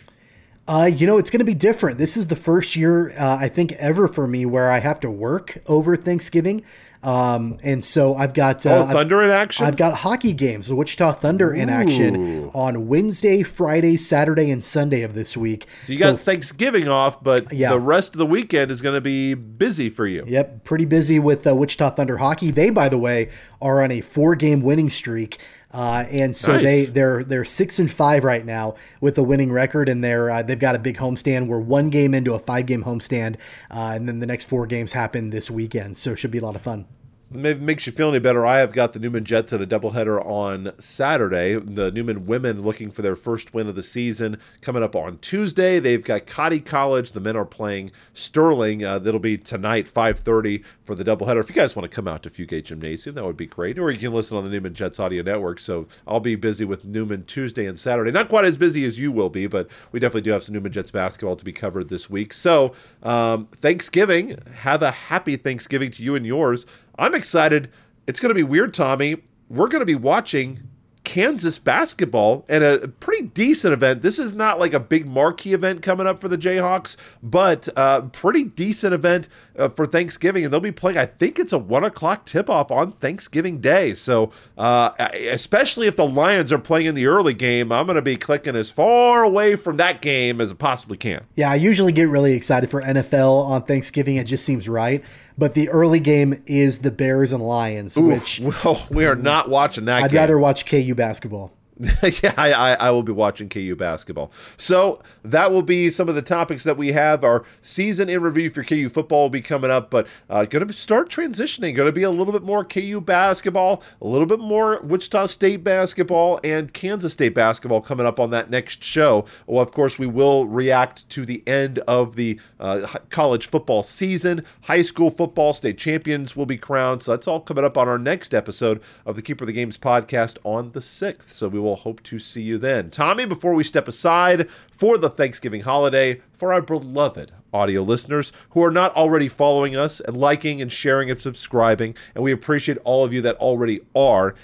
Uh, 0.67 0.91
you 0.93 1.07
know, 1.07 1.17
it's 1.17 1.31
going 1.31 1.39
to 1.39 1.45
be 1.45 1.55
different. 1.55 1.97
This 1.97 2.17
is 2.17 2.27
the 2.27 2.35
first 2.35 2.75
year, 2.75 3.13
uh, 3.17 3.37
I 3.37 3.49
think, 3.49 3.71
ever 3.75 4.09
for 4.09 4.27
me 4.27 4.45
where 4.47 4.69
I 4.69 4.81
have 4.81 4.99
to 5.01 5.11
work 5.11 5.63
over 5.67 5.97
Thanksgiving. 5.97 6.65
Um, 7.03 7.59
and 7.63 7.83
so 7.83 8.15
I've 8.15 8.35
got 8.35 8.67
uh, 8.67 8.71
Oh, 8.71 8.83
I've- 8.83 8.93
Thunder 8.93 9.23
in 9.23 9.31
action? 9.31 9.65
I've 9.65 9.77
got 9.77 9.95
hockey 9.95 10.35
games, 10.35 10.69
the 10.69 10.75
Wichita 10.77 11.13
Thunder 11.13 11.55
in 11.55 11.71
action 11.71 12.51
on 12.53 12.89
Wednesday, 12.89 13.43
Friday, 13.43 13.97
Saturday, 13.97 14.51
and 14.51 14.63
Sunday 14.63 15.01
of 15.03 15.15
this 15.15 15.35
week. 15.37 15.67
You 15.87 15.97
So, 15.97 16.13
got 16.13 16.21
Thanksgiving 16.21 16.89
off, 16.89 17.23
but 17.25 17.53
Yeah. 17.53 17.71
the 17.71 17.81
rest 17.81 18.15
of 18.15 18.19
the 18.19 18.27
weekend 18.27 18.71
is 18.71 18.83
going 18.83 18.95
to 18.97 19.01
be 19.01 19.33
busy 19.33 19.89
for 19.89 20.07
you. 20.07 20.25
Yep, 20.29 20.65
pretty 20.65 20.85
busy 20.85 21.19
with 21.19 21.47
uh, 21.47 21.55
Wichita 21.55 21.91
Thunder 21.91 22.19
hockey. 22.19 22.51
They, 22.51 22.69
by 22.69 22.91
the 22.91 22.99
way, 22.99 23.31
are 23.63 23.83
on 23.83 23.91
a 23.91 24.03
four-game 24.03 24.61
winning 24.61 24.91
streak, 24.91 25.39
uh, 25.73 26.05
and 26.11 26.35
so 26.35 26.55
Nice. 26.55 26.63
they 26.65 26.85
they're 26.87 27.25
they're 27.25 27.45
six 27.45 27.79
and 27.79 27.91
five 27.91 28.25
right 28.25 28.45
now 28.45 28.75
with 29.01 29.17
a 29.19 29.23
winning 29.23 29.53
record, 29.53 29.89
and 29.89 30.03
they're 30.03 30.31
uh, 30.31 30.43
they've 30.43 30.59
got 30.59 30.75
a 30.75 30.79
big 30.79 30.97
homestand. 30.99 31.47
We're 31.47 31.61
one 31.61 31.91
game 31.91 32.15
into 32.15 32.35
a 32.35 32.39
five-game 32.39 32.85
homestand, 32.85 33.37
uh, 33.71 33.93
and 33.95 34.09
then 34.09 34.19
the 34.21 34.27
next 34.27 34.45
four 34.47 34.67
games 34.67 34.93
happen 34.93 35.31
this 35.31 35.51
weekend, 35.51 35.97
so 35.97 36.13
it 36.13 36.17
should 36.19 36.31
be 36.31 36.39
a 36.39 36.43
lot 36.43 36.57
of 36.57 36.63
fun. 36.63 36.87
Makes 37.33 37.87
you 37.87 37.93
feel 37.93 38.09
any 38.09 38.19
better. 38.19 38.45
I 38.45 38.59
have 38.59 38.73
got 38.73 38.93
the 38.93 38.99
Newman 38.99 39.25
Jets 39.25 39.53
at 39.53 39.63
a 39.63 39.67
doubleheader 39.67 40.21
on 40.27 40.73
Saturday. 40.81 41.55
The 41.55 41.93
Newman 41.93 42.27
women 42.27 42.63
looking 42.63 42.91
for 42.91 43.03
their 43.03 43.15
first 43.15 43.55
win 43.55 43.69
of 43.69 43.77
the 43.77 43.85
season 43.85 44.37
coming 44.63 44.83
up 44.83 44.97
on 44.97 45.19
Tuesday. 45.19 45.79
They've 45.79 46.03
got 46.03 46.27
Cottey 46.27 46.65
College. 46.65 47.13
The 47.13 47.21
men 47.21 47.37
are 47.37 47.45
playing 47.45 47.93
Sterling. 48.15 48.85
Uh, 48.85 48.99
that'll 48.99 49.21
be 49.21 49.39
tonight, 49.39 49.87
five 49.87 50.19
thirty 50.19 50.65
for 50.83 50.97
the 50.97 51.05
doubleheader. 51.05 51.39
If 51.39 51.49
you 51.49 51.55
guys 51.55 51.77
want 51.77 51.89
to 51.89 51.95
come 51.95 52.09
out 52.09 52.25
to 52.25 52.31
Fugate 52.31 52.65
Gymnasium, 52.65 53.15
that 53.15 53.25
would 53.25 53.37
be 53.37 53.47
great. 53.47 53.79
Or 53.79 53.93
you 53.93 53.99
can 53.99 54.13
listen 54.13 54.37
on 54.37 54.43
the 54.43 54.51
Newman 54.51 54.75
Jets 54.75 54.99
audio 54.99 55.23
network. 55.23 55.61
So 55.61 55.87
I'll 56.09 56.19
be 56.19 56.35
busy 56.35 56.65
with 56.65 56.85
Newman 56.85 57.27
Tuesday 57.27 57.67
and 57.67 57.79
Saturday. 57.79 58.11
Not 58.11 58.29
quite 58.29 58.45
as 58.45 58.57
busy 58.57 58.85
as 58.85 58.99
you 58.99 59.13
will 59.13 59.31
be, 59.31 59.47
but 59.47 59.71
we 59.93 60.01
definitely 60.01 60.23
do 60.23 60.33
have 60.33 60.43
some 60.43 60.55
Newman 60.55 60.73
Jets 60.73 60.91
basketball 60.91 61.37
to 61.37 61.45
be 61.45 61.53
covered 61.53 61.91
this 61.91 62.11
week. 62.11 62.35
So 62.35 62.75
um, 63.05 63.47
Thanksgiving. 63.55 64.37
Have 64.53 64.83
a 64.83 64.91
happy 64.91 65.37
Thanksgiving 65.37 65.93
to 65.93 66.03
you 66.03 66.17
and 66.17 66.27
yours. 66.27 66.67
I'm 67.01 67.15
excited. 67.15 67.71
It's 68.07 68.21
going 68.21 68.29
to 68.29 68.35
be 68.35 68.43
weird, 68.43 68.75
Tommy. 68.75 69.23
We're 69.49 69.69
going 69.69 69.81
to 69.81 69.87
be 69.87 69.95
watching 69.95 70.69
Kansas 71.03 71.59
basketball 71.59 72.45
and 72.49 72.63
a 72.63 72.87
pretty 72.87 73.27
decent 73.29 73.73
event. 73.73 74.03
This 74.03 74.19
is 74.19 74.35
not 74.35 74.61
like 74.61 74.75
a 74.75 74.79
big 74.79 75.07
marquee 75.07 75.55
event 75.55 75.83
coming 75.83 76.07
up 76.07 76.21
for 76.21 76.29
the 76.29 76.37
Jayhawks, 76.37 76.97
but 77.23 77.69
a 77.75 78.03
pretty 78.03 78.45
decent 78.45 78.95
event 78.95 79.29
uh, 79.59 79.71
for 79.71 79.87
Thanksgiving. 79.87 80.45
And 80.45 80.53
they'll 80.53 80.61
be 80.61 80.71
playing, 80.71 80.99
I 80.99 81.07
think 81.07 81.39
it's 81.39 81.53
a 81.53 81.59
one 81.59 81.85
o'clock 81.85 82.27
tip 82.27 82.51
off 82.51 82.71
on 82.71 82.93
Thanksgiving 82.93 83.61
Day. 83.61 83.95
So, 83.95 84.31
uh, 84.59 84.93
especially 85.01 85.87
if 85.87 85.97
the 85.97 86.07
Lions 86.07 86.53
are 86.53 86.59
playing 86.59 86.87
in 86.87 86.95
the 86.95 87.07
early 87.07 87.35
game, 87.35 87.73
I'm 87.73 87.87
going 87.87 87.97
to 87.97 88.03
be 88.03 88.17
clicking 88.17 88.55
as 88.55 88.71
far 88.71 89.25
away 89.25 89.57
from 89.57 89.79
that 89.79 90.03
game 90.03 90.41
as 90.41 90.53
I 90.53 90.55
possibly 90.55 90.99
can. 90.99 91.25
Yeah, 91.35 91.51
I 91.51 91.55
usually 91.57 91.93
get 91.93 92.09
really 92.09 92.35
excited 92.35 92.71
for 92.71 92.83
NFL 92.83 93.47
on 93.47 93.63
Thanksgiving. 93.65 94.17
It 94.17 94.25
just 94.25 94.45
seems 94.45 94.69
right. 94.69 95.03
But 95.39 95.55
the 95.55 95.69
early 95.71 96.01
game 96.01 96.43
is 96.47 96.81
the 96.81 96.91
Bears 96.91 97.33
and 97.33 97.43
Lions, 97.47 97.99
which 97.99 98.41
Well, 98.65 98.87
we 98.91 99.07
are 99.07 99.17
not 99.17 99.49
watching 99.49 99.87
that 99.87 100.03
I'd 100.05 100.11
game. 100.11 100.19
rather 100.19 100.39
watch 100.39 100.67
KU 100.67 100.95
basketball. 100.95 101.53
yeah, 102.23 102.35
I, 102.37 102.77
I, 102.79 102.91
will 102.91 103.03
be 103.03 103.13
watching 103.13 103.49
KU 103.49 103.75
basketball. 103.75 104.31
So 104.59 105.01
that 105.25 105.51
will 105.51 105.63
be 105.63 105.89
some 105.89 106.11
of 106.11 106.15
the 106.15 106.21
topics 106.21 106.65
that 106.65 106.77
we 106.77 106.93
have. 106.93 107.25
Our 107.25 107.45
season 107.63 108.11
in 108.11 108.21
review 108.21 108.51
for 108.51 108.63
KU 108.63 108.91
football 108.91 109.23
will 109.23 109.31
be 109.31 109.41
coming 109.41 109.71
up, 109.71 109.89
but 109.89 110.07
uh, 110.29 110.45
going 110.45 110.67
to 110.67 110.75
start 110.75 111.11
transitioning. 111.11 111.75
Going 111.75 111.89
to 111.89 111.93
be 111.93 112.03
a 112.03 112.11
little 112.11 112.35
bit 112.35 112.43
more 112.43 112.67
KU 112.67 113.01
basketball, 113.01 113.83
a 114.03 114.07
little 114.07 114.27
bit 114.27 114.41
more 114.41 114.83
Wichita 114.83 115.27
State 115.27 115.65
basketball, 115.65 116.39
and 116.45 116.71
Kansas 116.75 117.15
State 117.15 117.35
basketball 117.35 117.81
coming 117.81 118.05
up 118.05 118.21
on 118.21 118.29
that 118.29 118.51
next 118.51 118.85
show. 118.85 119.25
Well, 119.47 119.63
of 119.63 119.73
course, 119.73 119.99
we 119.99 120.07
will 120.07 120.47
react 120.47 121.09
to 121.11 121.25
the 121.25 121.43
end 121.47 121.79
of 121.81 122.15
the 122.17 122.39
uh, 122.59 122.87
college 123.09 123.47
football 123.47 123.83
season. 123.83 124.45
High 124.63 124.83
school 124.83 125.11
football 125.11 125.55
state 125.55 125.79
champions 125.79 126.37
will 126.37 126.47
be 126.47 126.59
crowned. 126.59 127.05
So 127.05 127.13
that's 127.13 127.27
all 127.27 127.41
coming 127.41 127.65
up 127.65 127.79
on 127.79 127.89
our 127.89 127.99
next 127.99 128.35
episode 128.35 128.83
of 129.07 129.17
the 129.17 129.23
Keeper 129.23 129.45
of 129.45 129.47
the 129.47 129.55
Games 129.55 129.79
podcast 129.79 130.37
on 130.45 130.73
the 130.73 130.81
6th. 130.81 131.29
So 131.29 131.49
we 131.49 131.70
will 131.71 131.77
hope 131.77 132.03
to 132.03 132.19
see 132.19 132.43
you 132.43 132.59
then. 132.59 132.91
Tommy, 132.91 133.25
before 133.25 133.55
we 133.55 133.65
step 133.65 133.87
aside 133.89 134.51
for 134.71 134.99
the 134.99 135.09
Thanksgiving 135.09 135.63
holiday, 135.63 136.21
for 136.37 136.53
our 136.53 136.61
beloved 136.61 137.33
audio 137.53 137.83
listeners 137.83 138.33
who 138.51 138.63
are 138.63 138.71
not 138.71 138.95
already 138.97 139.29
following 139.29 139.77
us 139.77 140.01
and 140.01 140.17
liking 140.17 140.61
and 140.61 140.73
sharing 140.73 141.11
and 141.11 141.21
subscribing, 141.21 141.95
and 142.15 142.25
we 142.25 142.33
appreciate 142.33 142.79
all 142.85 143.05
of 143.05 143.13
you 143.13 143.23
that 143.23 143.37
already 143.37 143.81
are 143.95 144.35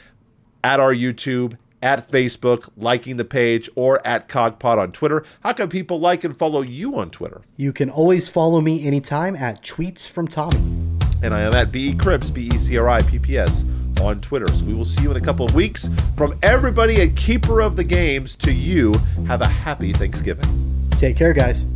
at 0.63 0.79
our 0.79 0.95
YouTube, 0.95 1.57
at 1.83 2.09
Facebook, 2.09 2.69
liking 2.77 3.17
the 3.17 3.25
page, 3.25 3.69
or 3.75 4.05
at 4.07 4.29
KOGPod 4.29 4.79
on 4.79 4.93
Twitter. 4.93 5.25
How 5.41 5.53
can 5.53 5.69
people 5.69 5.99
like 5.99 6.25
and 6.25 6.37
follow 6.37 6.63
you 6.63 6.97
on 6.99 7.11
Twitter? 7.11 7.43
You 7.57 7.73
can 7.73 7.91
always 7.91 8.29
follow 8.29 8.61
me 8.61 8.87
anytime 8.87 9.37
at 9.37 9.63
Tweets 9.63 10.09
from 10.09 10.29
Tommy. 10.29 10.59
And 11.23 11.35
I 11.35 11.41
am 11.41 11.55
at 11.55 11.73
BE 11.73 11.95
Cripps, 11.95 12.31
B 12.31 12.51
E 12.55 12.59
C 12.59 12.77
R 12.79 12.89
I 12.89 13.03
P 13.03 13.19
P 13.19 13.39
S, 13.39 13.65
on 14.01 14.21
Twitter. 14.21 14.47
So 14.49 14.65
we 14.65 14.75
will 14.75 14.85
see 14.85 15.03
you 15.03 15.11
in 15.11 15.17
a 15.17 15.21
couple 15.21 15.47
of 15.47 15.55
weeks. 15.55 15.89
From 16.17 16.39
everybody 16.43 17.01
at 17.03 17.17
Keeper 17.17 17.61
of 17.61 17.77
the 17.77 17.85
Games 17.85 18.37
to 18.37 18.53
you, 18.53 18.93
have 19.27 19.43
a 19.43 19.49
happy 19.49 19.93
Thanksgiving. 19.93 20.89
Take 20.93 21.17
care, 21.17 21.33
guys. 21.33 21.67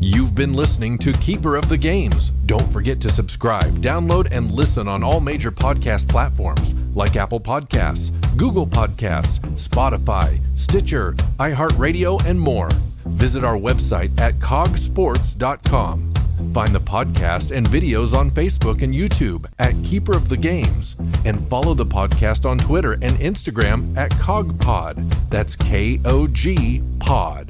You've 0.00 0.34
been 0.34 0.54
listening 0.54 0.96
to 0.98 1.12
Keeper 1.14 1.56
of 1.56 1.68
the 1.68 1.76
Games. 1.76 2.30
Don't 2.46 2.72
forget 2.72 3.00
to 3.00 3.10
subscribe, 3.10 3.78
download, 3.80 4.28
and 4.30 4.52
listen 4.52 4.86
on 4.86 5.02
all 5.02 5.20
major 5.20 5.50
podcast 5.50 6.08
platforms 6.08 6.72
like 6.94 7.16
Apple 7.16 7.40
Podcasts, 7.40 8.12
Google 8.36 8.66
Podcasts, 8.66 9.40
Spotify, 9.56 10.40
Stitcher, 10.56 11.14
iHeartRadio, 11.40 12.24
and 12.24 12.40
more. 12.40 12.70
Visit 13.06 13.42
our 13.42 13.56
website 13.56 14.20
at 14.20 14.34
cogsports.com. 14.34 16.14
Find 16.52 16.74
the 16.74 16.80
podcast 16.80 17.54
and 17.54 17.68
videos 17.68 18.16
on 18.16 18.30
Facebook 18.30 18.82
and 18.82 18.92
YouTube 18.92 19.46
at 19.58 19.74
Keeper 19.84 20.16
of 20.16 20.28
the 20.28 20.36
Games, 20.36 20.96
and 21.24 21.46
follow 21.48 21.74
the 21.74 21.86
podcast 21.86 22.48
on 22.48 22.58
Twitter 22.58 22.94
and 22.94 23.12
Instagram 23.18 23.96
at 23.96 24.10
KOGPod. 24.12 25.30
That's 25.30 25.54
K 25.54 26.00
O 26.04 26.26
G 26.26 26.82
Pod. 26.98 27.46